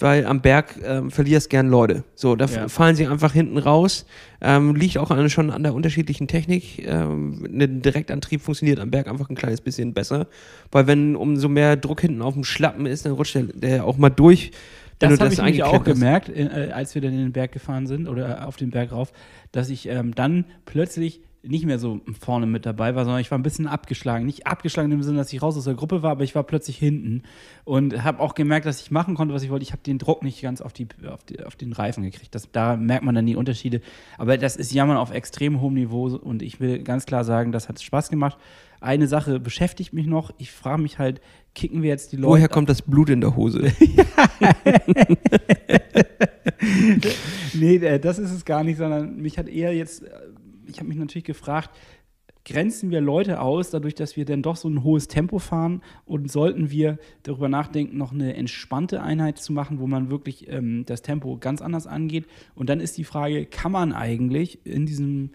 weil 0.00 0.26
am 0.26 0.40
Berg 0.40 0.76
ähm, 0.84 1.10
verlierst 1.10 1.50
gern 1.50 1.68
Leute. 1.68 2.04
So, 2.14 2.36
da 2.36 2.46
Ja. 2.46 2.68
fallen 2.68 2.94
sie 2.96 3.06
einfach 3.06 3.32
hinten 3.32 3.58
raus. 3.58 4.06
Ähm, 4.40 4.76
liegt 4.76 4.98
auch 4.98 5.10
an, 5.10 5.28
schon 5.28 5.50
an 5.50 5.62
der 5.62 5.74
unterschiedlichen 5.74 6.28
Technik. 6.28 6.86
Ähm, 6.86 7.44
ein 7.44 7.82
Direktantrieb 7.82 8.40
funktioniert 8.42 8.78
am 8.78 8.90
Berg 8.90 9.08
einfach 9.08 9.28
ein 9.28 9.34
kleines 9.34 9.60
bisschen 9.60 9.94
besser, 9.94 10.28
weil 10.70 10.86
wenn 10.86 11.16
umso 11.16 11.48
mehr 11.48 11.76
Druck 11.76 12.00
hinten 12.00 12.22
auf 12.22 12.34
dem 12.34 12.44
Schlappen 12.44 12.86
ist, 12.86 13.06
dann 13.06 13.12
rutscht 13.12 13.34
der, 13.34 13.42
der 13.44 13.84
auch 13.84 13.96
mal 13.98 14.10
durch. 14.10 14.52
Das 14.98 15.20
habe 15.20 15.32
ich 15.32 15.38
nämlich 15.38 15.62
auch 15.62 15.84
gemerkt, 15.84 16.28
äh, 16.28 16.70
als 16.72 16.94
wir 16.94 17.02
dann 17.02 17.12
in 17.12 17.18
den 17.18 17.32
Berg 17.32 17.52
gefahren 17.52 17.86
sind 17.86 18.08
oder 18.08 18.46
auf 18.46 18.56
den 18.56 18.70
Berg 18.70 18.92
rauf, 18.92 19.12
dass 19.52 19.70
ich 19.70 19.88
ähm, 19.88 20.14
dann 20.14 20.44
plötzlich 20.64 21.20
nicht 21.42 21.64
mehr 21.64 21.78
so 21.78 22.00
vorne 22.20 22.46
mit 22.46 22.66
dabei 22.66 22.94
war, 22.94 23.04
sondern 23.04 23.20
ich 23.20 23.30
war 23.30 23.38
ein 23.38 23.42
bisschen 23.42 23.68
abgeschlagen. 23.68 24.26
Nicht 24.26 24.46
abgeschlagen 24.46 24.90
im 24.90 25.02
Sinne, 25.02 25.18
dass 25.18 25.32
ich 25.32 25.40
raus 25.40 25.56
aus 25.56 25.64
der 25.64 25.74
Gruppe 25.74 26.02
war, 26.02 26.10
aber 26.10 26.24
ich 26.24 26.34
war 26.34 26.42
plötzlich 26.42 26.76
hinten 26.76 27.22
und 27.64 28.02
habe 28.02 28.20
auch 28.20 28.34
gemerkt, 28.34 28.66
dass 28.66 28.80
ich 28.80 28.90
machen 28.90 29.14
konnte, 29.14 29.34
was 29.34 29.42
ich 29.42 29.50
wollte. 29.50 29.62
Ich 29.62 29.72
habe 29.72 29.82
den 29.82 29.98
Druck 29.98 30.22
nicht 30.22 30.42
ganz 30.42 30.60
auf, 30.60 30.72
die, 30.72 30.88
auf, 31.06 31.24
die, 31.24 31.42
auf 31.44 31.54
den 31.54 31.72
Reifen 31.72 32.02
gekriegt. 32.02 32.34
Das, 32.34 32.50
da 32.50 32.76
merkt 32.76 33.04
man 33.04 33.14
dann 33.14 33.26
die 33.26 33.36
Unterschiede. 33.36 33.80
Aber 34.18 34.36
das 34.36 34.56
ist 34.56 34.72
Jammern 34.72 34.96
auf 34.96 35.12
extrem 35.12 35.60
hohem 35.60 35.74
Niveau 35.74 36.06
und 36.08 36.42
ich 36.42 36.60
will 36.60 36.82
ganz 36.82 37.06
klar 37.06 37.24
sagen, 37.24 37.52
das 37.52 37.68
hat 37.68 37.80
Spaß 37.80 38.10
gemacht. 38.10 38.36
Eine 38.80 39.06
Sache 39.06 39.40
beschäftigt 39.40 39.92
mich 39.92 40.06
noch. 40.06 40.32
Ich 40.38 40.52
frage 40.52 40.82
mich 40.82 40.98
halt, 40.98 41.20
kicken 41.58 41.82
wir 41.82 41.88
jetzt 41.88 42.12
die 42.12 42.16
Leute 42.16 42.28
Woher 42.28 42.48
kommt 42.48 42.68
das 42.68 42.82
Blut 42.82 43.10
in 43.10 43.20
der 43.20 43.34
Hose? 43.34 43.72
nee, 47.54 47.76
äh, 47.76 47.98
das 47.98 48.20
ist 48.20 48.30
es 48.30 48.44
gar 48.44 48.62
nicht, 48.62 48.78
sondern 48.78 49.16
mich 49.16 49.38
hat 49.38 49.48
eher 49.48 49.74
jetzt, 49.74 50.04
äh, 50.04 50.10
ich 50.68 50.78
habe 50.78 50.88
mich 50.88 50.98
natürlich 50.98 51.24
gefragt, 51.24 51.70
grenzen 52.44 52.92
wir 52.92 53.00
Leute 53.00 53.40
aus, 53.40 53.70
dadurch, 53.70 53.96
dass 53.96 54.16
wir 54.16 54.24
dann 54.24 54.42
doch 54.42 54.54
so 54.54 54.68
ein 54.68 54.84
hohes 54.84 55.08
Tempo 55.08 55.40
fahren 55.40 55.82
und 56.06 56.30
sollten 56.30 56.70
wir 56.70 56.98
darüber 57.24 57.48
nachdenken, 57.48 57.98
noch 57.98 58.12
eine 58.12 58.36
entspannte 58.36 59.02
Einheit 59.02 59.38
zu 59.38 59.52
machen, 59.52 59.80
wo 59.80 59.88
man 59.88 60.10
wirklich 60.10 60.48
ähm, 60.48 60.84
das 60.86 61.02
Tempo 61.02 61.38
ganz 61.38 61.60
anders 61.60 61.88
angeht. 61.88 62.26
Und 62.54 62.70
dann 62.70 62.78
ist 62.78 62.96
die 62.96 63.04
Frage, 63.04 63.46
kann 63.46 63.72
man 63.72 63.92
eigentlich 63.92 64.64
in 64.64 64.86
diesem 64.86 65.30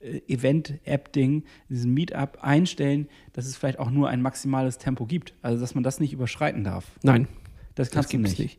Event-App-Ding, 0.00 1.44
diesem 1.68 1.94
Meetup 1.94 2.38
einstellen, 2.42 3.08
dass 3.32 3.46
es 3.46 3.56
vielleicht 3.56 3.78
auch 3.78 3.90
nur 3.90 4.08
ein 4.08 4.22
maximales 4.22 4.78
Tempo 4.78 5.06
gibt? 5.06 5.34
Also, 5.42 5.60
dass 5.60 5.74
man 5.74 5.84
das 5.84 6.00
nicht 6.00 6.12
überschreiten 6.12 6.64
darf. 6.64 6.84
Nein, 7.02 7.28
Das 7.74 7.88
das 7.88 7.94
kannst 7.94 8.12
du 8.12 8.16
gibt's 8.18 8.30
nicht. 8.32 8.40
nicht. 8.40 8.58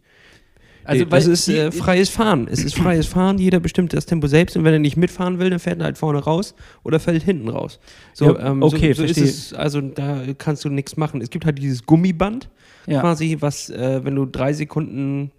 Also, 0.84 1.04
Also, 1.10 1.30
das 1.32 1.48
ist 1.48 1.50
äh, 1.50 1.72
freies 1.72 2.10
Fahren. 2.10 2.48
Es 2.50 2.64
ist 2.64 2.76
freies 2.76 3.08
Fahren. 3.08 3.40
Jeder 3.40 3.60
bestimmt 3.60 3.92
das 3.92 4.06
Tempo 4.06 4.28
selbst. 4.28 4.56
Und 4.56 4.64
wenn 4.64 4.72
er 4.72 4.80
nicht 4.80 4.96
mitfahren 4.96 5.38
will, 5.38 5.50
dann 5.50 5.60
fährt 5.60 5.80
er 5.80 5.86
halt 5.86 5.98
vorne 5.98 6.20
raus 6.20 6.56
oder 6.84 7.00
fällt 7.02 7.24
hinten 7.24 7.50
raus. 7.50 7.80
So, 8.14 8.38
Ja, 8.38 8.52
ähm, 8.52 8.64
okay, 8.64 8.94
so, 8.94 9.04
so 9.06 9.10
ist 9.12 9.18
es. 9.18 9.54
Also 9.54 9.82
da 9.82 10.22
kannst 10.38 10.64
du 10.64 10.70
nichts 10.70 10.96
machen. 10.96 11.20
Es 11.22 11.30
gibt 11.30 11.46
halt 11.46 11.58
dieses 11.58 11.86
Gummiband 11.86 12.50
Ja. 12.86 13.02
quasi, 13.02 13.36
was, 13.42 13.70
äh, 13.70 14.06
wenn 14.06 14.16
du 14.16 14.26
drei 14.26 14.54
Sekunden 14.54 15.32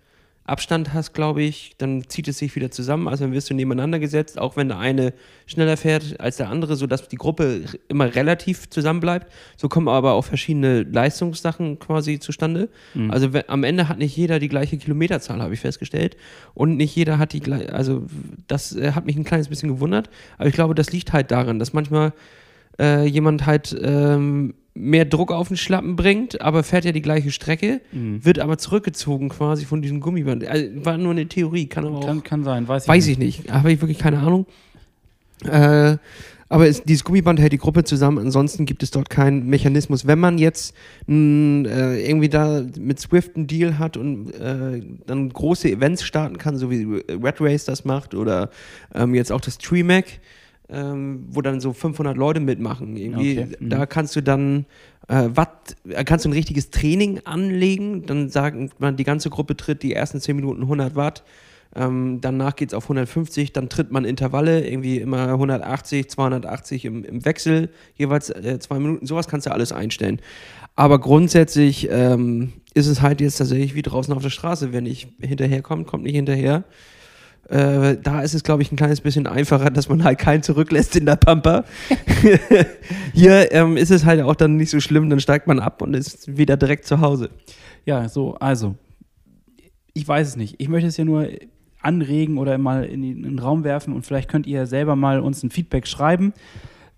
Abstand 0.49 0.95
hast, 0.95 1.13
glaube 1.13 1.43
ich, 1.43 1.73
dann 1.79 2.09
zieht 2.09 2.27
es 2.29 2.39
sich 2.39 2.57
wieder 2.57 2.71
zusammen. 2.71 3.07
Also 3.07 3.25
dann 3.25 3.33
wirst 3.33 3.51
du 3.51 3.55
nebeneinander 3.55 3.99
gesetzt, 3.99 4.39
auch 4.39 4.57
wenn 4.57 4.69
der 4.69 4.79
eine 4.79 5.13
schneller 5.47 5.77
fährt 5.77 6.19
als 6.21 6.39
der 6.39 6.49
andere, 6.49 6.77
sodass 6.77 7.07
die 7.09 7.17
Gruppe 7.17 7.65
immer 7.89 8.15
relativ 8.15 8.71
zusammen 8.71 9.01
bleibt. 9.01 9.31
So 9.57 9.69
kommen 9.69 9.89
aber 9.89 10.13
auch 10.13 10.25
verschiedene 10.25 10.83
Leistungssachen 10.83 11.79
quasi 11.79 12.19
zustande. 12.19 12.69
Mhm. 12.95 13.11
Also 13.11 13.29
am 13.47 13.63
Ende 13.63 13.89
hat 13.89 13.99
nicht 13.99 14.17
jeder 14.17 14.39
die 14.39 14.49
gleiche 14.49 14.79
Kilometerzahl, 14.79 15.43
habe 15.43 15.55
ich 15.55 15.61
festgestellt. 15.61 16.17
Und 16.55 16.77
nicht 16.77 16.97
jeder 16.97 17.19
hat 17.19 17.33
die 17.33 17.41
gleiche, 17.41 17.75
also 17.75 18.07
das 18.47 18.75
äh, 18.75 18.93
hat 18.93 19.05
mich 19.05 19.17
ein 19.17 19.25
kleines 19.25 19.49
bisschen 19.49 19.69
gewundert. 19.69 20.09
Aber 20.39 20.49
ich 20.49 20.55
glaube, 20.55 20.75
das 20.75 20.93
liegt 20.93 21.13
halt 21.13 21.31
daran, 21.31 21.59
dass 21.59 21.73
manchmal 21.73 22.13
äh, 22.79 23.05
jemand 23.05 23.45
halt 23.45 23.77
ähm, 23.83 24.55
mehr 24.79 25.05
Druck 25.05 25.33
auf 25.33 25.49
den 25.49 25.57
Schlappen 25.57 25.97
bringt, 25.97 26.41
aber 26.41 26.63
fährt 26.63 26.85
ja 26.85 26.93
die 26.93 27.03
gleiche 27.03 27.31
Strecke, 27.31 27.81
Mhm. 27.93 28.25
wird 28.25 28.39
aber 28.39 28.59
zurückgezogen 28.59 29.29
quasi 29.29 29.65
von 29.65 29.83
diesem 29.83 30.01
Gummiband. 30.01 30.47
Also, 30.47 30.67
war 30.85 30.97
nur 30.99 31.11
eine 31.13 31.27
Theorie, 31.27 31.67
kann 31.67 31.87
aber 31.87 31.99
auch. 31.99 32.25
Kann, 32.25 32.45
sein, 32.45 32.69
weiß 32.69 32.85
ich 32.85 32.89
weiß 32.89 33.07
nicht. 33.07 33.19
ich 33.19 33.19
nicht, 33.45 33.53
habe 33.53 33.73
ich 33.73 33.81
wirklich 33.81 33.99
keine 33.99 34.19
Ahnung. 34.19 34.47
Äh, 35.45 35.97
aber 36.51 36.67
es, 36.67 36.83
dieses 36.83 37.05
Gummiband 37.05 37.39
hält 37.41 37.53
die 37.53 37.59
Gruppe 37.59 37.85
zusammen, 37.85 38.19
ansonsten 38.19 38.65
gibt 38.65 38.83
es 38.83 38.91
dort 38.91 39.11
keinen 39.11 39.49
Mechanismus. 39.49 40.07
Wenn 40.07 40.19
man 40.19 40.39
jetzt 40.39 40.75
mh, 41.07 41.69
äh, 41.69 42.09
irgendwie 42.09 42.31
da 42.31 42.65
mit 42.79 42.99
Swift 42.99 43.37
einen 43.37 43.47
Deal 43.47 43.79
hat 43.79 43.97
und 43.99 44.31
äh, 44.33 44.81
dann 45.07 45.29
große 45.29 45.71
Events 45.71 46.03
starten 46.05 46.39
kann, 46.39 46.57
so 46.57 46.71
wie 46.71 47.03
Red 47.11 47.41
Race 47.41 47.67
das 47.67 47.85
macht 47.85 48.15
oder 48.15 48.49
ähm, 48.95 49.15
jetzt 49.15 49.31
auch 49.31 49.43
das 49.43 49.59
TreeMac, 49.59 50.07
ähm, 50.71 51.27
wo 51.31 51.41
dann 51.41 51.61
so 51.61 51.73
500 51.73 52.17
Leute 52.17 52.41
mitmachen. 52.41 52.97
Irgendwie, 52.97 53.39
Okay, 53.39 53.57
mhm. 53.59 53.71
Da 53.71 53.87
kannst 53.87 54.17
du 54.17 54.23
dann 54.23 54.67
äh, 55.09 55.29
Watt, 55.35 55.77
äh, 55.89 56.05
kannst 56.05 56.25
du 56.25 56.29
ein 56.29 56.35
richtiges 56.35 56.71
Training 56.71 57.21
anlegen, 57.25 58.07
dann 58.07 58.29
sagen 58.29 58.71
man, 58.79 58.97
die 58.97 59.05
ganze 59.05 59.31
Gruppe 59.31 59.57
tritt 59.57 59.83
die 59.83 59.95
ersten 59.95 60.21
10 60.21 60.37
Minuten 60.37 60.63
100 60.63 60.95
Watt. 60.95 61.25
Ähm, 61.77 62.21
danach 62.21 62.57
geht 62.57 62.71
es 62.71 62.75
auf 62.75 62.85
150, 62.85 63.53
dann 63.53 63.69
tritt 63.69 63.93
man 63.93 64.05
Intervalle, 64.05 64.67
irgendwie 64.67 64.99
immer 64.99 65.29
180, 65.29 66.09
280 66.09 66.85
im, 66.87 67.05
im 67.05 67.25
Wechsel, 67.25 67.69
jeweils 67.95 68.31
äh, 68.31 68.59
zwei 68.59 68.79
Minuten. 68.79 69.07
Sowas 69.07 69.29
kannst 69.29 69.47
du 69.47 69.53
alles 69.53 69.73
einstellen. 69.73 70.21
Aber 70.77 70.99
grundsätzlich 70.99 71.89
ähm, 71.91 72.53
ist 72.73 72.87
es 72.87 73.03
halt 73.03 73.21
jetzt 73.21 73.37
tatsächlich 73.37 73.75
wie 73.75 73.83
draußen 73.83 74.15
auf 74.15 74.23
der 74.23 74.31
Straße. 74.31 74.73
Wenn 74.73 74.85
nicht 74.85 75.09
hinterherkommt, 75.21 75.87
kommt 75.87 76.05
nicht 76.05 76.15
hinterher. 76.15 76.65
Äh, 77.49 77.97
da 78.03 78.21
ist 78.21 78.35
es, 78.35 78.43
glaube 78.43 78.63
ich, 78.63 78.71
ein 78.71 78.77
kleines 78.77 79.01
bisschen 79.01 79.27
einfacher, 79.27 79.71
dass 79.71 79.89
man 79.89 80.05
halt 80.05 80.19
keinen 80.19 80.43
zurücklässt 80.43 80.97
in 80.97 81.07
der 81.07 81.17
Pampa. 81.17 81.65
Hier 83.15 83.53
ähm, 83.53 83.77
ist 83.79 83.91
es 83.91 84.05
halt 84.05 84.21
auch 84.21 84.35
dann 84.35 84.57
nicht 84.57 84.71
so 84.71 84.81
schlimm, 84.81 85.09
dann 85.09 85.21
steigt 85.21 85.47
man 85.47 85.59
ab 85.59 85.81
und 85.81 85.95
ist 85.95 86.37
wieder 86.37 86.59
direkt 86.59 86.85
zu 86.85 87.01
Hause. 87.01 87.31
Ja, 87.87 88.09
so, 88.09 88.35
also. 88.35 88.75
Ich 89.95 90.07
weiß 90.07 90.29
es 90.29 90.37
nicht. 90.37 90.57
Ich 90.59 90.69
möchte 90.69 90.89
es 90.89 90.97
ja 90.97 91.05
nur 91.05 91.29
anregen 91.81 92.39
oder 92.39 92.59
mal 92.59 92.85
in 92.85 93.03
den, 93.03 93.17
in 93.19 93.23
den 93.23 93.39
Raum 93.39 93.65
werfen 93.65 93.95
und 93.95 94.05
vielleicht 94.05 94.29
könnt 94.29 94.47
ihr 94.47 94.67
selber 94.67 94.95
mal 94.95 95.21
uns 95.21 95.43
ein 95.43 95.51
Feedback 95.51 95.87
schreiben. 95.87 96.35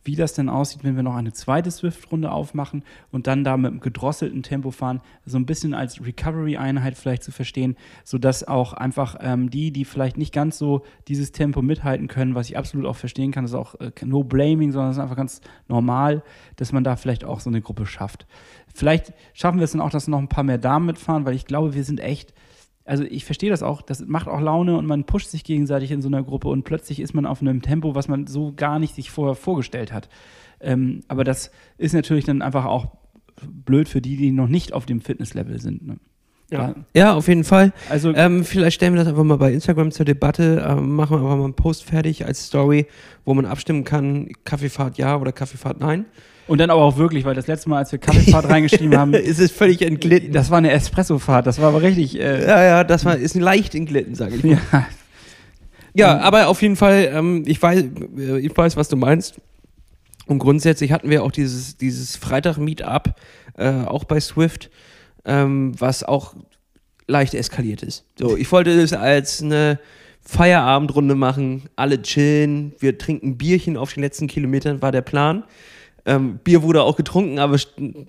Wie 0.03 0.17
das 0.17 0.33
denn 0.33 0.49
aussieht, 0.49 0.83
wenn 0.83 0.97
wir 0.97 1.03
noch 1.03 1.15
eine 1.15 1.33
zweite 1.33 1.71
Swift-Runde 1.71 2.31
aufmachen 2.31 2.85
und 3.11 3.27
dann 3.27 3.45
da 3.45 3.57
mit 3.57 3.71
einem 3.71 3.81
gedrosselten 3.81 4.43
Tempo 4.43 4.71
fahren, 4.71 5.01
so 5.27 5.39
ein 5.39 5.47
bisschen 5.47 5.75
als 5.75 6.05
Recovery-Einheit 6.05 6.97
vielleicht 6.97 7.23
zu 7.23 7.33
verstehen, 7.33 7.77
sodass 8.05 8.47
auch 8.47 8.73
einfach 8.73 9.17
ähm, 9.21 9.51
die, 9.51 9.73
die 9.73 9.85
vielleicht 9.85 10.17
nicht 10.17 10.33
ganz 10.33 10.57
so 10.57 10.83
dieses 11.09 11.33
Tempo 11.33 11.61
mithalten 11.61 12.09
können, 12.09 12.35
was 12.35 12.49
ich 12.49 12.57
absolut 12.57 12.87
auch 12.87 12.97
verstehen 12.97 13.31
kann, 13.31 13.45
das 13.45 13.53
ist 13.53 13.59
auch 13.59 13.75
äh, 13.81 13.93
no 14.05 14.25
blaming, 14.25 14.73
sondern 14.73 14.91
es 14.91 14.97
ist 14.97 15.03
einfach 15.03 15.17
ganz 15.17 15.41
normal, 15.69 16.23
dass 16.57 16.73
man 16.73 16.85
da 16.85 16.97
vielleicht 16.97 17.25
auch 17.25 17.41
so 17.41 17.51
eine 17.51 17.61
Gruppe 17.61 17.85
schafft. 17.87 18.27
Vielleicht 18.75 19.13
schaffen 19.35 19.59
wir 19.59 19.65
es 19.65 19.73
dann 19.73 19.81
auch, 19.81 19.91
dass 19.91 20.09
noch 20.09 20.19
ein 20.19 20.29
paar 20.29 20.45
mehr 20.45 20.59
Damen 20.59 20.87
mitfahren, 20.87 21.27
weil 21.27 21.35
ich 21.35 21.45
glaube, 21.45 21.75
wir 21.75 21.85
sind 21.85 22.01
echt 22.01 22.33
also 22.85 23.05
ich 23.05 23.25
verstehe 23.25 23.51
das 23.51 23.63
auch, 23.63 23.83
das 23.83 24.05
macht 24.07 24.29
auch 24.29 24.41
Laune 24.41 24.77
und 24.77 24.87
man 24.87 25.05
pusht 25.05 25.31
sich 25.31 25.45
gegenseitig 25.45 25.91
in 25.91 26.03
so 26.03 26.09
einer 26.09 26.23
Gruppe 26.23 26.49
und 26.49 26.65
plötzlich 26.65 27.01
ist 27.01 27.15
man 27.15 27.27
auf 27.27 27.41
einem 27.41 27.63
Tempo, 27.63 27.95
was 27.95 28.09
man 28.09 28.27
so 28.27 28.53
gar 28.55 28.79
nicht 28.79 28.95
sich 28.95 29.11
vorher 29.11 29.35
vorgestellt 29.35 29.93
hat. 29.93 30.09
Ähm, 30.61 31.03
aber 31.09 31.25
das 31.25 31.51
ist 31.79 31.95
natürlich 31.95 32.25
dann 32.25 32.43
einfach 32.43 32.65
auch 32.65 32.89
blöd 33.43 33.89
für 33.89 34.01
die, 34.01 34.17
die 34.17 34.31
noch 34.31 34.49
nicht 34.49 34.73
auf 34.73 34.87
dem 34.87 35.01
Fitnesslevel 35.01 35.61
sind. 35.61 35.87
Ne? 35.87 35.97
Ja. 36.51 36.75
ja, 36.95 37.15
auf 37.15 37.29
jeden 37.29 37.45
Fall. 37.45 37.73
Also 37.89 38.13
Ähm, 38.13 38.45
vielleicht 38.45 38.75
stellen 38.75 38.95
wir 38.95 38.99
das 38.99 39.09
einfach 39.09 39.23
mal 39.23 39.37
bei 39.37 39.53
Instagram 39.53 39.93
zur 39.93 40.05
Debatte, 40.05 40.67
ähm, 40.69 40.97
machen 40.97 41.17
wir 41.17 41.21
einfach 41.23 41.37
mal 41.37 41.45
einen 41.45 41.55
Post 41.55 41.85
fertig 41.85 42.27
als 42.27 42.47
Story, 42.47 42.87
wo 43.25 43.35
man 43.35 43.47
abstimmen 43.47 43.85
kann, 43.85 44.31
Kaffeefahrt 44.45 44.99
ja 44.99 45.17
oder 45.17 45.33
Kaffeefahrt 45.33 45.79
nein. 45.81 46.07
Und 46.51 46.59
dann 46.59 46.69
aber 46.69 46.83
auch 46.83 46.97
wirklich, 46.97 47.25
weil 47.25 47.37
das 47.37 47.47
letzte 47.47 47.71
Mal, 47.71 47.79
als 47.79 47.93
wir 47.93 48.01
Kaffeefahrt 48.01 48.45
reingeschrieben 48.49 48.99
haben, 48.99 49.15
ist 49.15 49.39
es 49.39 49.53
völlig 49.53 49.83
entglitten. 49.83 50.33
das 50.33 50.51
war 50.51 50.59
eine 50.59 50.73
Espressofahrt, 50.73 51.47
das 51.47 51.61
war 51.61 51.69
aber 51.69 51.81
richtig. 51.81 52.19
Äh, 52.19 52.45
ja, 52.45 52.65
ja, 52.65 52.83
das 52.83 53.05
war, 53.05 53.17
ist 53.17 53.37
leicht 53.37 53.77
entglitten, 53.77 54.17
sage 54.17 54.35
ich 54.35 54.43
mal. 54.43 54.59
ja. 54.73 54.87
Ja, 55.95 56.19
aber 56.19 56.49
auf 56.49 56.61
jeden 56.61 56.75
Fall, 56.75 57.09
ähm, 57.13 57.45
ich, 57.47 57.63
weiß, 57.63 57.85
äh, 58.19 58.39
ich 58.41 58.57
weiß, 58.57 58.77
was 58.77 58.89
du 58.89 58.97
meinst. 58.97 59.41
Und 60.27 60.41
grundsätzlich 60.41 60.91
hatten 60.91 61.09
wir 61.09 61.23
auch 61.23 61.31
dieses, 61.31 61.77
dieses 61.77 62.17
Freitag-Meetup, 62.17 63.15
äh, 63.57 63.71
auch 63.85 64.03
bei 64.03 64.19
Swift, 64.19 64.71
ähm, 65.25 65.73
was 65.79 66.03
auch 66.03 66.35
leicht 67.07 67.35
eskaliert 67.35 67.85
ist. 67.85 68.05
So, 68.19 68.37
ich 68.37 68.51
wollte 68.51 68.71
es 68.71 68.93
als 68.93 69.41
eine 69.41 69.79
Feierabendrunde 70.21 71.15
machen, 71.15 71.69
alle 71.77 72.03
chillen, 72.03 72.73
wir 72.81 72.99
trinken 72.99 73.39
Bierchen 73.39 73.77
auf 73.77 73.95
den 73.95 74.03
letzten 74.03 74.27
Kilometern, 74.27 74.83
war 74.83 74.91
der 74.91 75.03
Plan. 75.03 75.45
Ähm, 76.07 76.39
Bier 76.43 76.63
wurde 76.63 76.83
auch 76.83 76.97
getrunken, 76.97 77.39
aber 77.39 77.59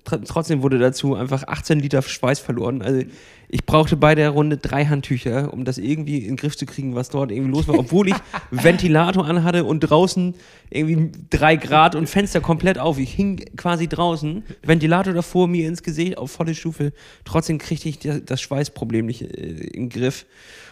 trotzdem 0.04 0.62
wurde 0.62 0.78
dazu 0.78 1.14
einfach 1.14 1.46
18 1.46 1.78
Liter 1.78 2.02
Schweiß 2.02 2.38
verloren. 2.38 2.82
Also 2.82 3.02
ich 3.48 3.66
brauchte 3.66 3.96
bei 3.96 4.14
der 4.14 4.30
Runde 4.30 4.56
drei 4.56 4.86
Handtücher, 4.86 5.52
um 5.52 5.66
das 5.66 5.76
irgendwie 5.76 6.18
in 6.18 6.28
den 6.28 6.36
Griff 6.36 6.56
zu 6.56 6.64
kriegen, 6.64 6.94
was 6.94 7.10
dort 7.10 7.30
irgendwie 7.30 7.50
los 7.50 7.68
war. 7.68 7.78
Obwohl 7.78 8.08
ich 8.08 8.14
Ventilator 8.50 9.26
anhatte 9.26 9.64
und 9.64 9.80
draußen 9.80 10.34
irgendwie 10.70 11.12
drei 11.28 11.56
Grad 11.56 11.94
und 11.94 12.08
Fenster 12.08 12.40
komplett 12.40 12.78
auf. 12.78 12.98
Ich 12.98 13.12
hing 13.12 13.44
quasi 13.56 13.88
draußen, 13.88 14.42
Ventilator 14.62 15.12
davor 15.12 15.48
mir 15.48 15.68
ins 15.68 15.82
Gesicht 15.82 16.16
auf 16.16 16.30
volle 16.30 16.54
Stufe. 16.54 16.94
Trotzdem 17.26 17.58
kriegte 17.58 17.90
ich 17.90 17.98
das 17.98 18.24
das 18.24 18.40
Schweißproblem 18.40 19.04
nicht 19.04 19.22
äh, 19.22 19.26
in 19.26 19.72
den 19.72 19.88
Griff. 19.90 20.24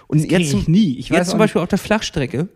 Und 0.07 0.21
krieg 0.21 0.33
jetzt, 0.33 0.55
ich 0.55 0.67
nie. 0.67 0.97
Ich 0.99 1.11
weiß 1.11 1.19
jetzt 1.19 1.31
zum 1.31 1.39
Beispiel 1.39 1.61
auf 1.61 1.69
der 1.69 1.79
Flachstrecke, 1.79 2.49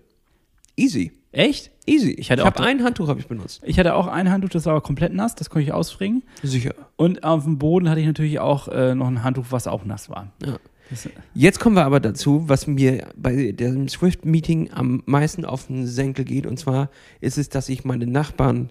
easy. 0.77 1.13
Echt? 1.35 1.71
Easy. 1.87 2.13
Ich, 2.13 2.31
hatte 2.31 2.43
ich 2.43 2.49
auch 2.49 2.55
habe 2.55 2.65
ein 2.65 2.83
Handtuch 2.83 3.09
habe 3.09 3.21
ich 3.21 3.27
benutzt. 3.27 3.61
Ich 3.65 3.79
hatte 3.79 3.95
auch 3.95 4.07
ein 4.07 4.31
Handtuch, 4.31 4.51
das 4.51 4.67
war 4.67 4.73
aber 4.73 4.83
komplett 4.83 5.13
nass, 5.13 5.35
das 5.35 5.51
konnte 5.51 5.65
ich 5.65 5.73
ausfringen. 5.73 6.23
Sicher. 6.43 6.75
Und 6.97 7.25
auf 7.25 7.45
dem 7.45 7.59
Boden 7.59 7.91
hatte 7.91 8.01
ich 8.01 8.07
natürlich 8.07 8.39
auch 8.39 8.69
äh, 8.69 8.95
noch 8.95 9.09
ein 9.09 9.23
Handtuch, 9.23 9.47
was 9.51 9.67
auch 9.67 9.85
nass 9.85 10.09
war. 10.09 10.33
Ja. 10.45 10.57
Das, 10.91 11.09
Jetzt 11.35 11.61
kommen 11.61 11.77
wir 11.77 11.85
aber 11.85 11.99
dazu, 11.99 12.49
was 12.49 12.67
mir 12.67 13.09
bei 13.17 13.53
dem 13.53 13.89
Swift-Meeting 13.89 14.71
am 14.73 15.03
meisten 15.07 15.45
auf 15.45 15.67
den 15.67 15.87
Senkel 15.87 16.25
geht. 16.25 16.47
Und 16.47 16.59
zwar 16.59 16.91
ist 17.21 17.39
es, 17.39 17.49
dass 17.49 17.69
ich 17.69 17.85
meine 17.85 18.07
Nachbarn 18.07 18.71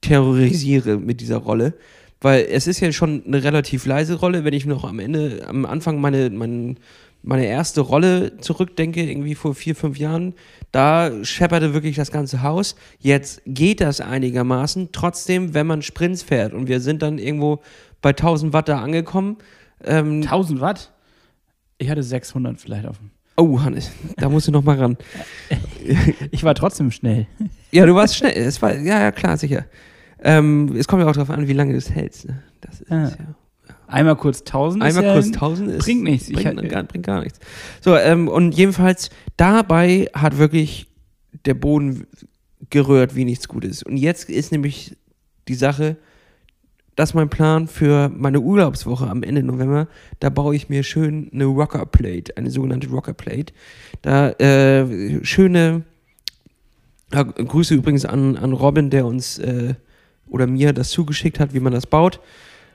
terrorisiere 0.00 0.96
mit 0.96 1.20
dieser 1.20 1.36
Rolle. 1.36 1.74
Weil 2.22 2.46
es 2.50 2.66
ist 2.66 2.80
ja 2.80 2.92
schon 2.92 3.24
eine 3.26 3.42
relativ 3.42 3.86
leise 3.86 4.14
Rolle, 4.16 4.44
wenn 4.44 4.52
ich 4.52 4.66
noch 4.66 4.84
am 4.84 4.98
Ende, 4.98 5.46
am 5.48 5.64
Anfang 5.64 6.00
meine, 6.00 6.28
mein, 6.28 6.76
meine 7.22 7.46
erste 7.46 7.80
Rolle 7.82 8.38
zurückdenke, 8.38 9.02
irgendwie 9.02 9.34
vor 9.34 9.54
vier, 9.54 9.76
fünf 9.76 9.98
Jahren, 9.98 10.34
da 10.72 11.24
schepperte 11.24 11.74
wirklich 11.74 11.96
das 11.96 12.10
ganze 12.10 12.42
Haus. 12.42 12.76
Jetzt 12.98 13.42
geht 13.46 13.80
das 13.80 14.00
einigermaßen. 14.00 14.90
Trotzdem, 14.92 15.52
wenn 15.54 15.66
man 15.66 15.82
Sprints 15.82 16.22
fährt 16.22 16.54
und 16.54 16.68
wir 16.68 16.80
sind 16.80 17.02
dann 17.02 17.18
irgendwo 17.18 17.60
bei 18.00 18.10
1000 18.10 18.52
Watt 18.52 18.68
da 18.68 18.80
angekommen, 18.80 19.36
ähm, 19.84 20.22
1000 20.22 20.60
Watt? 20.60 20.92
Ich 21.78 21.90
hatte 21.90 22.02
600 22.02 22.60
vielleicht 22.60 22.86
auf 22.86 22.98
dem. 22.98 23.10
Oh, 23.36 23.60
Hannes, 23.60 23.90
da 24.18 24.28
musst 24.28 24.48
du 24.48 24.52
noch 24.52 24.64
mal 24.64 24.78
ran. 24.78 24.96
Ich 26.30 26.44
war 26.44 26.54
trotzdem 26.54 26.90
schnell. 26.90 27.26
Ja, 27.70 27.86
du 27.86 27.94
warst 27.94 28.16
schnell. 28.16 28.32
Es 28.36 28.60
war, 28.60 28.76
ja, 28.76 29.00
ja, 29.00 29.12
klar, 29.12 29.36
sicher. 29.36 29.64
Ähm, 30.22 30.76
es 30.76 30.86
kommt 30.86 31.02
ja 31.02 31.08
auch 31.08 31.14
darauf 31.14 31.30
an, 31.30 31.48
wie 31.48 31.54
lange 31.54 31.72
du 31.72 31.78
es 31.78 31.90
hältst. 31.90 32.28
Ne? 32.28 32.42
Das 32.60 32.80
ist 32.82 32.90
Ja. 32.90 33.08
ja. 33.08 33.16
Einmal 33.90 34.16
kurz 34.16 34.40
1000 34.40 34.82
Einmal 34.82 35.02
ist 35.02 35.06
ja, 35.06 35.12
kurz 35.14 35.26
1000 35.26 35.70
ist, 35.70 35.84
bringt 35.84 36.02
nichts. 36.04 36.28
Ich 36.28 36.36
Bringt, 36.36 36.58
hatte- 36.58 36.68
gar, 36.68 36.82
bringt 36.84 37.06
gar 37.06 37.22
nichts. 37.22 37.38
So, 37.80 37.96
ähm, 37.96 38.28
und 38.28 38.52
jedenfalls 38.52 39.10
dabei 39.36 40.08
hat 40.14 40.38
wirklich 40.38 40.86
der 41.44 41.54
Boden 41.54 42.06
gerührt 42.70 43.16
wie 43.16 43.24
nichts 43.24 43.48
Gutes. 43.48 43.82
Und 43.82 43.96
jetzt 43.96 44.28
ist 44.30 44.52
nämlich 44.52 44.96
die 45.48 45.54
Sache, 45.54 45.96
das 46.96 47.10
ist 47.10 47.14
mein 47.14 47.30
Plan 47.30 47.66
für 47.66 48.08
meine 48.10 48.40
Urlaubswoche 48.40 49.08
am 49.08 49.22
Ende 49.22 49.42
November. 49.42 49.88
Da 50.20 50.28
baue 50.28 50.54
ich 50.54 50.68
mir 50.68 50.82
schön 50.82 51.30
eine 51.32 51.44
Rocker 51.46 51.86
Plate, 51.86 52.36
eine 52.36 52.50
sogenannte 52.50 52.88
Rocker 52.88 53.14
Plate. 53.14 53.52
Da 54.02 54.30
äh, 54.32 55.24
schöne 55.24 55.82
ja, 57.12 57.22
Grüße 57.22 57.74
übrigens 57.74 58.04
an, 58.04 58.36
an 58.36 58.52
Robin, 58.52 58.90
der 58.90 59.06
uns 59.06 59.38
äh, 59.38 59.74
oder 60.28 60.46
mir 60.46 60.72
das 60.72 60.90
zugeschickt 60.90 61.40
hat, 61.40 61.54
wie 61.54 61.60
man 61.60 61.72
das 61.72 61.86
baut. 61.86 62.20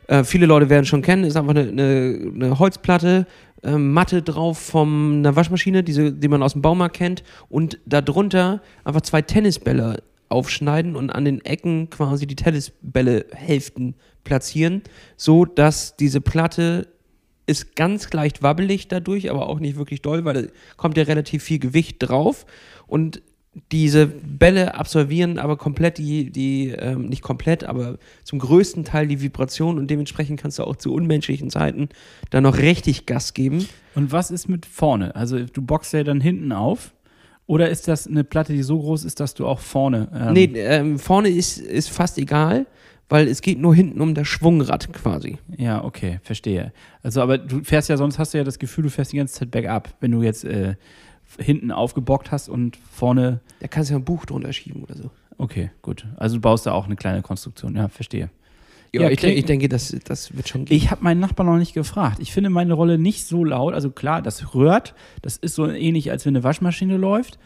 Äh, 0.07 0.23
viele 0.23 0.45
Leute 0.45 0.69
werden 0.69 0.85
schon 0.85 1.01
kennen, 1.01 1.23
ist 1.23 1.35
einfach 1.35 1.55
eine, 1.55 1.69
eine, 1.69 2.31
eine 2.33 2.59
Holzplatte, 2.59 3.25
äh, 3.63 3.77
Matte 3.77 4.21
drauf 4.21 4.59
von 4.59 5.19
einer 5.19 5.35
Waschmaschine, 5.35 5.83
diese, 5.83 6.11
die 6.11 6.27
man 6.27 6.43
aus 6.43 6.53
dem 6.53 6.61
Baumarkt 6.61 6.95
kennt, 6.95 7.23
und 7.49 7.79
darunter 7.85 8.61
einfach 8.83 9.01
zwei 9.01 9.21
Tennisbälle 9.21 10.03
aufschneiden 10.29 10.95
und 10.95 11.11
an 11.11 11.25
den 11.25 11.43
Ecken 11.45 11.89
quasi 11.89 12.27
die 12.27 12.35
Tennisbälle-Hälften 12.35 13.95
platzieren, 14.23 14.81
so 15.17 15.45
dass 15.45 15.95
diese 15.97 16.21
Platte 16.21 16.87
ist 17.47 17.75
ganz 17.75 18.11
leicht 18.11 18.41
wabbelig 18.41 18.87
dadurch, 18.87 19.29
aber 19.29 19.47
auch 19.47 19.59
nicht 19.59 19.77
wirklich 19.77 20.01
doll, 20.01 20.25
weil 20.25 20.33
da 20.33 20.41
kommt 20.77 20.97
ja 20.97 21.03
relativ 21.03 21.43
viel 21.43 21.59
Gewicht 21.59 21.97
drauf 21.99 22.45
und 22.87 23.21
diese 23.71 24.07
Bälle 24.07 24.75
absolvieren 24.75 25.39
aber 25.39 25.57
komplett 25.57 25.97
die, 25.97 26.29
die 26.29 26.69
ähm, 26.69 27.07
nicht 27.07 27.21
komplett, 27.21 27.63
aber 27.63 27.97
zum 28.23 28.39
größten 28.39 28.83
Teil 28.83 29.07
die 29.07 29.21
Vibration 29.21 29.77
und 29.77 29.89
dementsprechend 29.89 30.41
kannst 30.41 30.59
du 30.59 30.63
auch 30.63 30.75
zu 30.75 30.93
unmenschlichen 30.93 31.49
Zeiten 31.49 31.89
da 32.29 32.41
noch 32.41 32.57
richtig 32.57 33.05
Gas 33.05 33.33
geben. 33.33 33.67
Und 33.95 34.11
was 34.11 34.29
ist 34.29 34.49
mit 34.49 34.65
vorne? 34.65 35.15
Also 35.15 35.45
du 35.45 35.61
boxst 35.61 35.93
ja 35.93 36.03
dann 36.03 36.19
hinten 36.19 36.51
auf. 36.51 36.93
Oder 37.47 37.69
ist 37.69 37.87
das 37.87 38.07
eine 38.07 38.23
Platte, 38.23 38.53
die 38.53 38.63
so 38.63 38.79
groß 38.79 39.05
ist, 39.05 39.19
dass 39.19 39.35
du 39.35 39.45
auch 39.45 39.59
vorne. 39.59 40.09
Ähm, 40.13 40.33
Nee, 40.33 40.51
ähm, 40.55 40.99
vorne 40.99 41.29
ist, 41.29 41.59
ist 41.59 41.91
fast 41.91 42.17
egal, 42.17 42.65
weil 43.07 43.27
es 43.27 43.41
geht 43.41 43.59
nur 43.59 43.75
hinten 43.75 44.01
um 44.01 44.15
das 44.15 44.27
Schwungrad 44.27 44.91
quasi. 44.93 45.37
Ja, 45.55 45.83
okay, 45.83 46.19
verstehe. 46.23 46.73
Also, 47.03 47.21
aber 47.21 47.37
du 47.37 47.63
fährst 47.63 47.87
ja, 47.87 47.97
sonst 47.97 48.17
hast 48.17 48.33
du 48.33 48.39
ja 48.39 48.43
das 48.43 48.57
Gefühl, 48.57 48.85
du 48.85 48.89
fährst 48.89 49.13
die 49.13 49.17
ganze 49.17 49.35
Zeit 49.35 49.51
bergab, 49.51 49.93
wenn 49.99 50.11
du 50.11 50.23
jetzt 50.23 50.43
äh, 50.43 50.75
hinten 51.39 51.71
aufgebockt 51.71 52.31
hast 52.31 52.49
und 52.49 52.77
vorne. 52.91 53.39
Da 53.59 53.67
kannst 53.67 53.89
du 53.89 53.93
ja 53.93 53.99
ein 53.99 54.05
Buch 54.05 54.25
drunter 54.25 54.53
schieben 54.53 54.83
oder 54.83 54.95
so. 54.95 55.09
Okay, 55.37 55.71
gut. 55.81 56.05
Also 56.17 56.35
du 56.37 56.41
baust 56.41 56.65
da 56.65 56.71
auch 56.71 56.85
eine 56.85 56.95
kleine 56.95 57.21
Konstruktion, 57.21 57.75
ja, 57.75 57.87
verstehe. 57.89 58.29
Ja, 58.93 59.01
Ja, 59.01 59.09
ich, 59.09 59.17
klingt- 59.17 59.31
denk, 59.31 59.39
ich 59.39 59.45
denke, 59.45 59.67
das, 59.69 59.93
das 60.05 60.33
wird 60.37 60.47
schon 60.47 60.63
gehen. 60.63 60.77
Ich 60.77 60.89
habe 60.91 61.03
meinen 61.03 61.19
Nachbarn 61.19 61.47
noch 61.47 61.57
nicht 61.57 61.73
gefragt. 61.73 62.19
Ich 62.21 62.31
finde 62.31 62.49
meine 62.49 62.73
Rolle 62.73 62.97
nicht 62.97 63.25
so 63.27 63.43
laut. 63.43 63.73
Also 63.73 63.89
klar, 63.91 64.21
das 64.21 64.55
rührt. 64.55 64.95
Das 65.21 65.35
ist 65.35 65.55
so 65.55 65.67
ähnlich, 65.67 66.11
als 66.11 66.25
wenn 66.25 66.33
eine 66.35 66.43
Waschmaschine 66.45 66.95
läuft. 66.95 67.37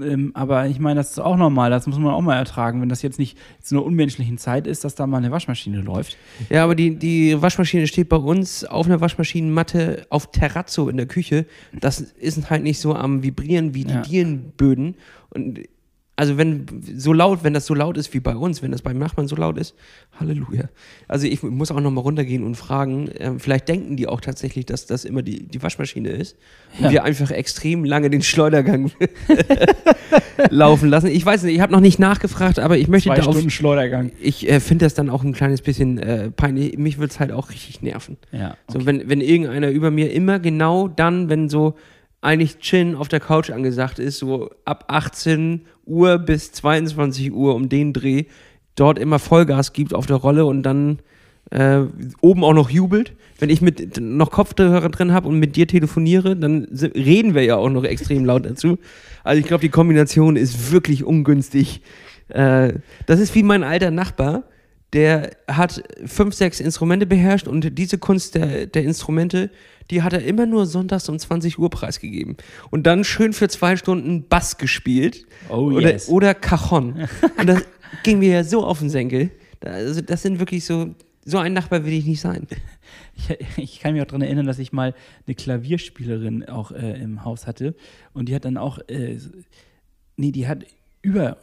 Ähm, 0.00 0.30
aber 0.34 0.66
ich 0.66 0.78
meine, 0.78 0.96
das 0.96 1.10
ist 1.12 1.18
auch 1.18 1.36
normal. 1.36 1.70
Das 1.70 1.86
muss 1.86 1.98
man 1.98 2.12
auch 2.12 2.20
mal 2.22 2.36
ertragen, 2.36 2.80
wenn 2.80 2.88
das 2.88 3.02
jetzt 3.02 3.18
nicht 3.18 3.36
zu 3.62 3.74
einer 3.76 3.84
unmenschlichen 3.84 4.38
Zeit 4.38 4.66
ist, 4.66 4.84
dass 4.84 4.94
da 4.94 5.06
mal 5.06 5.18
eine 5.18 5.30
Waschmaschine 5.30 5.80
läuft. 5.80 6.16
Ja, 6.50 6.64
aber 6.64 6.74
die, 6.74 6.96
die 6.96 7.40
Waschmaschine 7.40 7.86
steht 7.86 8.08
bei 8.08 8.16
uns 8.16 8.64
auf 8.64 8.86
einer 8.86 9.00
Waschmaschinenmatte 9.00 10.06
auf 10.10 10.30
Terrazzo 10.30 10.88
in 10.88 10.96
der 10.96 11.06
Küche. 11.06 11.46
Das 11.78 12.00
ist 12.00 12.50
halt 12.50 12.62
nicht 12.62 12.78
so 12.80 12.94
am 12.94 13.22
Vibrieren 13.22 13.74
wie 13.74 13.84
die 13.84 13.94
Ja. 13.94 14.02
Dielenböden. 14.02 14.94
Und 15.30 15.60
also 16.18 16.38
wenn 16.38 16.64
so 16.96 17.12
laut, 17.12 17.44
wenn 17.44 17.52
das 17.52 17.66
so 17.66 17.74
laut 17.74 17.98
ist 17.98 18.14
wie 18.14 18.20
bei 18.20 18.34
uns, 18.34 18.62
wenn 18.62 18.72
das 18.72 18.80
beim 18.80 18.98
Nachbarn 18.98 19.28
so 19.28 19.36
laut 19.36 19.58
ist, 19.58 19.74
Halleluja. 20.18 20.64
Also 21.08 21.26
ich 21.26 21.42
muss 21.42 21.70
auch 21.70 21.78
nochmal 21.80 22.02
runtergehen 22.02 22.42
und 22.42 22.54
fragen, 22.54 23.10
ähm, 23.18 23.38
vielleicht 23.38 23.68
denken 23.68 23.96
die 23.98 24.06
auch 24.06 24.22
tatsächlich, 24.22 24.64
dass 24.64 24.86
das 24.86 25.04
immer 25.04 25.20
die, 25.22 25.46
die 25.46 25.62
Waschmaschine 25.62 26.08
ist. 26.08 26.36
Und 26.78 26.86
Ja. 26.86 26.90
wir 26.90 27.04
einfach 27.04 27.30
extrem 27.30 27.84
lange 27.84 28.08
den 28.08 28.22
Schleudergang 28.22 28.90
laufen 30.50 30.88
lassen. 30.88 31.08
Ich 31.08 31.24
weiß 31.24 31.42
nicht, 31.42 31.54
ich 31.54 31.60
habe 31.60 31.72
noch 31.72 31.80
nicht 31.80 31.98
nachgefragt, 31.98 32.58
aber 32.58 32.78
ich 32.78 32.88
möchte 32.88 33.08
Zwei 33.10 33.16
da 33.16 33.22
auf, 33.26 33.32
Stunden 33.34 33.50
Schleudergang. 33.50 34.12
ich 34.20 34.48
äh, 34.48 34.60
finde 34.60 34.86
das 34.86 34.94
dann 34.94 35.10
auch 35.10 35.22
ein 35.24 35.32
kleines 35.32 35.62
bisschen 35.62 35.98
äh, 35.98 36.30
peinlich. 36.30 36.78
Mich 36.78 36.98
würde 36.98 37.10
es 37.12 37.20
halt 37.20 37.32
auch 37.32 37.50
richtig 37.50 37.82
nerven. 37.82 38.16
Ja, 38.32 38.56
So, 38.68 38.86
wenn, 38.86 39.08
wenn 39.08 39.20
irgendeiner 39.20 39.70
über 39.70 39.90
mir 39.90 40.12
immer 40.12 40.38
genau 40.38 40.88
dann, 40.88 41.28
wenn 41.28 41.48
so 41.48 41.74
eigentlich 42.22 42.58
chillen 42.58 42.96
auf 42.96 43.08
der 43.08 43.20
Couch 43.20 43.50
angesagt 43.50 43.98
ist, 43.98 44.18
so 44.18 44.50
ab 44.64 44.84
18 44.88 45.62
Uhr 45.86 46.18
bis 46.18 46.52
22 46.52 47.32
Uhr 47.32 47.54
um 47.54 47.68
den 47.68 47.92
Dreh 47.92 48.24
dort 48.74 48.98
immer 48.98 49.18
Vollgas 49.18 49.72
gibt 49.72 49.94
auf 49.94 50.06
der 50.06 50.16
Rolle 50.16 50.44
und 50.44 50.62
dann 50.62 50.98
äh, 51.50 51.80
oben 52.20 52.44
auch 52.44 52.52
noch 52.52 52.70
jubelt. 52.70 53.14
Wenn 53.38 53.50
ich 53.50 53.60
mit 53.60 54.00
noch 54.00 54.30
Kopfhörer 54.30 54.88
drin 54.88 55.12
habe 55.12 55.28
und 55.28 55.38
mit 55.38 55.56
dir 55.56 55.66
telefoniere, 55.66 56.36
dann 56.36 56.64
reden 56.94 57.34
wir 57.34 57.44
ja 57.44 57.56
auch 57.56 57.70
noch 57.70 57.84
extrem 57.84 58.24
laut 58.24 58.46
dazu. 58.46 58.78
Also 59.24 59.40
ich 59.40 59.46
glaube, 59.46 59.62
die 59.62 59.68
Kombination 59.68 60.36
ist 60.36 60.72
wirklich 60.72 61.04
ungünstig. 61.04 61.82
Äh, 62.28 62.74
das 63.06 63.20
ist 63.20 63.34
wie 63.34 63.42
mein 63.42 63.62
alter 63.62 63.90
Nachbar, 63.90 64.44
der 64.92 65.36
hat 65.48 65.82
fünf, 66.04 66.34
sechs 66.34 66.60
Instrumente 66.60 67.06
beherrscht 67.06 67.48
und 67.48 67.78
diese 67.78 67.98
Kunst 67.98 68.34
der, 68.34 68.66
der 68.66 68.84
Instrumente, 68.84 69.50
die 69.90 70.02
hat 70.02 70.12
er 70.12 70.24
immer 70.24 70.46
nur 70.46 70.66
sonntags 70.66 71.08
um 71.08 71.18
20 71.18 71.58
Uhr 71.58 71.70
preisgegeben. 71.70 72.36
Und 72.70 72.86
dann 72.86 73.04
schön 73.04 73.32
für 73.32 73.48
zwei 73.48 73.76
Stunden 73.76 74.28
Bass 74.28 74.58
gespielt. 74.58 75.26
Oh, 75.48 75.72
oder, 75.72 75.92
yes. 75.92 76.08
oder 76.08 76.34
Cajon. 76.34 77.08
Und 77.38 77.46
das 77.46 77.62
ging 78.02 78.18
mir 78.20 78.30
ja 78.30 78.44
so 78.44 78.64
auf 78.64 78.78
den 78.78 78.90
Senkel. 78.90 79.30
Also 79.60 80.00
das 80.00 80.22
sind 80.22 80.38
wirklich 80.38 80.64
so, 80.64 80.94
so 81.24 81.38
ein 81.38 81.52
Nachbar 81.52 81.84
will 81.84 81.92
ich 81.92 82.06
nicht 82.06 82.20
sein. 82.20 82.46
Ich, 83.16 83.56
ich 83.56 83.80
kann 83.80 83.94
mich 83.94 84.02
auch 84.02 84.06
daran 84.06 84.22
erinnern, 84.22 84.46
dass 84.46 84.58
ich 84.58 84.72
mal 84.72 84.94
eine 85.26 85.34
Klavierspielerin 85.34 86.48
auch 86.48 86.70
äh, 86.70 87.00
im 87.00 87.24
Haus 87.24 87.46
hatte 87.46 87.74
und 88.12 88.28
die 88.28 88.34
hat 88.34 88.44
dann 88.44 88.56
auch, 88.56 88.78
äh, 88.88 89.18
nee, 90.16 90.32
die 90.32 90.46
hat 90.46 90.66
über, 91.02 91.38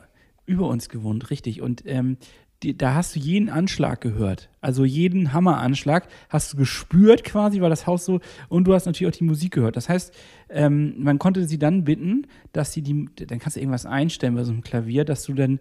über 0.46 0.68
uns 0.68 0.88
gewohnt, 0.88 1.32
richtig. 1.32 1.62
Und 1.62 1.84
ähm, 1.86 2.18
die, 2.64 2.78
da 2.78 2.94
hast 2.96 3.16
du 3.16 3.20
jeden 3.20 3.50
Anschlag 3.50 4.02
gehört. 4.02 4.50
Also 4.62 4.86
jeden 4.86 5.34
Hammeranschlag 5.34 6.08
hast 6.30 6.54
du 6.54 6.58
gespürt 6.58 7.24
quasi, 7.24 7.62
weil 7.62 7.70
das 7.70 7.86
Haus 7.86 8.06
so, 8.06 8.20
und 8.50 8.66
du 8.66 8.74
hast 8.74 8.86
natürlich 8.86 9.14
auch 9.14 9.18
die 9.18 9.26
Musik 9.26 9.54
gehört. 9.54 9.76
Das 9.76 9.90
heißt, 9.90 10.14
ähm, 10.50 10.96
man 10.98 11.20
konnte 11.20 11.46
sie 11.46 11.60
dann 11.60 11.84
bitten, 11.84 12.28
dass 12.54 12.72
sie 12.74 12.82
die, 12.82 13.08
dann 13.16 13.40
kannst 13.40 13.58
du 13.58 13.60
irgendwas 13.60 13.86
einstellen 13.86 14.36
bei 14.36 14.44
so 14.44 14.52
einem 14.52 14.62
Klavier, 14.62 15.06
dass 15.06 15.24
du 15.24 15.34
dann 15.34 15.60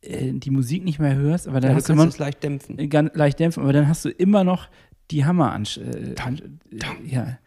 äh, 0.00 0.32
die 0.32 0.50
Musik 0.50 0.84
nicht 0.84 0.98
mehr 0.98 1.14
hörst, 1.14 1.48
aber 1.48 1.60
dann 1.60 1.70
Ja, 1.70 1.74
du 1.74 1.76
hast 1.78 1.88
du 1.88 1.92
kannst 1.92 2.02
immer, 2.02 2.08
es 2.08 2.18
leicht 2.18 2.42
dämpfen. 2.42 2.78
äh, 2.78 2.86
ganz 2.88 3.14
leicht 3.14 3.38
dämpfen, 3.38 3.62
aber 3.62 3.72
dann 3.72 3.88
hast 3.88 4.04
du 4.04 4.10
immer 4.10 4.44
noch 4.44 4.68
die 5.10 5.24
Hammer 5.24 5.52
an. 5.52 5.64
An 6.24 6.60
äh, 6.70 7.06
ja. 7.06 7.38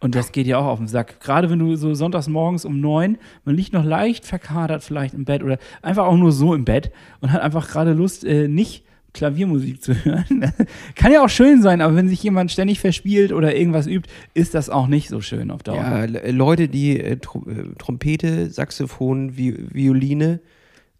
Und 0.00 0.14
das 0.14 0.32
geht 0.32 0.46
ja 0.46 0.58
auch 0.58 0.66
auf 0.66 0.78
den 0.78 0.88
Sack. 0.88 1.20
Gerade 1.20 1.50
wenn 1.50 1.58
du 1.58 1.76
so 1.76 1.94
sonntags 1.94 2.28
morgens 2.28 2.64
um 2.64 2.80
neun, 2.80 3.18
man 3.44 3.54
liegt 3.56 3.72
noch 3.72 3.84
leicht 3.84 4.24
verkadert 4.24 4.82
vielleicht 4.82 5.14
im 5.14 5.24
Bett 5.24 5.42
oder 5.42 5.58
einfach 5.82 6.06
auch 6.06 6.16
nur 6.16 6.32
so 6.32 6.54
im 6.54 6.64
Bett 6.64 6.90
und 7.20 7.32
hat 7.32 7.42
einfach 7.42 7.68
gerade 7.68 7.92
Lust, 7.92 8.24
äh, 8.24 8.48
nicht 8.48 8.84
Klaviermusik 9.14 9.82
zu 9.82 9.94
hören. 10.04 10.52
Kann 10.94 11.12
ja 11.12 11.24
auch 11.24 11.28
schön 11.30 11.62
sein, 11.62 11.80
aber 11.80 11.96
wenn 11.96 12.08
sich 12.08 12.22
jemand 12.22 12.52
ständig 12.52 12.78
verspielt 12.80 13.32
oder 13.32 13.56
irgendwas 13.56 13.86
übt, 13.86 14.08
ist 14.34 14.54
das 14.54 14.70
auch 14.70 14.86
nicht 14.86 15.08
so 15.08 15.20
schön 15.20 15.50
auf 15.50 15.62
Dauer. 15.62 15.76
Ja, 15.76 16.04
Le- 16.04 16.30
Leute, 16.30 16.68
die 16.68 17.00
äh, 17.00 17.16
Tro 17.16 17.44
äh, 17.48 17.74
Trompete, 17.78 18.50
Saxophon, 18.50 19.36
Vi 19.36 19.56
Violine 19.72 20.40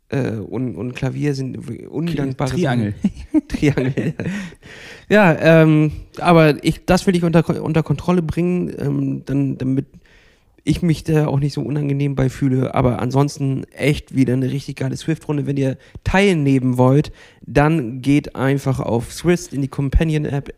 äh, 0.09 0.31
und, 0.33 0.75
und 0.77 0.95
Klavier 0.95 1.35
sind 1.35 1.59
undankbare 1.89 2.51
Triangel. 2.51 2.95
Sachen. 3.33 3.49
Triangel. 3.49 4.15
ja, 5.09 5.37
ähm, 5.39 5.93
aber 6.19 6.63
ich, 6.65 6.85
das 6.85 7.07
will 7.07 7.17
ich 7.17 7.25
unter, 7.25 7.63
unter 7.63 7.83
Kontrolle 7.83 8.23
bringen, 8.23 8.73
ähm, 8.79 9.23
dann, 9.25 9.59
damit 9.59 9.87
ich 10.65 10.83
mich 10.83 11.03
da 11.03 11.27
auch 11.29 11.39
nicht 11.39 11.55
so 11.55 11.63
unangenehm 11.63 12.15
bei 12.15 12.29
fühle. 12.29 12.75
Aber 12.75 13.01
ansonsten 13.01 13.65
echt 13.73 14.15
wieder 14.15 14.35
eine 14.35 14.51
richtig 14.51 14.77
geile 14.77 14.97
Swift-Runde. 14.97 15.47
Wenn 15.47 15.57
ihr 15.57 15.79
teilnehmen 16.05 16.77
wollt, 16.77 17.11
dann 17.41 18.03
geht 18.03 18.37
einfach 18.37 18.79
auf 18.79 19.13
Swift 19.13 19.55
in 19.55 19.63
die 19.63 19.69
Companion-App, 19.69 20.53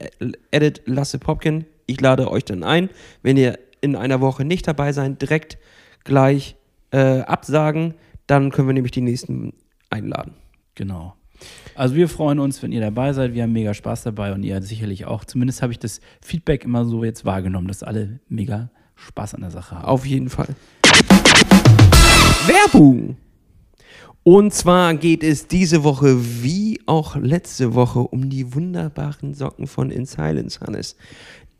edit 0.51 0.83
Lasse 0.87 1.19
Popkin. 1.19 1.65
Ich 1.87 2.01
lade 2.01 2.29
euch 2.31 2.45
dann 2.45 2.65
ein. 2.65 2.91
Wenn 3.23 3.37
ihr 3.37 3.59
in 3.81 3.95
einer 3.95 4.21
Woche 4.21 4.45
nicht 4.45 4.67
dabei 4.67 4.93
seid, 4.93 5.23
direkt 5.23 5.59
gleich 6.05 6.57
äh, 6.91 7.21
absagen. 7.21 7.95
Dann 8.27 8.51
können 8.51 8.69
wir 8.69 8.75
nämlich 8.75 8.93
die 8.93 9.01
nächsten 9.01 9.53
einladen. 9.91 10.35
Genau. 10.75 11.15
Also 11.75 11.95
wir 11.95 12.09
freuen 12.09 12.39
uns, 12.39 12.63
wenn 12.63 12.73
ihr 12.73 12.81
dabei 12.81 13.13
seid. 13.13 13.35
Wir 13.35 13.45
haben 13.45 13.53
mega 13.53 13.75
Spaß 13.75 14.03
dabei 14.03 14.33
und 14.33 14.43
ihr 14.43 14.61
sicherlich 14.63 15.07
auch. 15.07 15.25
Zumindest 15.25 15.63
habe 15.63 15.73
ich 15.73 15.79
das 15.79 16.01
Feedback 16.21 16.65
immer 16.65 16.85
so 16.85 17.05
jetzt 17.05 17.25
wahrgenommen, 17.25 17.69
dass 17.69 17.83
alle 17.83 18.21
mega 18.29 18.71
Spaß 18.97 19.35
an 19.35 19.43
der 19.43 19.51
Sache 19.51 19.77
haben. 19.77 19.85
Auf 19.87 20.05
jeden 20.07 20.29
Fall. 20.29 20.49
Werbung! 22.47 23.17
Und 24.23 24.53
zwar 24.53 24.95
geht 24.95 25.25
es 25.25 25.47
diese 25.47 25.83
Woche 25.83 26.43
wie 26.43 26.79
auch 26.85 27.17
letzte 27.17 27.75
Woche 27.75 28.01
um 28.01 28.29
die 28.29 28.55
wunderbaren 28.55 29.33
Socken 29.33 29.67
von 29.67 29.91
In 29.91 30.05
Silence, 30.05 30.61
Hannes. 30.61 30.97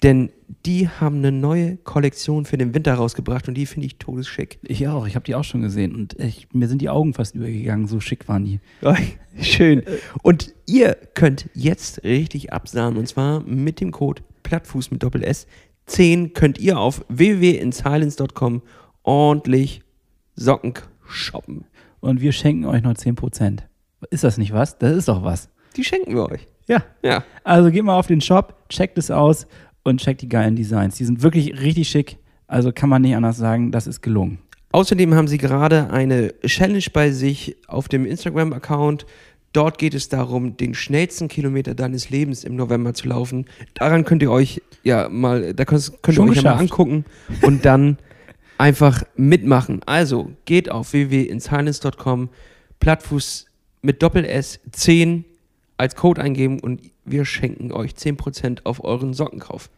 Denn 0.03 0.31
die 0.67 0.89
haben 0.89 1.17
eine 1.19 1.33
neue 1.33 1.77
Kollektion 1.77 2.45
für 2.45 2.57
den 2.57 2.75
Winter 2.75 2.95
rausgebracht 2.95 3.49
und 3.49 3.55
die 3.55 3.67
finde 3.67 3.87
ich 3.87 3.97
todesschick. 3.97 4.59
Ich 4.63 4.89
auch, 4.89 5.07
ich 5.07 5.15
habe 5.15 5.25
die 5.25 5.35
auch 5.35 5.45
schon 5.45 5.61
gesehen 5.61 5.95
und 5.95 6.19
ich, 6.19 6.49
mir 6.53 6.69
sind 6.69 6.83
die 6.83 6.89
Augen 6.89 7.15
fast 7.15 7.35
übergegangen, 7.35 7.87
so 7.87 8.01
schick 8.01 8.29
waren 8.29 8.45
die. 8.45 8.61
Schön. 9.41 9.83
Und 10.23 10.55
ihr 10.67 10.97
könnt 11.15 11.49
jetzt 11.55 12.03
richtig 12.05 12.53
absahnen 12.53 12.99
und 12.99 13.07
zwar 13.07 13.41
mit 13.41 13.81
dem 13.81 13.91
Code 13.93 14.23
Plattfuß 14.43 14.91
mit 14.91 15.03
Doppel 15.03 15.23
S 15.23 15.47
10 15.87 16.35
könnt 16.35 16.59
ihr 16.59 16.79
auf 16.79 17.05
www.insilence.com 17.09 18.63
ordentlich 19.03 19.83
Socken 20.37 20.75
shoppen. 21.07 21.65
Und 22.01 22.21
wir 22.21 22.33
schenken 22.33 22.65
euch 22.65 22.83
noch 22.83 22.95
10%. 22.95 23.59
Ist 24.11 24.25
das 24.25 24.39
nicht 24.39 24.53
was? 24.53 24.79
Das 24.79 24.97
ist 24.97 25.09
doch 25.09 25.23
was. 25.23 25.51
Die 25.77 25.85
schenken 25.85 26.15
wir 26.15 26.31
euch. 26.31 26.47
Ja. 26.69 26.85
Ja. 27.03 27.25
Also 27.45 27.71
geht 27.71 27.85
mal 27.85 27.99
auf 27.99 28.07
den 28.07 28.21
Shop, 28.21 28.69
checkt 28.69 28.97
es 28.97 29.11
aus 29.11 29.47
und 29.83 30.01
checkt 30.01 30.23
die 30.23 30.29
geilen 30.29 30.57
Designs. 30.57 30.97
Die 30.97 31.05
sind 31.05 31.23
wirklich 31.23 31.61
richtig 31.61 31.89
schick. 31.89 32.19
Also 32.47 32.73
kann 32.73 32.89
man 32.89 33.03
nicht 33.03 33.15
anders 33.15 33.37
sagen, 33.37 33.71
das 33.71 33.87
ist 33.87 34.03
gelungen. 34.03 34.39
Außerdem 34.73 35.15
haben 35.15 35.29
sie 35.29 35.39
gerade 35.39 35.91
eine 35.91 36.33
Challenge 36.47 36.85
bei 36.93 37.11
sich 37.11 37.57
auf 37.67 37.89
dem 37.89 38.07
Instagram-Account. 38.07 39.07
Dort 39.53 39.79
geht 39.79 39.95
es 39.95 40.09
darum, 40.09 40.57
den 40.57 40.75
schnellsten 40.75 41.27
Kilometer 41.27 41.75
deines 41.75 42.11
Lebens 42.11 42.45
im 42.45 42.55
November 42.55 42.95
zu 42.95 43.09
laufen. 43.09 43.47
Daran 43.75 44.05
könnt 44.05 44.23
ihr 44.23 44.31
euch 44.31 44.63
ja 44.85 45.09
mal, 45.09 45.55
da 45.55 45.65
könnt, 45.65 45.93
könnt 46.03 46.19
ihr 46.19 46.25
euch 46.25 46.37
ja 46.37 46.55
mal 46.55 46.61
angucken 46.61 47.05
und 47.43 47.65
dann 47.65 47.99
einfach 48.59 49.03
mitmachen. 49.17 49.81
Also 49.87 50.31
geht 50.45 50.71
auf 50.71 50.93
www.insilence.com, 50.93 52.29
Plattfuß 52.79 53.47
mit 53.83 54.03
Doppel 54.03 54.25
S 54.25 54.61
10 54.71 55.25
als 55.81 55.97
Code 55.97 56.21
eingeben 56.21 56.61
und 56.61 56.83
wir 57.07 57.25
schenken 57.25 57.73
euch 57.73 57.93
10% 57.93 58.61
auf 58.65 58.85
euren 58.85 59.15
Sockenkauf. 59.15 59.71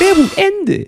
Werbung 0.00 0.30
Ende. 0.36 0.86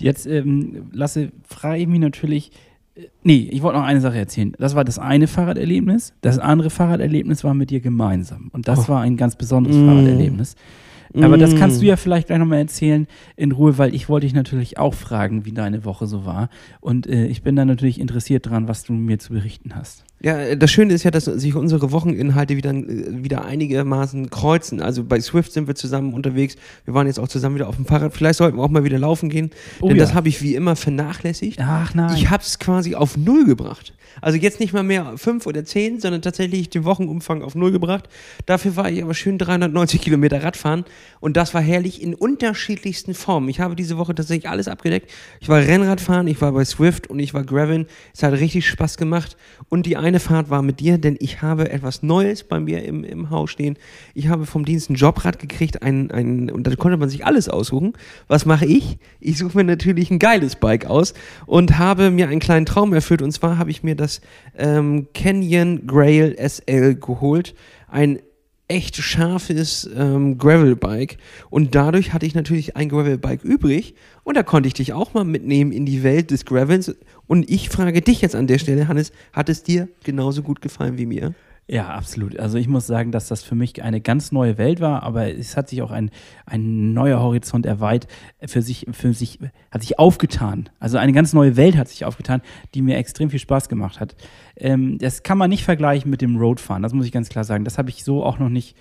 Jetzt, 0.00 0.26
ähm, 0.26 0.88
Lasse, 0.92 1.32
frage 1.46 1.80
ich 1.82 1.88
mich 1.88 1.98
natürlich, 2.00 2.52
äh, 2.94 3.06
nee, 3.24 3.48
ich 3.50 3.62
wollte 3.62 3.78
noch 3.78 3.86
eine 3.86 4.00
Sache 4.00 4.18
erzählen. 4.18 4.52
Das 4.58 4.74
war 4.74 4.84
das 4.84 4.98
eine 4.98 5.26
Fahrraderlebnis. 5.26 6.12
Das 6.20 6.38
andere 6.38 6.70
Fahrraderlebnis 6.70 7.42
war 7.42 7.54
mit 7.54 7.70
dir 7.70 7.80
gemeinsam. 7.80 8.48
Und 8.52 8.68
das 8.68 8.84
Oh. 8.84 8.88
war 8.92 9.00
ein 9.00 9.16
ganz 9.16 9.34
besonderes 9.36 9.76
Mm. 9.76 9.86
Fahrraderlebnis. 9.86 10.54
Aber 11.14 11.38
das 11.38 11.56
kannst 11.56 11.78
Mm. 11.78 11.80
du 11.80 11.86
ja 11.86 11.96
vielleicht 11.96 12.26
gleich 12.26 12.38
nochmal 12.38 12.58
erzählen 12.58 13.06
in 13.34 13.52
Ruhe, 13.52 13.78
weil 13.78 13.94
ich 13.94 14.10
wollte 14.10 14.26
dich 14.26 14.34
natürlich 14.34 14.76
auch 14.78 14.92
fragen, 14.92 15.46
wie 15.46 15.52
deine 15.52 15.84
Woche 15.86 16.06
so 16.06 16.26
war. 16.26 16.50
Und 16.80 17.06
äh, 17.06 17.26
ich 17.26 17.42
bin 17.42 17.56
da 17.56 17.64
natürlich 17.64 17.98
interessiert 17.98 18.44
dran, 18.46 18.68
was 18.68 18.84
du 18.84 18.92
mir 18.92 19.18
zu 19.18 19.32
berichten 19.32 19.74
hast. 19.74 20.04
Ja, 20.20 20.56
das 20.56 20.70
Schöne 20.70 20.94
ist 20.94 21.04
ja, 21.04 21.10
dass 21.10 21.26
sich 21.26 21.54
unsere 21.54 21.92
Wocheninhalte 21.92 22.56
wieder, 22.56 22.70
äh, 22.70 23.22
wieder 23.22 23.44
einigermaßen 23.44 24.30
kreuzen. 24.30 24.82
Also 24.82 25.04
bei 25.04 25.20
Swift 25.20 25.52
sind 25.52 25.68
wir 25.68 25.76
zusammen 25.76 26.12
unterwegs. 26.12 26.56
Wir 26.84 26.94
waren 26.94 27.06
jetzt 27.06 27.20
auch 27.20 27.28
zusammen 27.28 27.54
wieder 27.54 27.68
auf 27.68 27.76
dem 27.76 27.86
Fahrrad. 27.86 28.14
Vielleicht 28.14 28.38
sollten 28.38 28.58
wir 28.58 28.64
auch 28.64 28.70
mal 28.70 28.84
wieder 28.84 28.98
laufen 28.98 29.28
gehen. 29.28 29.50
Oh 29.80 29.88
denn 29.88 29.96
ja. 29.96 30.04
das 30.04 30.14
habe 30.14 30.28
ich 30.28 30.42
wie 30.42 30.54
immer 30.54 30.74
vernachlässigt. 30.74 31.60
Ach 31.60 31.94
nein. 31.94 32.16
Ich 32.16 32.30
habe 32.30 32.42
es 32.42 32.58
quasi 32.58 32.94
auf 32.96 33.16
Null 33.16 33.44
gebracht. 33.44 33.92
Also 34.20 34.38
jetzt 34.38 34.60
nicht 34.60 34.72
mal 34.72 34.82
mehr 34.82 35.16
fünf 35.16 35.46
oder 35.46 35.64
zehn, 35.64 36.00
sondern 36.00 36.22
tatsächlich 36.22 36.70
den 36.70 36.84
Wochenumfang 36.84 37.42
auf 37.42 37.54
Null 37.54 37.72
gebracht. 37.72 38.08
Dafür 38.46 38.76
war 38.76 38.90
ich 38.90 39.02
aber 39.02 39.14
schön 39.14 39.38
390 39.38 40.00
Kilometer 40.00 40.42
Radfahren 40.42 40.84
und 41.20 41.36
das 41.36 41.54
war 41.54 41.60
herrlich 41.60 42.02
in 42.02 42.14
unterschiedlichsten 42.14 43.14
Formen. 43.14 43.48
Ich 43.48 43.60
habe 43.60 43.76
diese 43.76 43.98
Woche 43.98 44.14
tatsächlich 44.14 44.48
alles 44.48 44.68
abgedeckt. 44.68 45.10
Ich 45.40 45.48
war 45.48 45.60
Rennradfahren, 45.60 46.26
ich 46.26 46.40
war 46.40 46.52
bei 46.52 46.64
Swift 46.64 47.08
und 47.08 47.18
ich 47.18 47.34
war 47.34 47.44
Graveln. 47.44 47.86
Es 48.14 48.22
hat 48.22 48.32
richtig 48.32 48.68
Spaß 48.68 48.96
gemacht 48.96 49.36
und 49.68 49.86
die 49.86 49.96
eine 50.08 50.20
Fahrt 50.20 50.50
war 50.50 50.62
mit 50.62 50.80
dir, 50.80 50.98
denn 50.98 51.16
ich 51.20 51.42
habe 51.42 51.70
etwas 51.70 52.02
Neues 52.02 52.44
bei 52.44 52.58
mir 52.58 52.84
im, 52.84 53.04
im 53.04 53.30
Haus 53.30 53.50
stehen. 53.50 53.76
Ich 54.14 54.28
habe 54.28 54.46
vom 54.46 54.64
Dienst 54.64 54.90
ein 54.90 54.94
Jobrad 54.94 55.38
gekriegt, 55.38 55.82
ein, 55.82 56.10
ein, 56.10 56.50
und 56.50 56.66
da 56.66 56.74
konnte 56.74 56.96
man 56.96 57.08
sich 57.08 57.24
alles 57.24 57.48
aussuchen. 57.48 57.92
Was 58.26 58.46
mache 58.46 58.66
ich? 58.66 58.98
Ich 59.20 59.38
suche 59.38 59.56
mir 59.56 59.64
natürlich 59.64 60.10
ein 60.10 60.18
geiles 60.18 60.56
Bike 60.56 60.86
aus 60.86 61.14
und 61.46 61.78
habe 61.78 62.10
mir 62.10 62.28
einen 62.28 62.40
kleinen 62.40 62.66
Traum 62.66 62.92
erfüllt. 62.92 63.22
Und 63.22 63.32
zwar 63.32 63.58
habe 63.58 63.70
ich 63.70 63.82
mir 63.82 63.94
das 63.94 64.20
ähm, 64.56 65.08
Canyon 65.14 65.86
Grail 65.86 66.36
SL 66.38 66.96
geholt. 66.96 67.54
Ein 67.86 68.18
echt 68.68 68.96
scharfes 68.96 69.88
ähm, 69.96 70.38
Gravelbike. 70.38 71.16
Und 71.50 71.74
dadurch 71.74 72.12
hatte 72.12 72.26
ich 72.26 72.34
natürlich 72.34 72.76
ein 72.76 72.90
Gravelbike 72.90 73.42
übrig. 73.42 73.94
Und 74.24 74.36
da 74.36 74.42
konnte 74.42 74.66
ich 74.66 74.74
dich 74.74 74.92
auch 74.92 75.14
mal 75.14 75.24
mitnehmen 75.24 75.72
in 75.72 75.86
die 75.86 76.02
Welt 76.02 76.30
des 76.30 76.44
Gravels. 76.44 76.94
Und 77.26 77.50
ich 77.50 77.70
frage 77.70 78.02
dich 78.02 78.20
jetzt 78.20 78.36
an 78.36 78.46
der 78.46 78.58
Stelle, 78.58 78.86
Hannes, 78.86 79.12
hat 79.32 79.48
es 79.48 79.62
dir 79.62 79.88
genauso 80.04 80.42
gut 80.42 80.60
gefallen 80.60 80.98
wie 80.98 81.06
mir? 81.06 81.34
Ja, 81.70 81.88
absolut. 81.88 82.38
Also 82.38 82.56
ich 82.56 82.66
muss 82.66 82.86
sagen, 82.86 83.12
dass 83.12 83.28
das 83.28 83.42
für 83.42 83.54
mich 83.54 83.82
eine 83.82 84.00
ganz 84.00 84.32
neue 84.32 84.56
Welt 84.56 84.80
war, 84.80 85.02
aber 85.02 85.34
es 85.36 85.54
hat 85.54 85.68
sich 85.68 85.82
auch 85.82 85.90
ein, 85.90 86.10
ein 86.46 86.94
neuer 86.94 87.20
Horizont 87.20 87.66
erweit, 87.66 88.08
für 88.46 88.62
sich, 88.62 88.86
für 88.92 89.12
sich, 89.12 89.38
hat 89.70 89.82
sich 89.82 89.98
aufgetan. 89.98 90.70
Also 90.80 90.96
eine 90.96 91.12
ganz 91.12 91.34
neue 91.34 91.56
Welt 91.56 91.76
hat 91.76 91.88
sich 91.88 92.06
aufgetan, 92.06 92.40
die 92.74 92.80
mir 92.80 92.96
extrem 92.96 93.28
viel 93.28 93.38
Spaß 93.38 93.68
gemacht 93.68 94.00
hat. 94.00 94.16
Ähm, 94.56 94.96
das 94.96 95.22
kann 95.22 95.36
man 95.36 95.50
nicht 95.50 95.62
vergleichen 95.62 96.10
mit 96.10 96.22
dem 96.22 96.36
Roadfahren, 96.36 96.82
das 96.82 96.94
muss 96.94 97.04
ich 97.04 97.12
ganz 97.12 97.28
klar 97.28 97.44
sagen. 97.44 97.64
Das 97.64 97.76
habe 97.76 97.90
ich 97.90 98.02
so 98.02 98.24
auch 98.24 98.38
noch 98.38 98.48
nicht 98.48 98.74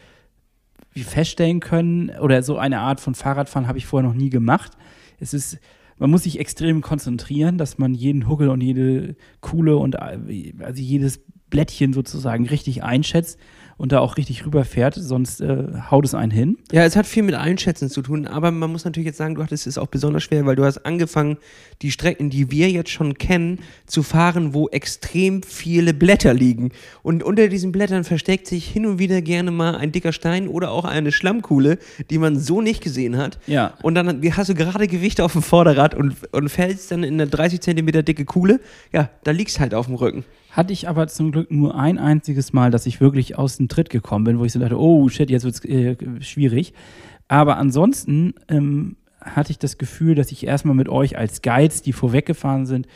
feststellen 0.95 1.59
können 1.59 2.09
oder 2.21 2.41
so 2.41 2.57
eine 2.57 2.79
Art 2.79 3.01
von 3.01 3.15
Fahrradfahren 3.15 3.67
habe 3.67 3.77
ich 3.77 3.85
vorher 3.85 4.07
noch 4.07 4.15
nie 4.15 4.29
gemacht. 4.29 4.71
Es 5.19 5.33
ist 5.33 5.59
man 5.99 6.11
muss 6.11 6.23
sich 6.23 6.39
extrem 6.39 6.81
konzentrieren, 6.81 7.57
dass 7.57 7.79
man 7.79 7.93
jeden 7.95 8.29
Huckel 8.29 8.49
und 8.49 8.61
jede 8.61 9.15
Kuhle 9.41 9.77
und 9.77 9.99
also 9.99 10.81
jedes 10.81 11.21
Blättchen 11.49 11.93
sozusagen 11.93 12.47
richtig 12.47 12.83
einschätzt 12.83 13.39
und 13.77 13.91
da 13.91 13.99
auch 13.99 14.17
richtig 14.17 14.45
rüberfährt, 14.45 14.95
sonst 14.95 15.39
äh, 15.39 15.65
haut 15.91 16.03
es 16.03 16.15
einen 16.15 16.31
hin. 16.31 16.57
Ja, 16.71 16.83
es 16.83 16.95
hat 16.95 17.05
viel 17.05 17.23
mit 17.23 17.35
Einschätzen 17.35 17.89
zu 17.89 18.01
tun, 18.01 18.25
aber 18.25 18.51
man 18.51 18.71
muss 18.71 18.85
natürlich 18.85 19.05
jetzt 19.05 19.17
sagen, 19.17 19.35
du 19.35 19.43
hattest 19.43 19.67
es 19.67 19.77
auch 19.77 19.87
besonders 19.87 20.23
schwer, 20.23 20.45
weil 20.45 20.55
du 20.55 20.65
hast 20.65 20.79
angefangen, 20.79 21.37
die 21.83 21.91
Strecken, 21.91 22.29
die 22.29 22.49
wir 22.49 22.69
jetzt 22.71 22.89
schon 22.89 23.17
kennen, 23.17 23.59
zu 23.85 24.01
fahren, 24.01 24.53
wo 24.53 24.67
extrem 24.69 25.43
viele 25.43 25.93
Blätter 25.93 26.33
liegen. 26.33 26.71
Und 27.03 27.23
unter 27.23 27.47
diesen 27.47 27.71
Blättern 27.71 28.03
versteckt 28.03 28.47
sich 28.47 28.67
hin 28.67 28.85
und 28.85 28.99
wieder 28.99 29.21
gerne 29.21 29.51
mal 29.51 29.75
ein 29.75 29.91
dicker 29.91 30.11
Stein 30.11 30.47
oder 30.47 30.71
auch 30.71 30.85
eine 30.85 31.11
Schlammkuhle, 31.11 31.77
die 32.09 32.17
man 32.17 32.39
so 32.39 32.61
nicht 32.61 32.81
gesehen 32.81 33.17
hat. 33.17 33.37
Ja. 33.45 33.75
Und 33.83 33.93
dann 33.93 34.21
hast 34.35 34.49
du 34.49 34.55
gerade 34.55 34.87
Gewicht 34.87 35.21
auf 35.21 35.33
dem 35.33 35.43
Vorderrad 35.43 35.93
und, 35.93 36.15
und 36.33 36.49
fällst 36.49 36.91
dann 36.91 37.03
in 37.03 37.15
eine 37.15 37.27
30 37.27 37.61
Zentimeter 37.61 38.01
dicke 38.01 38.25
Kuhle. 38.25 38.59
Ja, 38.91 39.11
da 39.23 39.31
liegst 39.31 39.59
halt 39.59 39.75
auf 39.75 39.85
dem 39.85 39.95
Rücken. 39.95 40.25
Hatte 40.57 40.73
ich 40.73 40.89
aber 40.89 41.07
zum 41.07 41.31
Glück 41.31 41.51
nur 41.51 41.75
ein 41.75 41.99
einziges 41.99 42.51
Mal, 42.51 42.71
dass 42.71 42.87
ich 42.87 42.99
wirklich 42.99 43.37
aus 43.37 43.57
dem 43.57 43.67
Tritt 43.67 43.91
gekommen 43.91 44.25
bin, 44.25 44.39
wo 44.39 44.43
ich 44.43 44.53
so 44.53 44.59
dachte, 44.59 44.79
oh 44.79 45.07
shit, 45.07 45.29
jetzt 45.29 45.43
wird 45.43 45.53
es 45.53 45.63
äh, 45.63 45.95
schwierig. 46.19 46.73
Aber 47.27 47.57
ansonsten 47.57 48.33
ähm, 48.47 48.95
hatte 49.21 49.51
ich 49.51 49.59
das 49.59 49.77
Gefühl, 49.77 50.15
dass 50.15 50.31
ich 50.31 50.47
erstmal 50.47 50.73
mit 50.73 50.89
euch 50.89 51.15
als 51.15 51.43
Guides, 51.43 51.83
die 51.83 51.93
vorweggefahren 51.93 52.65
sind, 52.65 52.87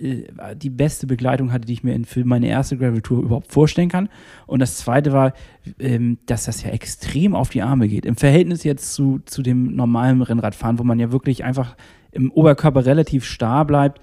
äh, 0.00 0.24
die 0.56 0.70
beste 0.70 1.06
Begleitung 1.06 1.52
hatte, 1.52 1.66
die 1.66 1.74
ich 1.74 1.84
mir 1.84 1.96
für 2.04 2.24
meine 2.24 2.48
erste 2.48 2.76
Gravel-Tour 2.76 3.22
überhaupt 3.22 3.52
vorstellen 3.52 3.90
kann. 3.90 4.08
Und 4.48 4.58
das 4.58 4.78
zweite 4.78 5.12
war, 5.12 5.34
ähm, 5.78 6.18
dass 6.26 6.46
das 6.46 6.64
ja 6.64 6.70
extrem 6.70 7.36
auf 7.36 7.48
die 7.48 7.62
Arme 7.62 7.86
geht. 7.86 8.06
Im 8.06 8.16
Verhältnis 8.16 8.64
jetzt 8.64 8.92
zu, 8.92 9.20
zu 9.24 9.42
dem 9.42 9.76
normalen 9.76 10.20
Rennradfahren, 10.20 10.80
wo 10.80 10.82
man 10.82 10.98
ja 10.98 11.12
wirklich 11.12 11.44
einfach 11.44 11.76
im 12.10 12.32
Oberkörper 12.32 12.84
relativ 12.84 13.24
starr 13.24 13.64
bleibt 13.64 14.00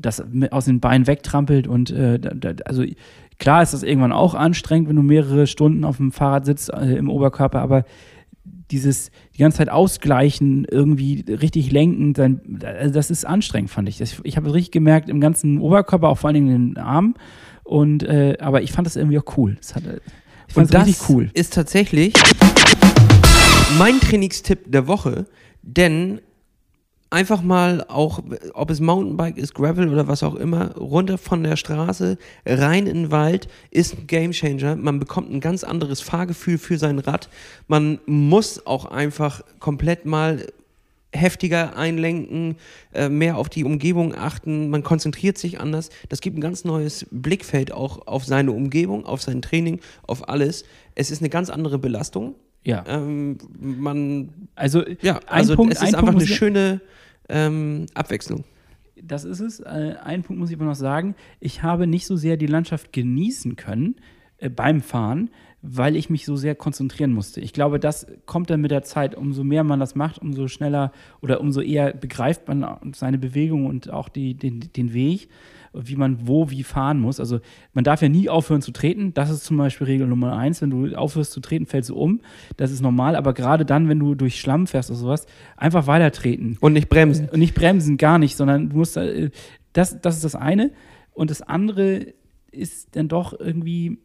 das 0.00 0.22
aus 0.50 0.64
den 0.64 0.80
Beinen 0.80 1.06
wegtrampelt 1.06 1.66
und 1.66 1.90
äh, 1.90 2.18
da, 2.18 2.54
also 2.64 2.84
klar 3.38 3.62
ist 3.62 3.74
das 3.74 3.82
irgendwann 3.82 4.12
auch 4.12 4.34
anstrengend, 4.34 4.88
wenn 4.88 4.96
du 4.96 5.02
mehrere 5.02 5.46
Stunden 5.46 5.84
auf 5.84 5.98
dem 5.98 6.12
Fahrrad 6.12 6.46
sitzt 6.46 6.72
äh, 6.72 6.96
im 6.96 7.10
Oberkörper, 7.10 7.60
aber 7.60 7.84
dieses 8.70 9.10
die 9.34 9.38
ganze 9.38 9.58
Zeit 9.58 9.68
ausgleichen, 9.68 10.64
irgendwie 10.70 11.24
richtig 11.28 11.70
lenken, 11.70 12.14
dann, 12.14 12.60
also 12.64 12.92
das 12.92 13.10
ist 13.10 13.24
anstrengend, 13.24 13.70
fand 13.70 13.88
ich. 13.88 13.98
Das, 13.98 14.20
ich 14.24 14.36
habe 14.36 14.48
es 14.48 14.54
richtig 14.54 14.72
gemerkt 14.72 15.08
im 15.08 15.20
ganzen 15.20 15.60
Oberkörper, 15.60 16.08
auch 16.08 16.18
vor 16.18 16.28
allen 16.28 16.34
Dingen 16.34 16.54
in 16.54 16.74
den 16.74 16.78
Armen. 16.78 17.14
Und 17.64 18.02
äh, 18.02 18.36
aber 18.40 18.62
ich 18.62 18.72
fand 18.72 18.86
das 18.86 18.96
irgendwie 18.96 19.18
auch 19.18 19.36
cool. 19.36 19.56
Das 19.56 19.74
hat, 19.74 19.84
ich 20.48 20.54
fand 20.54 20.72
das 20.72 20.86
richtig 20.86 21.08
cool. 21.08 21.30
Ist 21.34 21.54
tatsächlich 21.54 22.14
mein 23.78 24.00
Trainingstipp 24.00 24.70
der 24.70 24.86
Woche, 24.86 25.26
denn 25.62 26.20
einfach 27.12 27.42
mal 27.42 27.84
auch, 27.88 28.20
ob 28.54 28.70
es 28.70 28.80
Mountainbike 28.80 29.36
ist, 29.36 29.54
Gravel 29.54 29.88
oder 29.88 30.08
was 30.08 30.22
auch 30.22 30.34
immer, 30.34 30.76
runter 30.76 31.18
von 31.18 31.42
der 31.42 31.56
Straße, 31.56 32.16
rein 32.46 32.86
in 32.86 32.94
den 32.94 33.10
Wald, 33.10 33.48
ist 33.70 33.96
ein 33.96 34.06
Gamechanger. 34.06 34.76
Man 34.76 34.98
bekommt 34.98 35.30
ein 35.30 35.40
ganz 35.40 35.62
anderes 35.62 36.00
Fahrgefühl 36.00 36.58
für 36.58 36.78
sein 36.78 36.98
Rad. 36.98 37.28
Man 37.68 38.00
muss 38.06 38.66
auch 38.66 38.86
einfach 38.86 39.42
komplett 39.60 40.06
mal 40.06 40.46
heftiger 41.14 41.76
einlenken, 41.76 42.56
äh, 42.94 43.10
mehr 43.10 43.36
auf 43.36 43.50
die 43.50 43.64
Umgebung 43.64 44.14
achten, 44.14 44.70
man 44.70 44.82
konzentriert 44.82 45.36
sich 45.36 45.60
anders. 45.60 45.90
Das 46.08 46.22
gibt 46.22 46.38
ein 46.38 46.40
ganz 46.40 46.64
neues 46.64 47.06
Blickfeld 47.10 47.70
auch 47.70 48.06
auf 48.06 48.24
seine 48.24 48.52
Umgebung, 48.52 49.04
auf 49.04 49.20
sein 49.20 49.42
Training, 49.42 49.80
auf 50.06 50.30
alles. 50.30 50.64
Es 50.94 51.10
ist 51.10 51.20
eine 51.20 51.28
ganz 51.28 51.50
andere 51.50 51.78
Belastung. 51.78 52.34
Ja. 52.64 52.84
Ähm, 52.86 53.38
man. 53.58 54.30
Also, 54.54 54.84
ja, 55.00 55.20
also 55.26 55.56
Punkt, 55.56 55.74
es 55.74 55.82
ist 55.82 55.94
einfach 55.94 56.14
eine 56.14 56.26
schöne 56.26 56.80
ähm, 57.28 57.86
Abwechslung. 57.94 58.44
Das 59.02 59.24
ist 59.24 59.40
es. 59.40 59.60
Äh, 59.60 59.96
einen 60.02 60.22
Punkt 60.22 60.40
muss 60.40 60.50
ich 60.50 60.56
aber 60.56 60.66
noch 60.66 60.74
sagen. 60.74 61.14
Ich 61.40 61.62
habe 61.62 61.86
nicht 61.86 62.06
so 62.06 62.16
sehr 62.16 62.36
die 62.36 62.46
Landschaft 62.46 62.92
genießen 62.92 63.56
können 63.56 63.96
äh, 64.38 64.48
beim 64.48 64.80
Fahren, 64.80 65.30
weil 65.60 65.96
ich 65.96 66.10
mich 66.10 66.24
so 66.24 66.36
sehr 66.36 66.54
konzentrieren 66.54 67.12
musste. 67.12 67.40
Ich 67.40 67.52
glaube, 67.52 67.80
das 67.80 68.06
kommt 68.26 68.50
dann 68.50 68.60
mit 68.60 68.70
der 68.70 68.82
Zeit. 68.82 69.14
Umso 69.16 69.42
mehr 69.42 69.64
man 69.64 69.80
das 69.80 69.94
macht, 69.94 70.20
umso 70.20 70.46
schneller 70.46 70.92
oder 71.20 71.40
umso 71.40 71.60
eher 71.60 71.92
begreift 71.92 72.46
man 72.46 72.92
seine 72.94 73.18
Bewegung 73.18 73.66
und 73.66 73.90
auch 73.90 74.08
die, 74.08 74.34
den, 74.34 74.60
den 74.60 74.92
Weg 74.92 75.28
wie 75.72 75.96
man 75.96 76.26
wo 76.26 76.50
wie 76.50 76.62
fahren 76.62 77.00
muss. 77.00 77.20
Also 77.20 77.40
man 77.72 77.84
darf 77.84 78.02
ja 78.02 78.08
nie 78.08 78.28
aufhören 78.28 78.62
zu 78.62 78.72
treten. 78.72 79.14
Das 79.14 79.30
ist 79.30 79.44
zum 79.44 79.56
Beispiel 79.56 79.86
Regel 79.86 80.06
Nummer 80.06 80.36
eins. 80.36 80.60
Wenn 80.60 80.70
du 80.70 80.94
aufhörst 80.94 81.32
zu 81.32 81.40
treten, 81.40 81.66
fällst 81.66 81.90
du 81.90 81.96
um. 81.96 82.20
Das 82.56 82.70
ist 82.70 82.80
normal. 82.80 83.16
Aber 83.16 83.32
gerade 83.32 83.64
dann, 83.64 83.88
wenn 83.88 83.98
du 83.98 84.14
durch 84.14 84.40
Schlamm 84.40 84.66
fährst 84.66 84.90
oder 84.90 84.98
sowas, 84.98 85.26
einfach 85.56 85.86
weiter 85.86 86.10
treten. 86.12 86.58
Und 86.60 86.74
nicht 86.74 86.88
bremsen. 86.88 87.28
Und 87.28 87.38
nicht 87.38 87.54
bremsen, 87.54 87.96
gar 87.96 88.18
nicht, 88.18 88.36
sondern 88.36 88.70
du 88.70 88.76
musst, 88.76 88.96
äh, 88.96 89.30
das, 89.72 90.00
das 90.00 90.16
ist 90.16 90.24
das 90.24 90.34
eine. 90.34 90.70
Und 91.14 91.30
das 91.30 91.42
andere 91.42 92.14
ist 92.50 92.96
dann 92.96 93.08
doch 93.08 93.38
irgendwie 93.38 93.98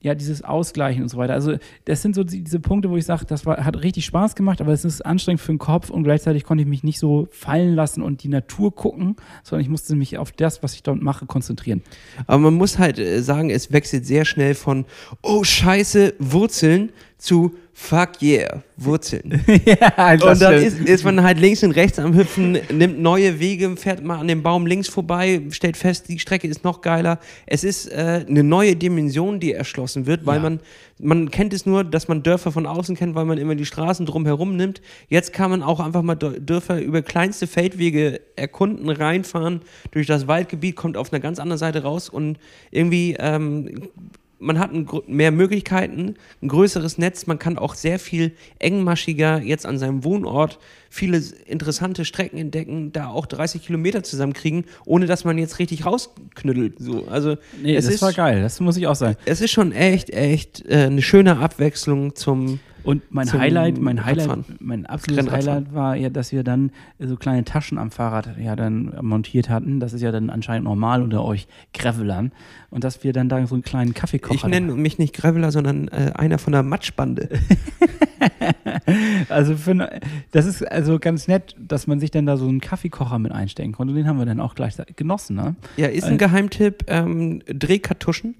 ja, 0.00 0.14
dieses 0.14 0.42
Ausgleichen 0.42 1.02
und 1.02 1.08
so 1.08 1.18
weiter. 1.18 1.34
Also, 1.34 1.56
das 1.84 2.02
sind 2.02 2.14
so 2.14 2.24
diese 2.24 2.60
Punkte, 2.60 2.90
wo 2.90 2.96
ich 2.96 3.04
sage, 3.04 3.24
das 3.26 3.46
war, 3.46 3.64
hat 3.64 3.82
richtig 3.82 4.04
Spaß 4.04 4.34
gemacht, 4.36 4.60
aber 4.60 4.72
es 4.72 4.84
ist 4.84 5.04
anstrengend 5.04 5.40
für 5.40 5.52
den 5.52 5.58
Kopf 5.58 5.90
und 5.90 6.04
gleichzeitig 6.04 6.44
konnte 6.44 6.62
ich 6.62 6.68
mich 6.68 6.84
nicht 6.84 6.98
so 6.98 7.28
fallen 7.30 7.74
lassen 7.74 8.02
und 8.02 8.22
die 8.22 8.28
Natur 8.28 8.74
gucken, 8.74 9.16
sondern 9.42 9.62
ich 9.62 9.68
musste 9.68 9.96
mich 9.96 10.18
auf 10.18 10.32
das, 10.32 10.62
was 10.62 10.74
ich 10.74 10.82
dort 10.82 11.02
mache, 11.02 11.26
konzentrieren. 11.26 11.82
Aber 12.26 12.38
man 12.38 12.54
muss 12.54 12.78
halt 12.78 12.98
äh, 12.98 13.22
sagen, 13.22 13.50
es 13.50 13.72
wechselt 13.72 14.06
sehr 14.06 14.24
schnell 14.24 14.54
von, 14.54 14.84
oh 15.22 15.42
Scheiße, 15.42 16.14
Wurzeln 16.18 16.90
zu 17.18 17.54
Fuck 17.80 18.20
yeah, 18.22 18.64
Wurzeln. 18.76 19.44
ja, 19.64 20.12
und 20.14 20.42
dann 20.42 20.54
ist, 20.54 20.80
ist, 20.80 21.04
man 21.04 21.22
halt 21.22 21.38
links 21.38 21.62
und 21.62 21.70
rechts 21.72 21.98
am 22.00 22.12
Hüpfen, 22.12 22.58
nimmt 22.72 22.98
neue 22.98 23.38
Wege, 23.38 23.76
fährt 23.76 24.02
mal 24.02 24.18
an 24.18 24.26
dem 24.26 24.42
Baum 24.42 24.66
links 24.66 24.88
vorbei, 24.88 25.42
stellt 25.50 25.76
fest, 25.76 26.08
die 26.08 26.18
Strecke 26.18 26.48
ist 26.48 26.64
noch 26.64 26.80
geiler. 26.80 27.20
Es 27.46 27.62
ist 27.62 27.86
äh, 27.86 28.24
eine 28.28 28.42
neue 28.42 28.74
Dimension, 28.74 29.38
die 29.38 29.52
erschlossen 29.52 30.06
wird, 30.06 30.26
weil 30.26 30.38
ja. 30.38 30.42
man, 30.42 30.60
man 30.98 31.30
kennt 31.30 31.52
es 31.52 31.66
nur, 31.66 31.84
dass 31.84 32.08
man 32.08 32.24
Dörfer 32.24 32.50
von 32.50 32.66
außen 32.66 32.96
kennt, 32.96 33.14
weil 33.14 33.26
man 33.26 33.38
immer 33.38 33.54
die 33.54 33.66
Straßen 33.66 34.06
drumherum 34.06 34.56
nimmt. 34.56 34.82
Jetzt 35.08 35.32
kann 35.32 35.50
man 35.50 35.62
auch 35.62 35.78
einfach 35.78 36.02
mal 36.02 36.16
Dörfer 36.16 36.82
über 36.82 37.02
kleinste 37.02 37.46
Feldwege 37.46 38.20
erkunden, 38.34 38.88
reinfahren, 38.90 39.60
durch 39.92 40.08
das 40.08 40.26
Waldgebiet, 40.26 40.74
kommt 40.74 40.96
auf 40.96 41.12
einer 41.12 41.20
ganz 41.20 41.38
anderen 41.38 41.58
Seite 41.58 41.84
raus 41.84 42.08
und 42.08 42.38
irgendwie 42.72 43.14
ähm, 43.20 43.88
man 44.38 44.58
hat 44.58 44.72
ein, 44.72 44.88
mehr 45.06 45.32
Möglichkeiten, 45.32 46.14
ein 46.42 46.48
größeres 46.48 46.98
Netz, 46.98 47.26
man 47.26 47.38
kann 47.38 47.58
auch 47.58 47.74
sehr 47.74 47.98
viel 47.98 48.32
engmaschiger 48.58 49.40
jetzt 49.40 49.66
an 49.66 49.78
seinem 49.78 50.04
Wohnort 50.04 50.58
viele 50.90 51.22
interessante 51.46 52.04
Strecken 52.04 52.38
entdecken, 52.38 52.92
da 52.92 53.08
auch 53.08 53.26
30 53.26 53.62
Kilometer 53.62 54.02
zusammenkriegen, 54.02 54.64
ohne 54.84 55.06
dass 55.06 55.24
man 55.24 55.38
jetzt 55.38 55.58
richtig 55.58 55.86
rausknüttelt. 55.86 56.76
So, 56.78 57.06
also 57.08 57.36
nee, 57.62 57.76
es 57.76 57.86
das 57.86 57.94
ist, 57.94 58.02
war 58.02 58.12
geil, 58.12 58.42
das 58.42 58.60
muss 58.60 58.76
ich 58.76 58.86
auch 58.86 58.94
sagen. 58.94 59.16
Es 59.24 59.40
ist 59.40 59.50
schon 59.50 59.72
echt, 59.72 60.10
echt 60.10 60.64
äh, 60.66 60.86
eine 60.86 61.02
schöne 61.02 61.38
Abwechslung 61.38 62.14
zum 62.14 62.60
und 62.88 63.02
mein 63.10 63.30
Highlight, 63.30 63.78
mein 63.78 64.02
Highlight, 64.06 64.60
mein 64.60 64.86
absolutes 64.86 65.30
Highlight 65.30 65.74
war 65.74 65.94
ja, 65.94 66.08
dass 66.08 66.32
wir 66.32 66.42
dann 66.42 66.70
so 66.98 67.16
kleine 67.16 67.44
Taschen 67.44 67.76
am 67.76 67.90
Fahrrad 67.90 68.38
ja 68.38 68.56
dann 68.56 68.96
montiert 69.02 69.50
hatten. 69.50 69.78
Das 69.78 69.92
ist 69.92 70.00
ja 70.00 70.10
dann 70.10 70.30
anscheinend 70.30 70.64
normal 70.64 71.02
unter 71.02 71.22
euch 71.22 71.48
Gravelern. 71.74 72.32
Und 72.70 72.84
dass 72.84 73.04
wir 73.04 73.12
dann 73.12 73.28
da 73.28 73.46
so 73.46 73.54
einen 73.54 73.62
kleinen 73.62 73.92
Kaffeekocher 73.92 74.34
Ich 74.34 74.44
nenne 74.44 74.72
mich 74.72 74.98
nicht 74.98 75.14
Graveler, 75.14 75.52
sondern 75.52 75.88
äh, 75.88 76.12
einer 76.14 76.38
von 76.38 76.54
der 76.54 76.62
Matschbande. 76.62 77.28
also 79.28 79.56
für, 79.56 80.00
das 80.30 80.46
ist 80.46 80.62
also 80.62 80.98
ganz 80.98 81.28
nett, 81.28 81.54
dass 81.58 81.86
man 81.86 82.00
sich 82.00 82.10
dann 82.10 82.26
da 82.26 82.36
so 82.36 82.46
einen 82.46 82.60
Kaffeekocher 82.60 83.18
mit 83.18 83.32
einstecken 83.32 83.72
konnte. 83.72 83.94
Den 83.94 84.06
haben 84.06 84.18
wir 84.18 84.26
dann 84.26 84.40
auch 84.40 84.54
gleich 84.54 84.74
genossen. 84.96 85.36
Ne? 85.36 85.56
Ja, 85.76 85.88
ist 85.88 86.04
ein 86.04 86.18
Geheimtipp. 86.18 86.84
Ähm, 86.88 87.42
Drehkartuschen 87.46 88.34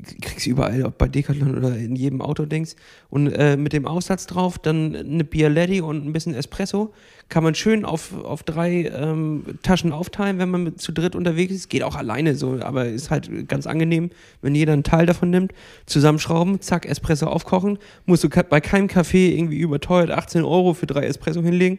kriegst 0.00 0.46
du 0.46 0.50
überall, 0.50 0.84
ob 0.84 0.98
bei 0.98 1.08
Decathlon 1.08 1.56
oder 1.56 1.76
in 1.76 1.96
jedem 1.96 2.20
Auto 2.20 2.44
denkst. 2.44 2.72
Und 3.10 3.28
äh, 3.28 3.56
mit 3.56 3.72
dem 3.72 3.86
Aussatz 3.86 4.26
drauf, 4.26 4.58
dann 4.58 4.94
eine 4.94 5.24
Bialetti 5.24 5.80
und 5.80 6.06
ein 6.06 6.12
bisschen 6.12 6.34
Espresso. 6.34 6.92
Kann 7.28 7.44
man 7.44 7.54
schön 7.54 7.84
auf, 7.84 8.12
auf 8.24 8.42
drei 8.42 8.84
ähm, 8.86 9.44
Taschen 9.62 9.92
aufteilen, 9.92 10.38
wenn 10.38 10.50
man 10.50 10.64
mit, 10.64 10.80
zu 10.80 10.92
dritt 10.92 11.14
unterwegs 11.14 11.52
ist. 11.52 11.68
Geht 11.68 11.82
auch 11.82 11.96
alleine 11.96 12.34
so, 12.34 12.58
aber 12.60 12.86
ist 12.86 13.10
halt 13.10 13.48
ganz 13.48 13.66
angenehm, 13.66 14.10
wenn 14.42 14.54
jeder 14.54 14.72
einen 14.72 14.84
Teil 14.84 15.06
davon 15.06 15.30
nimmt. 15.30 15.52
Zusammenschrauben, 15.86 16.60
zack, 16.60 16.86
Espresso 16.86 17.26
aufkochen. 17.26 17.78
Musst 18.06 18.24
du 18.24 18.28
bei 18.28 18.60
keinem 18.60 18.88
Café 18.88 19.34
irgendwie 19.36 19.58
überteuert 19.58 20.10
18 20.10 20.44
Euro 20.44 20.74
für 20.74 20.86
drei 20.86 21.04
Espresso 21.06 21.42
hinlegen. 21.42 21.78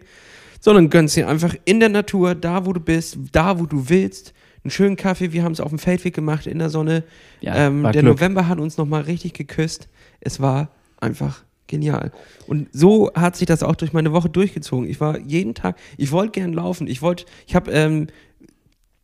Sondern 0.62 0.90
gönnst 0.90 1.16
dir 1.16 1.30
einfach 1.30 1.56
in 1.66 1.80
der 1.80 1.90
Natur, 1.90 2.36
da 2.36 2.66
wo 2.66 2.74
du 2.74 2.82
bist, 2.82 3.18
da 3.32 3.60
wo 3.60 3.66
du 3.66 3.90
willst 3.90 4.34
einen 4.64 4.72
schönen 4.72 4.96
Kaffee. 4.96 5.32
Wir 5.32 5.44
haben 5.44 5.52
es 5.52 5.60
auf 5.60 5.70
dem 5.70 5.80
Feldweg 5.80 6.14
gemacht 6.14 6.48
in 6.48 6.60
der 6.60 6.70
Sonne. 6.70 7.04
Ja, 7.42 7.56
ähm, 7.56 7.84
der 7.84 7.92
Glück. 7.92 8.06
November 8.06 8.48
hat 8.48 8.60
uns 8.60 8.78
nochmal 8.78 9.02
richtig 9.02 9.34
geküsst. 9.34 9.90
Es 10.20 10.40
war 10.40 10.70
einfach 11.00 11.44
genial. 11.68 12.12
Und 12.48 12.68
so 12.74 13.12
hat 13.14 13.38
sich 13.38 13.46
das 13.46 13.64
auch 13.64 13.76
durch 13.76 13.94
meine 13.94 14.12
Woche 14.12 14.30
durchgezogen. 14.30 14.90
Ich 14.90 15.00
war 15.00 15.20
jeden 15.20 15.54
Tag, 15.54 15.78
ich 15.98 16.12
wollte 16.12 16.32
gern 16.32 16.52
laufen. 16.52 16.88
Ich 16.88 17.02
wollte, 17.02 17.26
ich 17.48 17.56
habe, 17.56 17.72
ähm, 17.72 18.08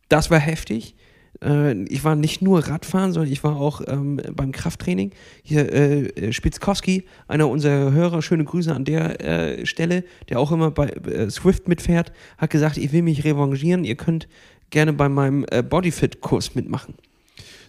das 0.08 0.30
war 0.30 0.38
heftig. 0.38 0.94
Äh, 1.42 1.84
ich 1.84 2.04
war 2.04 2.16
nicht 2.16 2.42
nur 2.42 2.66
Radfahren, 2.66 3.12
sondern 3.12 3.32
ich 3.32 3.42
war 3.44 3.56
auch 3.56 3.80
ähm, 3.86 4.20
beim 4.34 4.52
Krafttraining. 4.52 5.12
Hier 5.42 5.72
äh, 5.72 6.32
Spitzkowski, 6.32 7.04
einer 7.28 7.48
unserer 7.48 7.92
Hörer, 7.92 8.22
schöne 8.22 8.44
Grüße 8.44 8.74
an 8.74 8.84
der 8.84 9.20
äh, 9.20 9.66
Stelle, 9.66 10.04
der 10.28 10.38
auch 10.38 10.52
immer 10.52 10.70
bei 10.70 10.88
äh, 10.88 11.30
Swift 11.30 11.68
mitfährt, 11.68 12.12
hat 12.38 12.50
gesagt, 12.50 12.76
ich 12.76 12.92
will 12.92 13.02
mich 13.02 13.24
revanchieren. 13.24 13.84
Ihr 13.84 13.96
könnt 13.96 14.28
gerne 14.70 14.92
bei 14.92 15.08
meinem 15.08 15.44
äh, 15.50 15.62
Bodyfit-Kurs 15.62 16.54
mitmachen. 16.54 16.94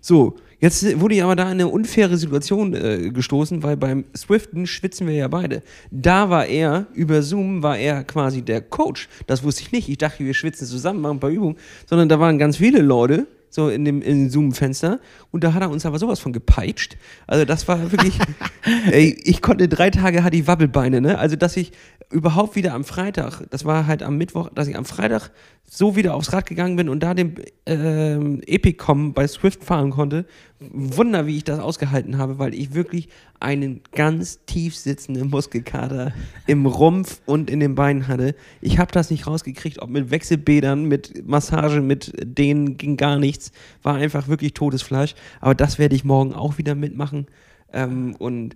So, 0.01 0.35
jetzt 0.59 0.99
wurde 0.99 1.15
ich 1.15 1.23
aber 1.23 1.35
da 1.35 1.43
in 1.43 1.49
eine 1.51 1.67
unfaire 1.67 2.17
Situation 2.17 2.73
äh, 2.73 3.09
gestoßen, 3.09 3.63
weil 3.63 3.77
beim 3.77 4.05
Swiften 4.15 4.67
schwitzen 4.67 5.07
wir 5.07 5.15
ja 5.15 5.27
beide. 5.27 5.63
Da 5.91 6.29
war 6.29 6.45
er, 6.45 6.87
über 6.93 7.21
Zoom 7.21 7.63
war 7.63 7.77
er 7.77 8.03
quasi 8.03 8.41
der 8.41 8.61
Coach. 8.61 9.09
Das 9.25 9.43
wusste 9.43 9.63
ich 9.63 9.71
nicht. 9.71 9.89
Ich 9.89 9.97
dachte, 9.97 10.23
wir 10.23 10.33
schwitzen 10.33 10.67
zusammen, 10.67 11.01
machen 11.01 11.17
ein 11.17 11.19
paar 11.19 11.29
Übungen. 11.29 11.57
Sondern 11.85 12.09
da 12.09 12.19
waren 12.19 12.37
ganz 12.37 12.57
viele 12.57 12.81
Leute, 12.81 13.27
so 13.49 13.69
in 13.69 13.85
dem, 13.85 14.01
in 14.01 14.25
dem 14.25 14.29
Zoom-Fenster. 14.29 14.99
Und 15.31 15.43
da 15.43 15.53
hat 15.53 15.61
er 15.61 15.69
uns 15.69 15.85
aber 15.85 15.99
sowas 15.99 16.19
von 16.19 16.33
gepeitscht. 16.33 16.97
Also 17.25 17.43
das 17.43 17.67
war 17.67 17.91
wirklich, 17.91 18.17
ey, 18.91 19.19
ich 19.23 19.41
konnte 19.41 19.67
drei 19.67 19.89
Tage, 19.89 20.23
hatte 20.23 20.37
ich 20.37 20.47
Wabbelbeine, 20.47 21.01
ne? 21.01 21.17
Also 21.17 21.35
dass 21.35 21.57
ich 21.57 21.71
überhaupt 22.11 22.55
wieder 22.55 22.73
am 22.73 22.83
Freitag, 22.83 23.41
das 23.49 23.65
war 23.65 23.87
halt 23.87 24.03
am 24.03 24.17
Mittwoch, 24.17 24.49
dass 24.53 24.67
ich 24.67 24.77
am 24.77 24.85
Freitag 24.85 25.31
so 25.69 25.97
wieder 25.97 26.15
aufs 26.15 26.31
Rad 26.31 26.45
gegangen 26.45 26.77
bin 26.77 26.87
und 26.87 27.03
da 27.03 27.13
den 27.13 27.35
ähm, 27.65 28.41
Epicom 28.47 29.13
bei 29.13 29.27
Swift 29.27 29.65
fahren 29.65 29.91
konnte. 29.91 30.25
Wunder, 30.59 31.27
wie 31.27 31.35
ich 31.35 31.43
das 31.43 31.59
ausgehalten 31.59 32.17
habe, 32.17 32.39
weil 32.39 32.53
ich 32.53 32.73
wirklich 32.73 33.09
einen 33.41 33.81
ganz 33.91 34.39
tief 34.45 34.77
sitzenden 34.77 35.29
Muskelkater 35.29 36.13
im 36.47 36.65
Rumpf 36.65 37.19
und 37.25 37.49
in 37.49 37.59
den 37.59 37.75
Beinen 37.75 38.07
hatte. 38.07 38.33
Ich 38.61 38.79
habe 38.79 38.93
das 38.93 39.11
nicht 39.11 39.27
rausgekriegt, 39.27 39.81
ob 39.81 39.89
mit 39.89 40.09
Wechselbädern, 40.09 40.85
mit 40.85 41.27
Massage, 41.27 41.81
mit 41.81 42.13
denen 42.23 42.77
ging 42.77 42.95
gar 42.95 43.19
nichts. 43.19 43.51
War 43.83 43.95
einfach 43.95 44.29
wirklich 44.29 44.53
totes 44.53 44.81
Fleisch. 44.81 45.15
Aber 45.41 45.53
das 45.53 45.77
werde 45.79 45.95
ich 45.95 46.05
morgen 46.05 46.33
auch 46.33 46.57
wieder 46.57 46.75
mitmachen. 46.75 47.27
Ähm, 47.73 48.15
und 48.17 48.55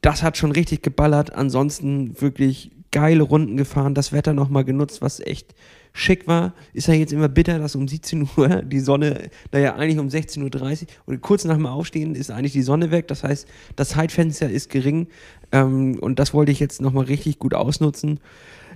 das 0.00 0.22
hat 0.22 0.36
schon 0.36 0.52
richtig 0.52 0.82
geballert. 0.82 1.32
Ansonsten 1.32 2.20
wirklich 2.20 2.70
geile 2.92 3.22
Runden 3.22 3.56
gefahren, 3.56 3.94
das 3.94 4.12
Wetter 4.12 4.32
nochmal 4.32 4.64
genutzt, 4.64 5.00
was 5.00 5.20
echt 5.20 5.54
schick 5.92 6.26
war. 6.26 6.54
Ist 6.72 6.88
ja 6.88 6.94
jetzt 6.94 7.12
immer 7.12 7.28
bitter, 7.28 7.58
dass 7.58 7.76
um 7.76 7.86
17 7.86 8.28
Uhr 8.36 8.62
die 8.62 8.80
Sonne, 8.80 9.30
naja, 9.52 9.76
eigentlich 9.76 9.98
um 9.98 10.08
16.30 10.08 10.82
Uhr 10.82 10.88
und 11.06 11.20
kurz 11.20 11.44
nach 11.44 11.56
dem 11.56 11.66
Aufstehen 11.66 12.14
ist 12.14 12.30
eigentlich 12.30 12.52
die 12.52 12.62
Sonne 12.62 12.90
weg. 12.90 13.08
Das 13.08 13.24
heißt, 13.24 13.46
das 13.76 13.90
Zeitfenster 13.90 14.48
ist 14.50 14.70
gering 14.70 15.08
ähm, 15.52 15.98
und 16.00 16.18
das 16.18 16.34
wollte 16.34 16.52
ich 16.52 16.60
jetzt 16.60 16.80
nochmal 16.80 17.04
richtig 17.04 17.38
gut 17.38 17.54
ausnutzen. 17.54 18.20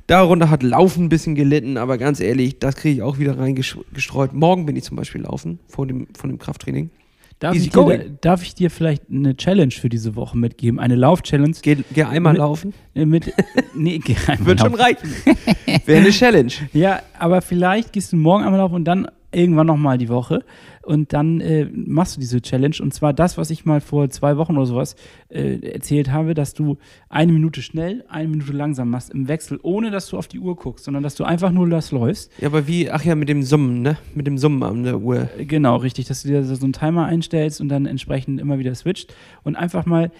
Darunter 0.06 0.50
hat 0.50 0.62
Laufen 0.62 1.04
ein 1.04 1.08
bisschen 1.08 1.34
gelitten, 1.34 1.78
aber 1.78 1.96
ganz 1.96 2.20
ehrlich, 2.20 2.58
das 2.58 2.76
kriege 2.76 2.96
ich 2.96 3.02
auch 3.02 3.18
wieder 3.18 3.38
reingestreut. 3.38 4.34
Morgen 4.34 4.66
bin 4.66 4.76
ich 4.76 4.84
zum 4.84 4.96
Beispiel 4.96 5.22
laufen 5.22 5.60
vor 5.66 5.86
dem, 5.86 6.08
von 6.14 6.28
dem 6.28 6.38
Krafttraining. 6.38 6.90
Darf 7.44 7.54
ich, 7.56 7.68
dir, 7.70 7.98
darf 8.22 8.42
ich 8.42 8.54
dir 8.54 8.70
vielleicht 8.70 9.02
eine 9.10 9.36
Challenge 9.36 9.70
für 9.70 9.88
diese 9.90 10.16
Woche 10.16 10.36
mitgeben? 10.38 10.80
Eine 10.80 10.96
Lauf-Challenge? 10.96 11.54
Geh, 11.60 11.76
geh 11.92 12.02
einmal 12.04 12.32
Mit- 12.32 12.38
laufen. 12.40 12.72
äh, 12.94 13.04
Mit, 13.04 13.32
nee, 13.74 13.98
geh 13.98 14.16
einmal 14.26 14.46
Wird 14.46 14.60
schon 14.60 14.72
laufen. 14.72 14.80
reichen. 14.82 15.10
Wäre 15.84 16.00
eine 16.00 16.10
Challenge. 16.10 16.52
Ja, 16.72 17.00
aber 17.18 17.42
vielleicht 17.42 17.92
gehst 17.92 18.12
du 18.12 18.16
morgen 18.16 18.44
einmal 18.44 18.60
laufen 18.60 18.76
und 18.76 18.84
dann 18.84 19.08
irgendwann 19.34 19.66
nochmal 19.66 19.98
die 19.98 20.08
Woche. 20.08 20.44
Und 20.82 21.12
dann 21.12 21.40
äh, 21.40 21.66
machst 21.72 22.16
du 22.16 22.20
diese 22.20 22.42
Challenge. 22.42 22.76
Und 22.80 22.92
zwar 22.92 23.12
das, 23.12 23.38
was 23.38 23.50
ich 23.50 23.64
mal 23.64 23.80
vor 23.80 24.10
zwei 24.10 24.36
Wochen 24.36 24.56
oder 24.56 24.66
sowas 24.66 24.96
äh, 25.28 25.58
erzählt 25.60 26.10
habe, 26.10 26.34
dass 26.34 26.54
du 26.54 26.76
eine 27.08 27.32
Minute 27.32 27.62
schnell, 27.62 28.04
eine 28.08 28.28
Minute 28.28 28.52
langsam 28.52 28.90
machst 28.90 29.10
im 29.10 29.28
Wechsel, 29.28 29.58
ohne 29.62 29.90
dass 29.90 30.08
du 30.08 30.18
auf 30.18 30.28
die 30.28 30.38
Uhr 30.38 30.56
guckst, 30.56 30.84
sondern 30.84 31.02
dass 31.02 31.14
du 31.14 31.24
einfach 31.24 31.50
nur 31.50 31.68
das 31.68 31.90
läufst. 31.90 32.30
Ja, 32.40 32.48
aber 32.48 32.66
wie, 32.66 32.90
ach 32.90 33.04
ja, 33.04 33.14
mit 33.14 33.28
dem 33.28 33.42
Summen, 33.42 33.82
ne? 33.82 33.96
Mit 34.14 34.26
dem 34.26 34.38
Summen 34.38 34.62
an 34.62 34.84
der 34.84 35.00
Uhr. 35.00 35.28
Äh, 35.38 35.44
Genau, 35.46 35.76
richtig, 35.76 36.06
dass 36.06 36.22
du 36.22 36.28
dir 36.28 36.44
so 36.44 36.64
einen 36.64 36.72
Timer 36.72 37.06
einstellst 37.06 37.60
und 37.60 37.68
dann 37.68 37.86
entsprechend 37.86 38.40
immer 38.40 38.58
wieder 38.58 38.74
switcht 38.74 39.14
und 39.44 39.56
einfach 39.56 39.86
mal 39.86 40.10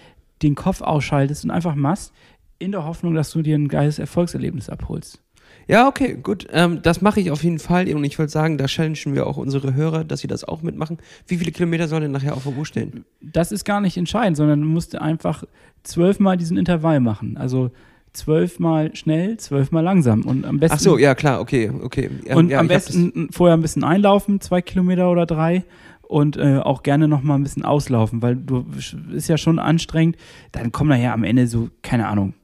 den 0.41 0.55
Kopf 0.55 0.81
ausschaltest 0.81 1.43
und 1.43 1.51
einfach 1.51 1.75
machst, 1.75 2.13
in 2.57 2.71
der 2.71 2.85
Hoffnung, 2.85 3.13
dass 3.13 3.31
du 3.31 3.41
dir 3.41 3.55
ein 3.55 3.67
geiles 3.67 3.99
Erfolgserlebnis 3.99 4.69
abholst. 4.69 5.24
Ja, 5.67 5.87
okay, 5.87 6.17
gut. 6.21 6.47
Ähm, 6.51 6.81
das 6.81 7.01
mache 7.01 7.19
ich 7.19 7.31
auf 7.31 7.43
jeden 7.43 7.59
Fall. 7.59 7.93
Und 7.93 8.03
ich 8.03 8.19
würde 8.19 8.31
sagen, 8.31 8.57
da 8.57 8.65
challengen 8.65 9.15
wir 9.15 9.25
auch 9.25 9.37
unsere 9.37 9.73
Hörer, 9.73 10.03
dass 10.03 10.19
sie 10.19 10.27
das 10.27 10.43
auch 10.43 10.61
mitmachen. 10.61 10.97
Wie 11.27 11.37
viele 11.37 11.51
Kilometer 11.51 11.87
sollen 11.87 12.03
denn 12.03 12.11
nachher 12.11 12.35
auf 12.35 12.43
der 12.43 12.55
Uhr 12.55 12.65
stehen? 12.65 13.05
Das 13.21 13.51
ist 13.51 13.65
gar 13.65 13.81
nicht 13.81 13.97
entscheidend, 13.97 14.37
sondern 14.37 14.61
du 14.61 14.67
musst 14.67 14.95
einfach 14.95 15.43
zwölfmal 15.83 16.37
diesen 16.37 16.57
Intervall 16.57 16.99
machen. 16.99 17.37
Also 17.37 17.71
zwölfmal 18.13 18.95
schnell, 18.95 19.37
zwölfmal 19.37 19.83
langsam. 19.83 20.21
Und 20.21 20.45
am 20.45 20.59
besten, 20.59 20.75
Ach 20.75 20.79
so, 20.79 20.97
ja, 20.97 21.15
klar, 21.15 21.41
okay, 21.41 21.71
okay. 21.81 22.09
Ja, 22.25 22.35
und 22.35 22.49
ja, 22.49 22.59
am 22.59 22.67
besten 22.67 23.29
vorher 23.31 23.57
ein 23.57 23.61
bisschen 23.61 23.83
einlaufen, 23.83 24.41
zwei 24.41 24.61
Kilometer 24.61 25.11
oder 25.11 25.25
drei. 25.25 25.63
Und 26.07 26.37
äh, 26.37 26.59
auch 26.59 26.83
gerne 26.83 27.07
noch 27.07 27.23
mal 27.23 27.33
ein 27.33 27.41
bisschen 27.41 27.65
auslaufen, 27.65 28.21
weil 28.21 28.35
du 28.35 28.63
ist 29.11 29.27
ja 29.27 29.37
schon 29.37 29.57
anstrengend. 29.57 30.17
Dann 30.51 30.71
kommen 30.71 30.91
nachher 30.91 31.13
am 31.13 31.23
Ende 31.23 31.47
so, 31.47 31.69
keine 31.81 32.07
Ahnung, 32.07 32.35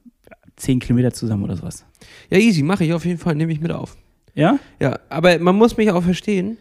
zehn 0.56 0.78
Kilometer 0.80 1.12
zusammen 1.12 1.44
oder 1.44 1.56
sowas. 1.56 1.84
Ja, 2.30 2.38
easy, 2.38 2.62
mache 2.62 2.84
ich 2.84 2.92
auf 2.92 3.04
jeden 3.04 3.18
Fall, 3.18 3.34
nehme 3.34 3.52
ich 3.52 3.60
mit 3.60 3.72
auf. 3.72 3.96
Ja? 4.34 4.58
Ja, 4.80 4.98
aber 5.08 5.38
man 5.38 5.56
muss 5.56 5.76
mich 5.76 5.90
auch 5.90 6.02
verstehen, 6.02 6.56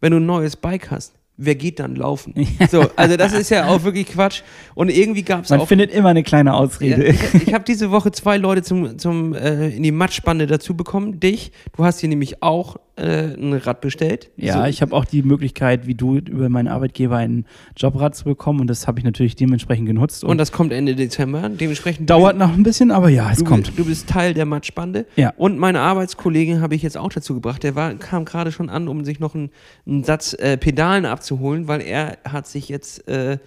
wenn 0.00 0.12
du 0.12 0.18
ein 0.18 0.26
neues 0.26 0.56
Bike 0.56 0.90
hast, 0.90 1.14
wer 1.36 1.54
geht 1.54 1.78
dann 1.80 1.96
laufen? 1.96 2.34
So, 2.70 2.86
also 2.96 3.16
das 3.16 3.32
ist 3.32 3.50
ja 3.50 3.66
auch 3.68 3.82
wirklich 3.84 4.06
Quatsch. 4.08 4.42
Und 4.74 4.90
irgendwie 4.90 5.22
gab 5.22 5.44
es 5.44 5.50
Man 5.50 5.60
auch. 5.60 5.68
findet 5.68 5.90
immer 5.92 6.10
eine 6.10 6.22
kleine 6.22 6.50
Ja, 6.50 6.54
Ausrede. 6.56 7.04
ich 7.06 7.34
ich 7.48 7.54
habe 7.54 7.64
diese 7.64 7.90
Woche 7.90 8.12
zwei 8.12 8.36
Leute 8.36 8.62
zum, 8.62 8.98
zum, 8.98 9.34
äh, 9.34 9.68
in 9.70 9.82
die 9.82 9.92
Matschbande 9.92 10.46
dazu 10.46 10.76
bekommen. 10.76 11.20
Dich, 11.20 11.52
du 11.76 11.84
hast 11.84 12.00
hier 12.00 12.08
nämlich 12.08 12.42
auch 12.42 12.76
äh, 12.96 13.34
ein 13.34 13.54
Rad 13.54 13.80
bestellt. 13.80 14.30
Ja, 14.36 14.62
so, 14.62 14.68
ich 14.68 14.82
habe 14.82 14.94
auch 14.94 15.04
die 15.04 15.22
Möglichkeit, 15.22 15.86
wie 15.86 15.94
du, 15.94 16.18
über 16.18 16.48
meinen 16.48 16.68
Arbeitgeber 16.68 17.16
ein 17.16 17.46
Jobrad 17.76 18.14
zu 18.14 18.24
bekommen 18.24 18.60
und 18.60 18.66
das 18.66 18.86
habe 18.86 18.98
ich 18.98 19.04
natürlich 19.04 19.34
dementsprechend 19.34 19.86
genutzt. 19.86 20.24
und 20.24 20.38
das 20.38 20.52
kommt 20.52 20.72
Ende 20.72 20.94
Dezember. 20.94 21.48
Dementsprechend 21.48 22.10
dauert 22.10 22.36
noch 22.36 22.52
ein 22.52 22.62
bisschen, 22.62 22.90
aber 22.90 23.08
ja, 23.08 23.30
es 23.30 23.38
du, 23.38 23.44
kommt. 23.44 23.78
Du 23.78 23.84
bist 23.84 24.08
Teil 24.08 24.34
der 24.34 24.44
Matschbande. 24.44 25.06
Ja. 25.16 25.32
Und 25.36 25.58
meine 25.58 25.80
Arbeitskollegen 25.80 26.60
habe 26.60 26.74
ich 26.74 26.82
jetzt 26.82 26.98
auch 26.98 27.10
dazu 27.10 27.34
gebracht. 27.34 27.62
Der 27.62 27.74
war, 27.74 27.94
kam 27.94 28.24
gerade 28.24 28.52
schon 28.52 28.68
an, 28.68 28.88
um 28.88 29.04
sich 29.04 29.20
noch 29.20 29.34
einen, 29.34 29.50
einen 29.86 30.04
Satz 30.04 30.34
äh, 30.34 30.58
Pedalen 30.58 31.06
abzuholen, 31.06 31.68
weil 31.68 31.80
er 31.80 32.18
hat 32.28 32.46
sich 32.46 32.68
jetzt, 32.68 33.08
äh, 33.08 33.38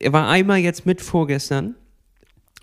er 0.00 0.12
war 0.12 0.28
einmal 0.28 0.58
jetzt 0.58 0.86
mit 0.86 1.00
vorgestern, 1.00 1.76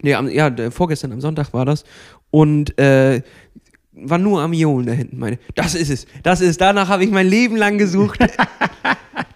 nee, 0.02 0.16
am, 0.16 0.30
ja, 0.30 0.52
vorgestern 0.70 1.14
am 1.14 1.22
Sonntag 1.22 1.54
war 1.54 1.66
das 1.66 1.86
und 2.34 2.80
äh, 2.80 3.22
war 3.96 4.18
nur 4.18 4.42
am 4.42 4.54
Johlen 4.54 4.86
da 4.86 4.94
hinten. 4.94 5.20
Meine, 5.20 5.38
das 5.56 5.76
ist 5.76 5.90
es, 5.90 6.06
das 6.24 6.42
ist, 6.42 6.60
danach 6.62 6.88
habe 6.90 7.04
ich 7.04 7.12
mein 7.12 7.28
Leben 7.28 7.56
lang 7.56 7.78
gesucht. 7.78 8.20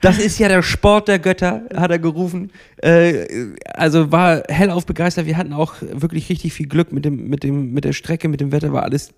Das 0.01 0.19
ist 0.19 0.37
ja 0.37 0.47
der 0.47 0.61
Sport 0.61 1.07
der 1.07 1.19
Götter, 1.19 1.63
hat 1.75 1.89
er 1.89 1.99
gerufen. 1.99 2.51
Äh, 2.77 3.55
also 3.73 4.11
war 4.11 4.43
hellauf 4.47 4.85
begeistert. 4.85 5.25
Wir 5.25 5.37
hatten 5.37 5.53
auch 5.53 5.75
wirklich 5.81 6.29
richtig 6.29 6.53
viel 6.53 6.67
Glück 6.67 6.91
mit, 6.91 7.03
dem, 7.03 7.27
mit, 7.29 7.43
dem, 7.43 7.73
mit 7.73 7.83
der 7.83 7.93
Strecke, 7.93 8.27
mit 8.27 8.39
dem 8.39 8.51
Wetter, 8.51 8.71
war 8.71 8.83
alles 8.83 9.13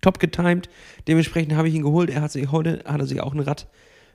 top 0.00 0.20
getimed. 0.20 0.68
Dementsprechend 1.08 1.54
habe 1.54 1.68
ich 1.68 1.74
ihn 1.74 1.82
geholt. 1.82 2.10
Er 2.10 2.22
hat 2.22 2.32
sich 2.32 2.50
heute 2.50 2.82
hat 2.86 3.00
er 3.00 3.06
sich 3.06 3.20
auch 3.20 3.34
ein 3.34 3.40
Rad 3.40 3.66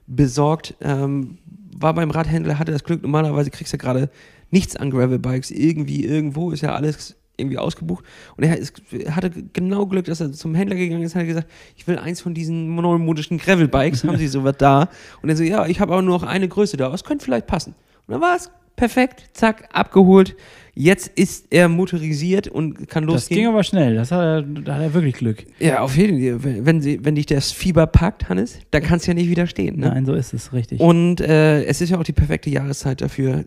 besorgt. 0.07 0.76
Ähm, 0.82 1.38
war 1.78 1.93
beim 1.93 2.11
Radhändler, 2.11 2.59
hatte 2.59 2.71
das 2.71 2.84
Glück, 2.84 3.01
normalerweise 3.01 3.51
kriegst 3.51 3.73
du 3.73 3.78
gerade 3.78 4.09
nichts 4.51 4.76
an 4.76 4.91
Gravelbikes. 4.91 5.51
Irgendwie, 5.51 6.05
irgendwo 6.05 6.51
ist 6.51 6.61
ja 6.61 6.73
alles 6.73 7.15
irgendwie 7.38 7.57
ausgebucht. 7.57 8.05
Und 8.38 8.43
er 8.43 8.57
ist, 8.57 8.81
hatte 9.09 9.31
genau 9.53 9.86
Glück, 9.86 10.05
dass 10.05 10.21
er 10.21 10.31
zum 10.31 10.55
Händler 10.55 10.75
gegangen 10.75 11.03
ist 11.03 11.15
und 11.15 11.21
hat 11.21 11.27
gesagt, 11.27 11.47
ich 11.75 11.88
will 11.88 11.97
eins 11.97 12.21
von 12.21 12.33
diesen 12.33 12.75
neumodischen 12.75 13.38
Gravelbikes, 13.38 14.03
haben 14.03 14.17
sie 14.17 14.27
sowas 14.27 14.55
da? 14.57 14.89
Und 15.21 15.29
er 15.29 15.36
so, 15.36 15.43
ja, 15.43 15.65
ich 15.67 15.79
habe 15.79 15.93
aber 15.93 16.01
nur 16.01 16.19
noch 16.19 16.27
eine 16.27 16.47
Größe 16.47 16.77
da, 16.77 16.93
es 16.93 17.03
könnte 17.03 17.25
vielleicht 17.25 17.47
passen. 17.47 17.75
Und 18.07 18.13
dann 18.13 18.21
war 18.21 18.36
es 18.36 18.49
perfekt, 18.75 19.29
zack, 19.33 19.69
abgeholt. 19.73 20.36
Jetzt 20.77 21.07
ist 21.15 21.47
er 21.51 21.69
motorisiert 21.69 22.49
und 22.49 22.89
kann 22.89 23.07
Das 23.07 23.29
ging 23.29 23.38
losgehen. 23.38 23.47
aber 23.47 23.63
schnell, 23.63 23.95
das 23.95 24.11
hat 24.11 24.19
er, 24.19 24.41
da 24.41 24.75
hat 24.75 24.81
er 24.81 24.93
wirklich 24.93 25.15
Glück. 25.15 25.45
Ja, 25.59 25.79
auf 25.79 25.95
jeden 25.95 26.19
Fall. 26.19 26.43
Wenn, 26.43 26.65
wenn, 26.65 26.81
sie, 26.81 26.99
wenn 27.03 27.15
dich 27.15 27.25
das 27.27 27.51
Fieber 27.53 27.88
packt, 27.88 28.27
Hannes, 28.27 28.59
dann 28.71 28.83
kannst 28.83 29.07
du 29.07 29.11
ja 29.11 29.15
nicht 29.15 29.29
widerstehen. 29.29 29.79
Ne? 29.79 29.88
Nein, 29.88 30.05
so 30.05 30.13
ist 30.13 30.33
es, 30.33 30.51
richtig. 30.51 30.81
Und 30.81 31.21
äh, 31.21 31.63
es 31.63 31.79
ist 31.79 31.91
ja 31.91 31.97
auch 31.97 32.03
die 32.03 32.11
perfekte 32.11 32.49
Jahreszeit 32.49 32.99
dafür, 32.99 33.45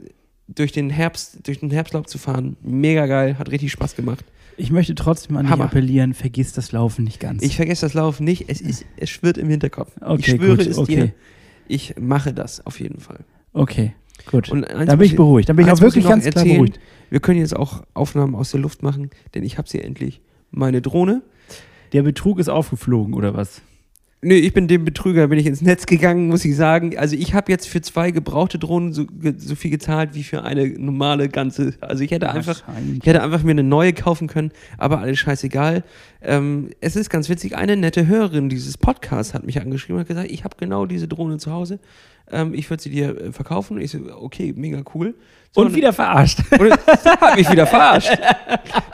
durch 0.48 0.72
den 0.72 0.90
Herbst, 0.90 1.46
durch 1.46 1.60
den 1.60 1.70
Herbstlaub 1.70 2.08
zu 2.08 2.18
fahren. 2.18 2.56
Mega 2.62 3.06
geil, 3.06 3.38
hat 3.38 3.50
richtig 3.50 3.70
Spaß 3.72 3.94
gemacht. 3.94 4.24
ich 4.56 4.70
möchte 4.70 4.94
trotzdem 4.94 5.36
an 5.36 5.44
dich 5.44 5.52
Hammer. 5.52 5.64
appellieren, 5.64 6.14
vergiss 6.14 6.52
das 6.52 6.72
Laufen 6.72 7.04
nicht 7.04 7.20
ganz. 7.20 7.42
Ich 7.42 7.56
vergesse 7.56 7.86
das 7.86 7.94
Laufen 7.94 8.24
nicht, 8.24 8.48
es, 8.48 8.60
ist, 8.60 8.84
es 8.96 9.10
schwirrt 9.10 9.38
im 9.38 9.48
Hinterkopf. 9.48 9.92
ich 9.96 10.02
okay, 10.02 10.36
schwöre 10.36 10.56
gut, 10.56 10.66
es 10.66 10.78
okay, 10.78 10.94
dir, 10.94 11.12
ich 11.68 11.94
mache 11.98 12.32
das 12.32 12.64
auf 12.66 12.80
jeden 12.80 13.00
Fall. 13.00 13.20
okay, 13.52 13.92
gut. 14.26 14.48
Und 14.48 14.64
eins 14.64 14.88
da 14.90 14.96
bin 14.96 15.06
ich 15.06 15.16
beruhigt, 15.16 15.48
da 15.48 15.52
bin 15.52 15.66
ich 15.66 15.72
auch 15.72 15.80
wirklich 15.80 16.06
ganz 16.06 16.24
klar 16.24 16.44
beruhigt. 16.44 16.80
Wir 17.10 17.20
können 17.20 17.40
jetzt 17.40 17.56
auch 17.56 17.84
Aufnahmen 17.94 18.34
aus 18.34 18.50
der 18.50 18.60
Luft 18.60 18.82
machen, 18.82 19.10
denn 19.34 19.42
ich 19.44 19.58
habe 19.58 19.68
sie 19.68 19.80
endlich. 19.80 20.20
Meine 20.50 20.80
Drohne. 20.80 21.22
Der 21.92 22.02
Betrug 22.02 22.38
ist 22.38 22.48
aufgeflogen, 22.48 23.14
oder 23.14 23.34
was? 23.34 23.62
Nö, 24.20 24.34
ich 24.34 24.52
bin 24.52 24.66
dem 24.66 24.84
Betrüger, 24.84 25.28
bin 25.28 25.38
ich 25.38 25.46
ins 25.46 25.62
Netz 25.62 25.86
gegangen, 25.86 26.26
muss 26.26 26.44
ich 26.44 26.56
sagen. 26.56 26.98
Also 26.98 27.14
ich 27.14 27.34
habe 27.34 27.52
jetzt 27.52 27.68
für 27.68 27.80
zwei 27.80 28.10
gebrauchte 28.10 28.58
Drohnen 28.58 28.92
so, 28.92 29.06
so 29.36 29.54
viel 29.54 29.70
gezahlt 29.70 30.14
wie 30.14 30.24
für 30.24 30.42
eine 30.42 30.68
normale 30.70 31.28
ganze. 31.28 31.74
Also 31.80 32.02
ich 32.02 32.10
hätte 32.10 32.28
einfach, 32.28 32.64
ich 33.00 33.06
hätte 33.06 33.22
einfach 33.22 33.44
mir 33.44 33.52
eine 33.52 33.62
neue 33.62 33.92
kaufen 33.92 34.26
können, 34.26 34.50
aber 34.76 34.98
alles 34.98 35.20
scheißegal. 35.20 35.84
Ähm, 36.20 36.70
es 36.80 36.96
ist 36.96 37.10
ganz 37.10 37.28
witzig, 37.28 37.56
eine 37.56 37.76
nette 37.76 38.08
Hörerin 38.08 38.48
dieses 38.48 38.76
Podcasts 38.76 39.34
hat 39.34 39.46
mich 39.46 39.60
angeschrieben 39.60 39.96
und 39.96 40.00
hat 40.00 40.08
gesagt, 40.08 40.30
ich 40.32 40.42
habe 40.42 40.56
genau 40.58 40.84
diese 40.84 41.06
Drohne 41.06 41.38
zu 41.38 41.52
Hause. 41.52 41.78
Ähm, 42.28 42.54
ich 42.54 42.68
würde 42.70 42.82
sie 42.82 42.90
dir 42.90 43.20
äh, 43.20 43.32
verkaufen. 43.32 43.80
Ich 43.80 43.92
so, 43.92 44.00
okay, 44.16 44.52
mega 44.56 44.82
cool. 44.94 45.14
Und 45.54 45.74
wieder 45.74 45.92
verarscht. 45.92 46.40
und 46.58 46.70
hat 47.20 47.36
mich 47.36 47.50
wieder 47.50 47.66
verarscht. 47.66 48.16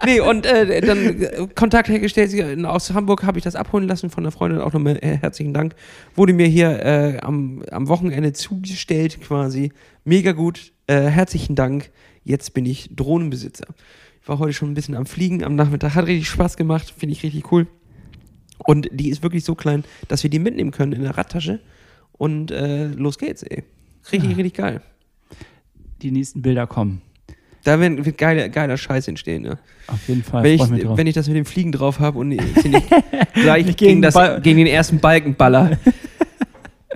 Nee, 0.04 0.20
und 0.20 0.46
äh, 0.46 0.80
dann 0.80 0.98
äh, 1.22 1.48
Kontakt 1.54 1.88
hergestellt. 1.88 2.32
Äh, 2.32 2.64
Aus 2.64 2.92
Hamburg 2.92 3.24
habe 3.24 3.38
ich 3.38 3.44
das 3.44 3.54
abholen 3.56 3.86
lassen 3.88 4.08
von 4.08 4.24
einer 4.24 4.30
Freundin. 4.30 4.60
Auch 4.60 4.72
nochmal 4.72 4.96
äh, 5.02 5.18
herzlichen 5.18 5.52
Dank. 5.52 5.74
Wurde 6.14 6.32
mir 6.32 6.46
hier 6.46 6.82
äh, 6.84 7.18
am, 7.20 7.62
am 7.70 7.88
Wochenende 7.88 8.32
zugestellt 8.32 9.20
quasi. 9.20 9.72
Mega 10.04 10.32
gut. 10.32 10.72
Äh, 10.86 11.02
herzlichen 11.02 11.54
Dank. 11.54 11.90
Jetzt 12.22 12.54
bin 12.54 12.64
ich 12.66 12.88
Drohnenbesitzer. 12.94 13.66
Ich 14.22 14.28
war 14.28 14.38
heute 14.38 14.54
schon 14.54 14.70
ein 14.70 14.74
bisschen 14.74 14.94
am 14.96 15.04
Fliegen 15.06 15.44
am 15.44 15.56
Nachmittag. 15.56 15.94
Hat 15.94 16.06
richtig 16.06 16.28
Spaß 16.28 16.56
gemacht. 16.56 16.94
Finde 16.96 17.12
ich 17.14 17.22
richtig 17.22 17.52
cool. 17.52 17.66
Und 18.58 18.88
die 18.92 19.10
ist 19.10 19.22
wirklich 19.22 19.44
so 19.44 19.54
klein, 19.54 19.84
dass 20.08 20.22
wir 20.22 20.30
die 20.30 20.38
mitnehmen 20.38 20.70
können 20.70 20.92
in 20.92 21.02
der 21.02 21.18
Radtasche. 21.18 21.60
Und 22.12 22.50
los 22.50 23.18
geht's, 23.18 23.42
ey. 23.42 23.64
Richtig, 24.12 24.30
Ja. 24.30 24.36
richtig 24.36 24.54
geil. 24.54 24.80
Die 26.04 26.10
nächsten 26.10 26.42
Bilder 26.42 26.66
kommen. 26.66 27.00
Da 27.64 27.80
wird, 27.80 28.04
wird 28.04 28.18
geiler, 28.18 28.50
geiler 28.50 28.76
Scheiß 28.76 29.08
entstehen, 29.08 29.46
ja. 29.46 29.52
Auf 29.86 30.06
jeden 30.06 30.22
Fall. 30.22 30.44
wenn, 30.44 30.52
ich, 30.52 30.82
drauf. 30.82 30.98
wenn 30.98 31.06
ich 31.06 31.14
das 31.14 31.28
mit 31.28 31.36
dem 31.38 31.46
Fliegen 31.46 31.72
drauf 31.72 31.98
habe 31.98 32.18
und 32.18 32.30
ich 32.32 32.40
nicht 32.64 32.86
gleich 33.32 33.64
gegen, 33.64 33.76
gegen 33.76 34.02
das, 34.02 34.14
gegen 34.42 34.58
den 34.58 34.66
ersten 34.66 34.98
Balkenballer. 34.98 35.78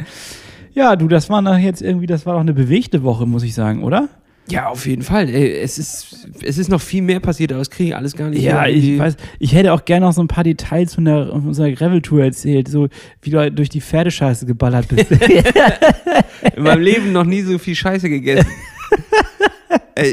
ja, 0.74 0.94
du, 0.94 1.08
das 1.08 1.30
war 1.30 1.42
doch 1.42 1.56
jetzt 1.56 1.80
irgendwie, 1.80 2.06
das 2.06 2.26
war 2.26 2.34
doch 2.34 2.42
eine 2.42 2.52
bewegte 2.52 3.02
Woche, 3.02 3.24
muss 3.24 3.44
ich 3.44 3.54
sagen, 3.54 3.82
oder? 3.82 4.10
ja, 4.50 4.68
auf 4.68 4.86
jeden 4.86 5.02
Fall. 5.02 5.28
Ey, 5.28 5.58
es, 5.58 5.78
ist, 5.78 6.28
es 6.42 6.58
ist 6.58 6.70
noch 6.70 6.80
viel 6.80 7.02
mehr 7.02 7.20
passiert, 7.20 7.52
aber 7.52 7.58
das 7.58 7.70
kriege 7.70 7.90
ich 7.90 7.96
alles 7.96 8.16
gar 8.16 8.30
nicht 8.30 8.42
Ja, 8.42 8.66
irgendwie- 8.66 8.94
ich 8.94 8.98
weiß, 8.98 9.16
ich 9.38 9.54
hätte 9.54 9.72
auch 9.72 9.84
gerne 9.84 10.06
noch 10.06 10.12
so 10.12 10.22
ein 10.22 10.28
paar 10.28 10.44
Details 10.44 10.94
von, 10.94 11.04
der, 11.04 11.28
von 11.28 11.46
unserer 11.48 11.70
Gravel-Tour 11.70 12.24
erzählt, 12.24 12.68
so 12.68 12.88
wie 13.22 13.30
du 13.30 13.38
halt 13.38 13.58
durch 13.58 13.68
die 13.68 13.80
Pferdescheiße 13.80 14.46
geballert 14.46 14.88
bist. 14.88 15.10
in 16.56 16.62
meinem 16.62 16.82
Leben 16.82 17.12
noch 17.12 17.24
nie 17.24 17.42
so 17.42 17.58
viel 17.58 17.74
Scheiße 17.74 18.08
gegessen. 18.08 18.48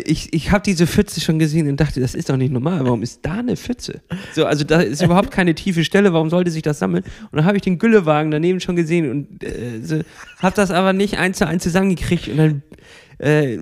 Ich 0.03 0.33
ich 0.33 0.51
habe 0.51 0.63
diese 0.63 0.87
Pfütze 0.87 1.21
schon 1.21 1.37
gesehen 1.37 1.69
und 1.69 1.79
dachte, 1.79 1.99
das 1.99 2.15
ist 2.15 2.29
doch 2.29 2.37
nicht 2.37 2.51
normal. 2.51 2.83
Warum 2.83 3.03
ist 3.03 3.19
da 3.21 3.33
eine 3.35 3.55
Pfütze? 3.55 4.01
So, 4.33 4.45
also 4.45 4.63
da 4.63 4.81
ist 4.81 5.01
überhaupt 5.03 5.31
keine 5.31 5.53
tiefe 5.53 5.83
Stelle. 5.83 6.11
Warum 6.11 6.29
sollte 6.29 6.49
sich 6.49 6.63
das 6.63 6.79
sammeln? 6.79 7.03
Und 7.31 7.37
dann 7.37 7.45
habe 7.45 7.57
ich 7.57 7.63
den 7.63 7.77
Güllewagen 7.77 8.31
daneben 8.31 8.59
schon 8.59 8.75
gesehen 8.75 9.09
und 9.11 9.43
äh, 9.43 9.81
so, 9.83 9.99
habe 10.39 10.55
das 10.55 10.71
aber 10.71 10.93
nicht 10.93 11.19
eins 11.19 11.37
zu 11.37 11.47
eins 11.47 11.63
zusammengekriegt. 11.63 12.27
Und 12.29 12.37
dann, 12.37 12.63
äh, 13.19 13.59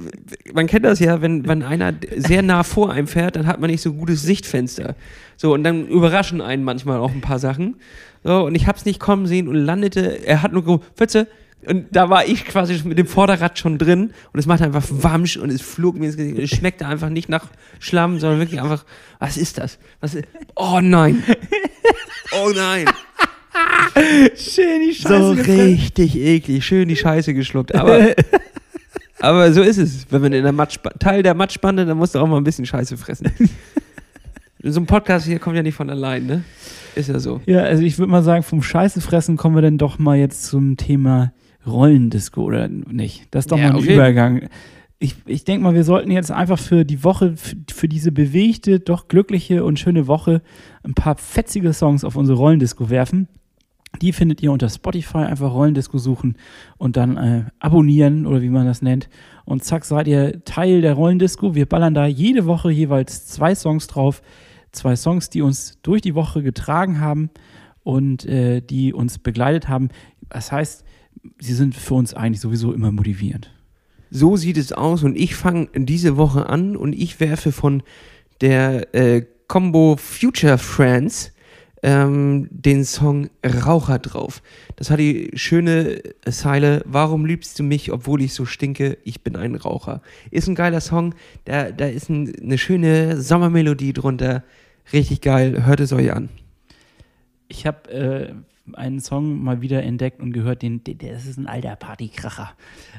man 0.54 0.68
kennt 0.68 0.86
das 0.86 1.00
ja, 1.00 1.22
wenn, 1.22 1.48
wenn 1.48 1.62
einer 1.62 1.94
sehr 2.16 2.42
nah 2.42 2.64
vor 2.64 2.92
einem 2.92 3.08
fährt, 3.08 3.36
dann 3.36 3.46
hat 3.46 3.60
man 3.60 3.70
nicht 3.70 3.82
so 3.82 3.94
gutes 3.94 4.22
Sichtfenster. 4.22 4.96
So, 5.36 5.54
und 5.54 5.64
dann 5.64 5.88
überraschen 5.88 6.42
einen 6.42 6.64
manchmal 6.64 7.00
auch 7.00 7.12
ein 7.12 7.22
paar 7.22 7.40
Sachen. 7.40 7.76
So, 8.24 8.46
und 8.46 8.56
ich 8.56 8.68
habe 8.68 8.78
es 8.78 8.86
nicht 8.86 9.00
kommen 9.00 9.26
sehen 9.28 9.50
und 9.50 9.56
landete, 9.56 10.26
er 10.26 10.42
hat 10.42 10.54
nur 10.54 10.64
gerufen, 10.64 10.86
Pfütze, 10.96 11.28
und 11.68 11.88
da 11.92 12.10
war 12.10 12.26
ich 12.26 12.46
quasi 12.46 12.80
mit 12.84 12.98
dem 12.98 13.08
Vorderrad 13.08 13.58
schon 13.60 13.78
drin 13.78 14.12
und 14.32 14.40
es 14.40 14.46
machte 14.46 14.64
einfach 14.64 14.86
Wamsch 14.90 15.38
und 15.38 15.50
es 15.50 15.62
flog 15.62 15.98
mir 15.98 16.08
ins 16.08 16.18
Gesicht. 16.18 16.38
Und 16.38 16.44
es 16.44 16.50
schmeckte 16.52 16.86
einfach 16.86 17.10
nicht 17.10 17.30
nach 17.30 17.48
Schlamm, 17.80 18.20
sondern 18.20 18.40
wirklich 18.40 18.62
einfach, 18.62 18.86
was 19.20 19.38
ist 19.38 19.58
das? 19.58 19.78
Was 20.00 20.16
ist, 20.16 20.26
oh 20.56 20.80
nein. 20.82 21.24
Oh 22.36 22.52
nein. 22.56 22.86
Schön 24.36 24.82
die 24.82 24.94
So 24.94 25.32
richtig 25.32 26.16
eklig. 26.16 26.66
Schön 26.66 26.88
die 26.88 26.96
Scheiße 26.96 27.34
geschluckt. 27.34 27.76
Aber, 27.76 28.14
aber 29.20 29.54
so 29.54 29.62
ist 29.62 29.78
es. 29.78 30.08
Wenn 30.10 30.22
man 30.22 30.34
in 30.34 30.44
der 30.44 30.52
Matsch, 30.52 30.80
Teil 31.00 31.24
der 31.24 31.34
Matschbande, 31.34 31.86
dann 31.86 31.98
musst 31.98 32.16
du 32.16 32.20
auch 32.20 32.28
mal 32.28 32.38
ein 32.38 32.44
bisschen 32.44 32.66
Scheiße 32.66 32.98
fressen. 32.98 33.32
So 34.66 34.80
ein 34.80 34.86
Podcast 34.86 35.26
hier 35.26 35.40
kommt 35.40 35.58
ja 35.58 35.62
nicht 35.62 35.76
von 35.76 35.90
allein, 35.90 36.26
ne? 36.26 36.46
Ist 36.96 37.10
ja 37.10 37.20
so. 37.20 37.42
Ja, 37.46 37.64
also 37.64 37.84
ich 37.84 38.00
würde 38.00 38.10
mal 38.10 38.24
sagen, 38.24 38.44
vom 38.44 38.64
Scheiße 38.64 39.02
fressen 39.02 39.36
kommen 39.36 39.56
wir 39.56 39.62
dann 39.62 39.78
doch 39.78 40.00
mal 40.00 40.18
jetzt 40.18 40.46
zum 40.46 40.78
Thema 40.78 41.34
Rollendisco, 41.66 42.44
oder 42.44 42.68
nicht? 42.68 43.28
Das 43.32 43.46
ist 43.46 43.52
doch 43.52 43.58
Ja, 43.58 43.70
mal 43.70 43.76
ein 43.76 43.82
jeden- 43.82 43.94
Übergang. 43.94 44.50
Ich, 45.00 45.16
ich 45.26 45.44
denke 45.44 45.64
mal, 45.64 45.74
wir 45.74 45.84
sollten 45.84 46.12
jetzt 46.12 46.32
einfach 46.32 46.58
für 46.60 46.86
die 46.86 47.04
Woche, 47.04 47.36
für, 47.36 47.58
für 47.74 47.88
diese 47.90 48.12
bewegte, 48.14 48.80
doch 48.80 49.10
glückliche 49.10 49.66
und 49.66 49.78
schöne 49.78 50.08
Woche 50.08 50.42
ein 50.84 50.94
paar 50.94 51.18
fetzige 51.18 51.74
Songs 51.74 52.06
auf 52.06 52.16
unsere 52.16 52.38
Rollendisco 52.38 52.90
werfen. 52.90 53.28
Die 54.02 54.14
findet 54.14 54.42
ihr 54.42 54.52
unter 54.52 54.70
Spotify, 54.70 55.20
einfach 55.20 55.54
Rollendisco 55.54 55.98
suchen 55.98 56.38
und 56.78 56.96
dann 56.98 57.18
äh, 57.18 57.44
abonnieren 57.60 58.26
oder 58.26 58.42
wie 58.42 58.50
man 58.50 58.66
das 58.66 58.82
nennt. 58.82 59.10
Und 59.46 59.64
zack, 59.66 59.84
seid 59.86 60.08
ihr 60.08 60.44
Teil 60.46 60.82
der 60.82 60.94
Rollendisco. 60.94 61.54
Wir 61.54 61.66
ballern 61.68 61.94
da 61.94 62.06
jede 62.08 62.46
Woche 62.46 62.72
jeweils 62.72 63.28
zwei 63.28 63.54
Songs 63.56 63.88
drauf. 63.88 64.22
Zwei 64.72 64.96
Songs, 64.96 65.30
die 65.30 65.42
uns 65.44 65.78
durch 65.84 66.02
die 66.02 66.16
Woche 66.16 66.42
getragen 66.42 67.00
haben 67.02 67.30
und 67.84 68.26
äh, 68.26 68.62
die 68.62 68.94
uns 68.94 69.20
begleitet 69.20 69.68
haben. 69.68 69.90
Das 70.30 70.52
heißt, 70.52 70.86
sie 71.40 71.54
sind 71.54 71.76
für 71.76 71.96
uns 71.96 72.14
eigentlich 72.14 72.42
sowieso 72.42 72.74
immer 72.74 72.92
motivierend. 72.92 73.52
So 74.10 74.38
sieht 74.38 74.58
es 74.58 74.72
aus 74.74 75.04
und 75.04 75.18
ich 75.18 75.36
fange 75.36 75.70
diese 75.76 76.18
Woche 76.18 76.48
an 76.48 76.76
und 76.76 76.94
ich 76.94 77.20
werfe 77.20 77.52
von 77.52 77.82
der 78.42 78.94
äh, 78.94 79.26
Combo 79.48 79.96
Future 79.98 80.58
Friends 80.58 81.32
ähm, 81.84 82.48
den 82.50 82.86
Song 82.86 83.30
Raucher 83.46 84.00
drauf. 84.00 84.42
Das 84.78 84.90
hat 84.90 85.00
die 85.00 85.32
schöne 85.36 86.02
Zeile, 86.30 86.82
warum 86.86 87.26
liebst 87.26 87.60
du 87.60 87.64
mich, 87.64 87.92
obwohl 87.92 88.22
ich 88.22 88.34
so 88.34 88.46
stinke, 88.46 88.98
ich 89.04 89.22
bin 89.22 89.36
ein 89.36 89.56
Raucher. 89.56 90.02
Ist 90.32 90.48
ein 90.48 90.56
geiler 90.56 90.82
Song, 90.82 91.14
da, 91.46 91.72
da 91.72 91.86
ist 91.86 92.10
ein, 92.10 92.34
eine 92.42 92.58
schöne 92.58 93.22
Sommermelodie 93.22 93.94
drunter, 93.94 94.44
richtig 94.94 95.22
geil, 95.22 95.66
hört 95.66 95.82
es 95.82 95.92
euch 95.92 96.14
an. 96.14 96.30
Ich 97.50 97.68
habe 97.68 97.92
äh, 97.92 98.34
einen 98.74 99.00
Song 99.00 99.44
mal 99.44 99.62
wieder 99.62 99.84
entdeckt 99.84 100.22
und 100.22 100.32
gehört, 100.32 100.62
den, 100.62 100.84
der, 100.84 101.14
das 101.14 101.26
ist 101.26 101.38
ein 101.38 101.48
alter 101.48 101.76
Partykracher. 101.76 102.52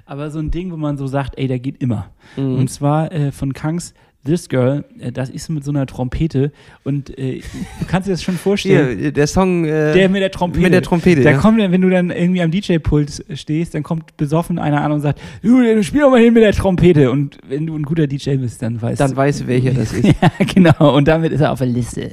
Aber 0.07 0.31
so 0.31 0.39
ein 0.39 0.51
Ding, 0.51 0.71
wo 0.71 0.77
man 0.77 0.99
so 0.99 1.07
sagt, 1.07 1.39
ey, 1.39 1.49
der 1.49 1.59
geht 1.59 1.83
immer. 1.83 2.11
Mhm. 2.37 2.57
Und 2.57 2.71
zwar 2.71 3.11
äh, 3.13 3.33
von 3.33 3.53
Kangs 3.53 3.95
This 4.25 4.49
Girl, 4.49 4.85
äh, 4.99 5.13
das 5.13 5.29
ist 5.29 5.51
mit 5.51 5.65
so 5.65 5.71
einer 5.71 5.87
Trompete 5.87 6.51
und 6.83 7.17
äh, 7.19 7.41
du 7.81 7.87
kannst 7.87 8.09
dir 8.09 8.13
das 8.13 8.23
schon 8.23 8.37
vorstellen. 8.37 8.99
Hier, 8.99 9.13
der 9.13 9.27
Song 9.27 9.65
äh, 9.65 9.93
Der 9.93 10.09
mit 10.09 10.23
der 10.23 10.31
Trompete. 10.31 10.63
mit 10.63 10.73
der 10.73 10.83
Trompete. 10.83 11.23
Da 11.23 11.33
ja. 11.33 11.39
kommt, 11.39 11.61
dann, 11.61 11.73
wenn 11.73 11.83
du 11.83 11.91
dann 11.91 12.11
irgendwie 12.11 12.41
am 12.41 12.51
DJ-Pult 12.51 13.25
stehst, 13.35 13.75
dann 13.75 13.83
kommt 13.83 14.17
besoffen 14.17 14.59
einer 14.59 14.81
an 14.83 14.93
und 14.93 15.01
sagt, 15.01 15.21
du, 15.43 15.63
du 15.63 15.83
spiel 15.83 16.01
doch 16.01 16.11
mal 16.11 16.21
hin 16.21 16.33
mit 16.33 16.43
der 16.43 16.53
Trompete. 16.53 17.11
Und 17.11 17.39
wenn 17.47 17.67
du 17.67 17.77
ein 17.77 17.83
guter 17.83 18.07
DJ 18.07 18.37
bist, 18.37 18.63
dann 18.63 18.81
weißt 18.81 18.99
Dann 19.01 19.15
weißt 19.15 19.43
du, 19.43 19.47
welcher 19.47 19.73
das 19.73 19.93
ist. 19.93 20.07
ja, 20.07 20.31
genau. 20.55 20.97
Und 20.97 21.07
damit 21.07 21.33
ist 21.33 21.43
er 21.43 21.53
auf 21.53 21.59
der 21.59 21.69
Liste. 21.69 22.13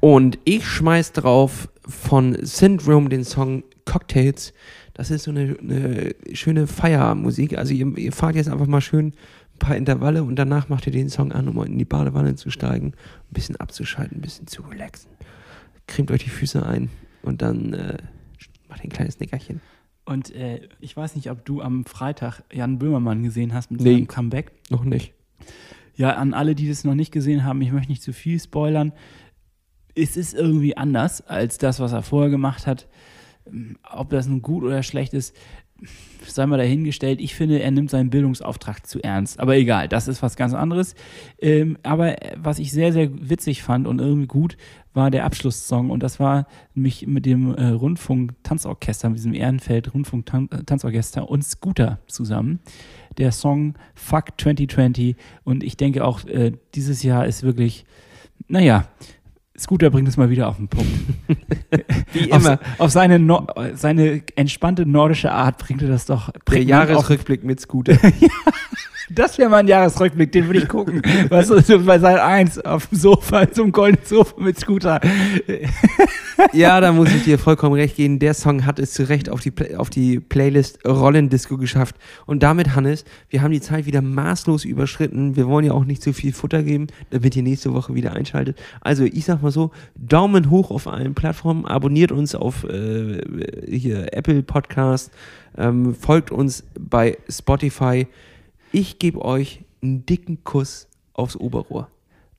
Und 0.00 0.38
ich 0.44 0.66
schmeiß 0.66 1.12
drauf 1.12 1.68
von 1.86 2.36
Syndrome 2.44 3.08
den 3.08 3.24
Song 3.24 3.64
Cocktails. 3.84 4.52
Das 4.94 5.10
ist 5.10 5.24
so 5.24 5.30
eine, 5.30 5.56
eine 5.60 6.14
schöne 6.32 6.66
Feiermusik. 6.66 7.56
Also 7.58 7.74
ihr, 7.74 7.96
ihr 7.98 8.12
fahrt 8.12 8.36
jetzt 8.36 8.48
einfach 8.48 8.66
mal 8.66 8.80
schön 8.80 9.06
ein 9.54 9.58
paar 9.58 9.76
Intervalle 9.76 10.22
und 10.24 10.36
danach 10.36 10.68
macht 10.68 10.86
ihr 10.86 10.92
den 10.92 11.08
Song 11.08 11.32
an, 11.32 11.48
um 11.48 11.62
in 11.64 11.78
die 11.78 11.84
Badewanne 11.84 12.34
zu 12.34 12.50
steigen, 12.50 12.88
ein 12.88 13.32
bisschen 13.34 13.56
abzuschalten, 13.56 14.18
ein 14.18 14.20
bisschen 14.20 14.46
zu 14.46 14.62
relaxen. 14.62 15.10
Cremt 15.86 16.10
euch 16.10 16.24
die 16.24 16.30
Füße 16.30 16.64
ein 16.64 16.90
und 17.22 17.42
dann 17.42 17.72
äh, 17.74 17.96
macht 18.68 18.80
ihr 18.80 18.84
ein 18.90 18.92
kleines 18.92 19.18
Nickerchen. 19.20 19.60
Und 20.04 20.34
äh, 20.34 20.68
ich 20.80 20.96
weiß 20.96 21.14
nicht, 21.16 21.30
ob 21.30 21.44
du 21.44 21.62
am 21.62 21.84
Freitag 21.84 22.42
Jan 22.52 22.78
Böhmermann 22.78 23.22
gesehen 23.22 23.54
hast 23.54 23.70
mit 23.70 23.80
Nee. 23.80 23.94
seinem 23.94 24.08
Comeback. 24.08 24.50
Noch 24.68 24.84
nicht. 24.84 25.12
Ja, 25.94 26.14
an 26.16 26.34
alle, 26.34 26.54
die 26.54 26.68
das 26.68 26.84
noch 26.84 26.94
nicht 26.94 27.12
gesehen 27.12 27.44
haben, 27.44 27.60
ich 27.62 27.70
möchte 27.72 27.90
nicht 27.92 28.02
zu 28.02 28.12
viel 28.12 28.40
spoilern. 28.40 28.92
Es 29.94 30.16
ist 30.16 30.34
irgendwie 30.34 30.76
anders 30.76 31.20
als 31.26 31.58
das, 31.58 31.80
was 31.80 31.92
er 31.92 32.02
vorher 32.02 32.30
gemacht 32.30 32.66
hat. 32.66 32.88
Ähm, 33.46 33.76
Ob 33.90 34.10
das 34.10 34.26
nun 34.26 34.42
gut 34.42 34.64
oder 34.64 34.82
schlecht 34.82 35.14
ist, 35.14 35.34
sei 36.26 36.46
mal 36.46 36.56
dahingestellt. 36.56 37.20
Ich 37.20 37.34
finde, 37.34 37.60
er 37.60 37.70
nimmt 37.70 37.90
seinen 37.90 38.10
Bildungsauftrag 38.10 38.86
zu 38.86 39.02
ernst. 39.02 39.40
Aber 39.40 39.56
egal, 39.56 39.88
das 39.88 40.08
ist 40.08 40.22
was 40.22 40.36
ganz 40.36 40.54
anderes. 40.54 40.94
Ähm, 41.40 41.76
aber 41.82 42.22
äh, 42.22 42.36
was 42.36 42.58
ich 42.58 42.72
sehr, 42.72 42.92
sehr 42.92 43.10
witzig 43.28 43.62
fand 43.62 43.86
und 43.86 44.00
irgendwie 44.00 44.26
gut, 44.26 44.56
war 44.94 45.10
der 45.10 45.24
Abschlusssong. 45.24 45.90
Und 45.90 46.02
das 46.02 46.20
war 46.20 46.46
mich 46.74 47.06
mit 47.06 47.26
dem 47.26 47.54
äh, 47.54 47.68
Rundfunk-Tanzorchester, 47.68 49.08
mit 49.08 49.18
diesem 49.18 49.34
Ehrenfeld 49.34 49.92
Rundfunk-Tanzorchester 49.94 51.28
und 51.28 51.44
Scooter 51.44 51.98
zusammen. 52.06 52.60
Der 53.18 53.32
Song 53.32 53.74
Fuck 53.94 54.40
2020. 54.40 55.16
Und 55.44 55.64
ich 55.64 55.76
denke 55.76 56.04
auch, 56.04 56.24
äh, 56.26 56.52
dieses 56.74 57.02
Jahr 57.02 57.26
ist 57.26 57.42
wirklich, 57.42 57.84
naja, 58.48 58.86
Scooter 59.62 59.90
bringt 59.90 60.08
es 60.08 60.16
mal 60.16 60.28
wieder 60.30 60.48
auf 60.48 60.56
den 60.56 60.68
Punkt. 60.68 60.90
Wie 62.12 62.32
Auf, 62.32 62.44
immer. 62.44 62.58
auf 62.78 62.90
seine, 62.90 63.18
no 63.18 63.46
seine 63.74 64.22
entspannte 64.36 64.84
nordische 64.86 65.32
Art 65.32 65.58
bringt 65.58 65.82
er 65.82 65.88
das 65.88 66.06
doch. 66.06 66.30
Der 66.50 66.58
auf- 66.60 66.64
Jahresrückblick 66.64 67.44
mit 67.44 67.60
Scooter. 67.60 67.96
Das 69.14 69.36
wäre 69.36 69.50
mal 69.50 69.58
ein 69.58 69.68
Jahresrückblick, 69.68 70.32
den 70.32 70.46
würde 70.46 70.60
ich 70.60 70.68
gucken. 70.68 71.02
weißt 71.28 71.50
du, 71.68 71.78
bei 71.84 71.98
Sat 71.98 72.18
1 72.18 72.60
auf 72.60 72.86
dem 72.86 72.96
Sofa, 72.98 73.46
so 73.52 73.62
einem 73.64 73.72
goldenen 73.72 74.06
Sofa 74.06 74.40
mit 74.40 74.58
Scooter. 74.58 75.00
Ja, 76.52 76.80
da 76.80 76.92
muss 76.92 77.08
ich 77.14 77.24
dir 77.24 77.38
vollkommen 77.38 77.74
recht 77.74 77.96
geben. 77.96 78.18
Der 78.18 78.34
Song 78.34 78.66
hat 78.66 78.78
es 78.78 78.92
zu 78.92 79.08
Recht 79.08 79.30
auf 79.30 79.40
die, 79.40 79.50
Pla- 79.50 79.78
auf 79.78 79.90
die 79.90 80.20
Playlist 80.20 80.84
Rollendisco 80.86 81.56
geschafft. 81.56 81.96
Und 82.26 82.42
damit, 82.42 82.74
Hannes, 82.74 83.04
wir 83.30 83.42
haben 83.42 83.52
die 83.52 83.60
Zeit 83.60 83.86
wieder 83.86 84.02
maßlos 84.02 84.64
überschritten. 84.64 85.36
Wir 85.36 85.46
wollen 85.46 85.64
ja 85.64 85.72
auch 85.72 85.84
nicht 85.84 86.02
zu 86.02 86.12
viel 86.12 86.32
Futter 86.32 86.62
geben, 86.62 86.88
damit 87.10 87.36
ihr 87.36 87.42
nächste 87.42 87.72
Woche 87.72 87.94
wieder 87.94 88.12
einschaltet. 88.14 88.58
Also, 88.80 89.04
ich 89.04 89.24
sag 89.24 89.42
mal 89.42 89.52
so: 89.52 89.70
Daumen 89.94 90.50
hoch 90.50 90.70
auf 90.70 90.86
allen 90.86 91.14
Plattformen, 91.14 91.64
abonniert 91.64 92.12
uns 92.12 92.34
auf 92.34 92.64
äh, 92.64 93.20
hier 93.68 94.12
Apple 94.12 94.42
Podcast, 94.42 95.10
ähm, 95.56 95.94
folgt 95.94 96.30
uns 96.30 96.64
bei 96.78 97.16
Spotify. 97.28 98.06
Ich 98.72 98.98
gebe 98.98 99.24
euch 99.24 99.60
einen 99.82 100.04
dicken 100.06 100.44
Kuss 100.44 100.88
aufs 101.12 101.36
Oberrohr. 101.36 101.88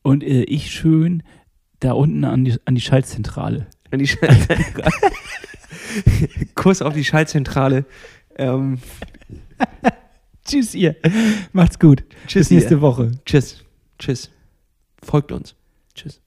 Und 0.01 0.23
äh, 0.23 0.43
ich 0.43 0.71
schön 0.71 1.23
da 1.79 1.93
unten 1.93 2.23
an 2.25 2.45
die, 2.45 2.55
an 2.65 2.75
die 2.75 2.81
Schaltzentrale. 2.81 3.67
An 3.93 3.99
die 3.99 4.07
Schaltzentrale. 4.07 4.91
Kuss 6.55 6.81
auf 6.81 6.95
die 6.95 7.05
Schaltzentrale. 7.05 7.85
Ähm, 8.37 8.79
Tschüss, 10.43 10.73
ihr. 10.73 10.95
Macht's 11.51 11.77
gut. 11.77 12.03
Tschüss, 12.25 12.49
Bis 12.49 12.51
nächste 12.57 12.73
ihr. 12.75 12.81
Woche. 12.81 13.11
tschüss. 13.23 13.63
Tschüss. 13.99 14.31
Folgt 15.03 15.31
uns. 15.31 15.53
Tschüss. 15.93 16.22